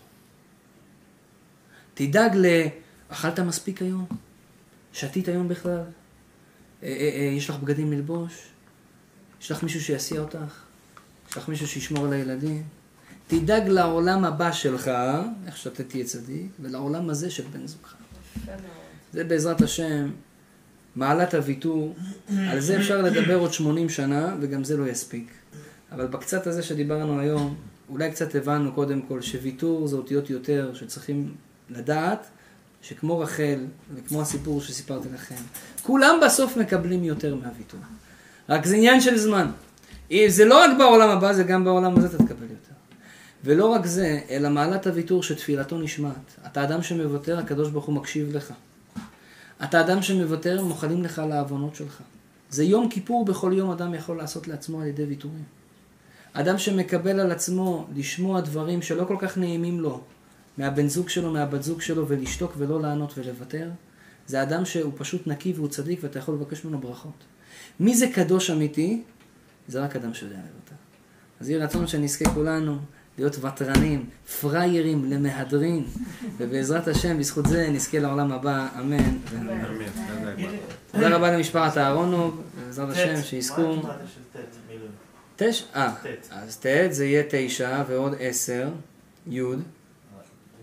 תדאג 1.95 2.37
ל... 2.37 2.47
אכלת 3.09 3.41
מספיק 3.41 3.83
היום? 3.83 4.07
שתית 4.93 5.29
היום 5.29 5.49
בכלל? 5.49 5.73
אה, 5.73 5.83
אה, 6.83 7.11
אה, 7.15 7.33
יש 7.37 7.51
לך 7.51 7.57
בגדים 7.57 7.93
ללבוש? 7.93 8.49
יש 9.41 9.51
לך 9.51 9.63
מישהו 9.63 9.81
שיסיע 9.81 10.21
אותך? 10.21 10.63
יש 11.31 11.37
לך 11.37 11.49
מישהו 11.49 11.69
שישמור 11.69 12.07
על 12.07 12.13
הילדים? 12.13 12.63
תדאג 13.33 13.69
לעולם 13.69 14.25
הבא 14.25 14.53
שלך, 14.53 14.91
איך 15.47 15.57
שאתה 15.57 15.85
תהיה 15.85 16.05
צדיק, 16.05 16.47
ולעולם 16.61 17.11
הזה 17.11 17.31
של 17.31 17.43
בן 17.53 17.67
זוגך. 17.67 17.95
זה 19.13 19.25
בעזרת 19.25 19.61
השם, 19.61 20.11
מעלת 20.97 21.35
הוויתור, 21.35 21.95
על 22.51 22.61
זה 22.61 22.77
אפשר 22.77 23.03
לדבר 23.03 23.35
עוד 23.35 23.53
80 23.53 23.89
שנה, 23.89 24.37
וגם 24.41 24.65
זה 24.65 24.77
לא 24.77 24.89
יספיק. 24.89 25.33
אבל 25.93 26.07
בקצת 26.07 26.47
הזה 26.47 26.63
שדיברנו 26.63 27.21
היום, 27.21 27.55
אולי 27.91 28.11
קצת 28.11 28.35
הבנו 28.35 28.73
קודם 28.73 29.03
כל 29.03 29.23
שוויתור 29.23 29.87
זה 29.87 29.97
אותיות 29.97 30.31
יותר, 30.31 30.71
שצריכים 30.75 31.35
לדעת 31.71 32.27
שכמו 32.83 33.19
רחל, 33.19 33.59
וכמו 33.95 34.23
הסיפור 34.23 34.61
שסיפרתי 34.61 35.09
לכם, 35.15 35.43
כולם 35.83 36.21
בסוף 36.25 36.57
מקבלים 36.57 37.05
יותר 37.05 37.35
מהוויתור. 37.35 37.81
רק 38.49 38.67
זה 38.67 38.77
עניין 38.77 39.01
של 39.01 39.19
זמן. 39.19 39.51
אם 40.11 40.25
זה 40.29 40.45
לא 40.45 40.65
רק 40.65 40.71
בעולם 40.79 41.09
הבא, 41.09 41.33
זה 41.33 41.43
גם 41.43 41.65
בעולם 41.65 41.99
הזה 41.99 42.07
אתה 42.07 42.25
תקבל. 42.25 42.47
ולא 43.45 43.67
רק 43.67 43.87
זה, 43.87 44.21
אלא 44.31 44.49
מעלת 44.49 44.87
הוויתור 44.87 45.23
שתפילתו 45.23 45.79
נשמעת. 45.79 46.37
אתה 46.47 46.65
אדם 46.65 46.83
שמוותר, 46.83 47.39
הקדוש 47.39 47.71
ברוך 47.71 47.85
הוא 47.85 47.95
מקשיב 47.95 48.37
לך. 48.37 48.53
אתה 49.65 49.81
אדם 49.81 50.03
שמוותר, 50.03 50.65
מוחלים 50.65 51.03
לך 51.03 51.19
על 51.19 51.33
העוונות 51.33 51.75
שלך. 51.75 52.03
זה 52.51 52.65
יום 52.65 52.89
כיפור, 52.89 53.25
בכל 53.25 53.53
יום 53.55 53.71
אדם 53.71 53.95
יכול 53.95 54.17
לעשות 54.17 54.49
לעצמו 54.49 54.81
על 54.81 54.87
ידי 54.87 55.05
ויתורים. 55.05 55.45
אדם 56.33 56.59
שמקבל 56.59 57.21
על 57.21 57.31
עצמו 57.31 57.87
לשמוע 57.95 58.41
דברים 58.41 58.83
שלא 58.83 59.05
כל 59.05 59.17
כך 59.19 59.39
נעימים 59.39 59.81
לו, 59.81 60.01
מהבן 60.59 60.89
זוג 60.89 61.09
שלו, 61.09 61.33
מהבת 61.33 61.63
זוג 61.63 61.81
שלו, 61.81 62.09
ולשתוק 62.09 62.53
ולא 62.59 62.83
לענות 62.83 63.19
ולוותר, 63.19 63.71
זה 64.27 64.43
אדם 64.43 64.65
שהוא 64.65 64.93
פשוט 64.97 65.27
נקי 65.27 65.53
והוא 65.53 65.69
צדיק 65.69 66.01
ואתה 66.03 66.19
יכול 66.19 66.35
לבקש 66.35 66.65
ממנו 66.65 66.79
ברכות. 66.79 67.25
מי 67.81 67.97
זה 67.97 68.07
קדוש 68.15 68.51
אמיתי? 68.51 69.03
זה 69.69 69.85
רק 69.85 69.97
אדם 69.97 70.15
שיודע 70.15 70.37
לוותר. 70.37 70.77
אז 71.41 71.49
יהי 71.49 71.59
רצון 71.59 71.87
שנזכה 71.87 72.31
כולנו 72.31 72.79
להיות 73.19 73.45
ותרנים, 73.45 74.05
פראיירים 74.41 75.05
למהדרין, 75.11 75.85
ובעזרת 76.37 76.89
השם, 76.89 77.19
בזכות 77.19 77.47
זה 77.47 77.69
נזכה 77.71 77.99
לעולם 77.99 78.33
הבא, 78.33 78.69
אמן. 78.81 79.17
תודה 80.93 81.17
רבה 81.17 81.31
למשפחת 81.33 81.79
אהרונוב, 81.79 82.43
ובעזרת 82.57 82.89
השם, 82.91 83.23
שיזכו. 83.23 83.83
תש... 85.37 85.65
אה. 85.75 85.95
אז 86.31 86.57
ט' 86.57 86.67
זה 86.91 87.05
יהיה 87.05 87.23
תשע 87.31 87.83
ועוד 87.89 88.15
עשר, 88.21 88.69
י', 89.31 89.41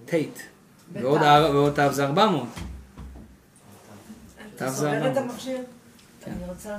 ט'. 0.06 0.14
ועוד 0.94 1.22
אר- 1.22 1.52
ועוד 1.54 1.74
ת' 1.90 1.94
זה 1.94 2.06
ארבע 2.06 2.30
מאות. 2.30 2.48
ת' 2.56 2.62
אתה 4.56 4.70
זה 4.70 4.92
ארבע 4.92 5.04
מאות. 5.12 5.18
המכשיר? 5.18 5.58
אני 6.28 6.36
רוצה... 6.50 6.78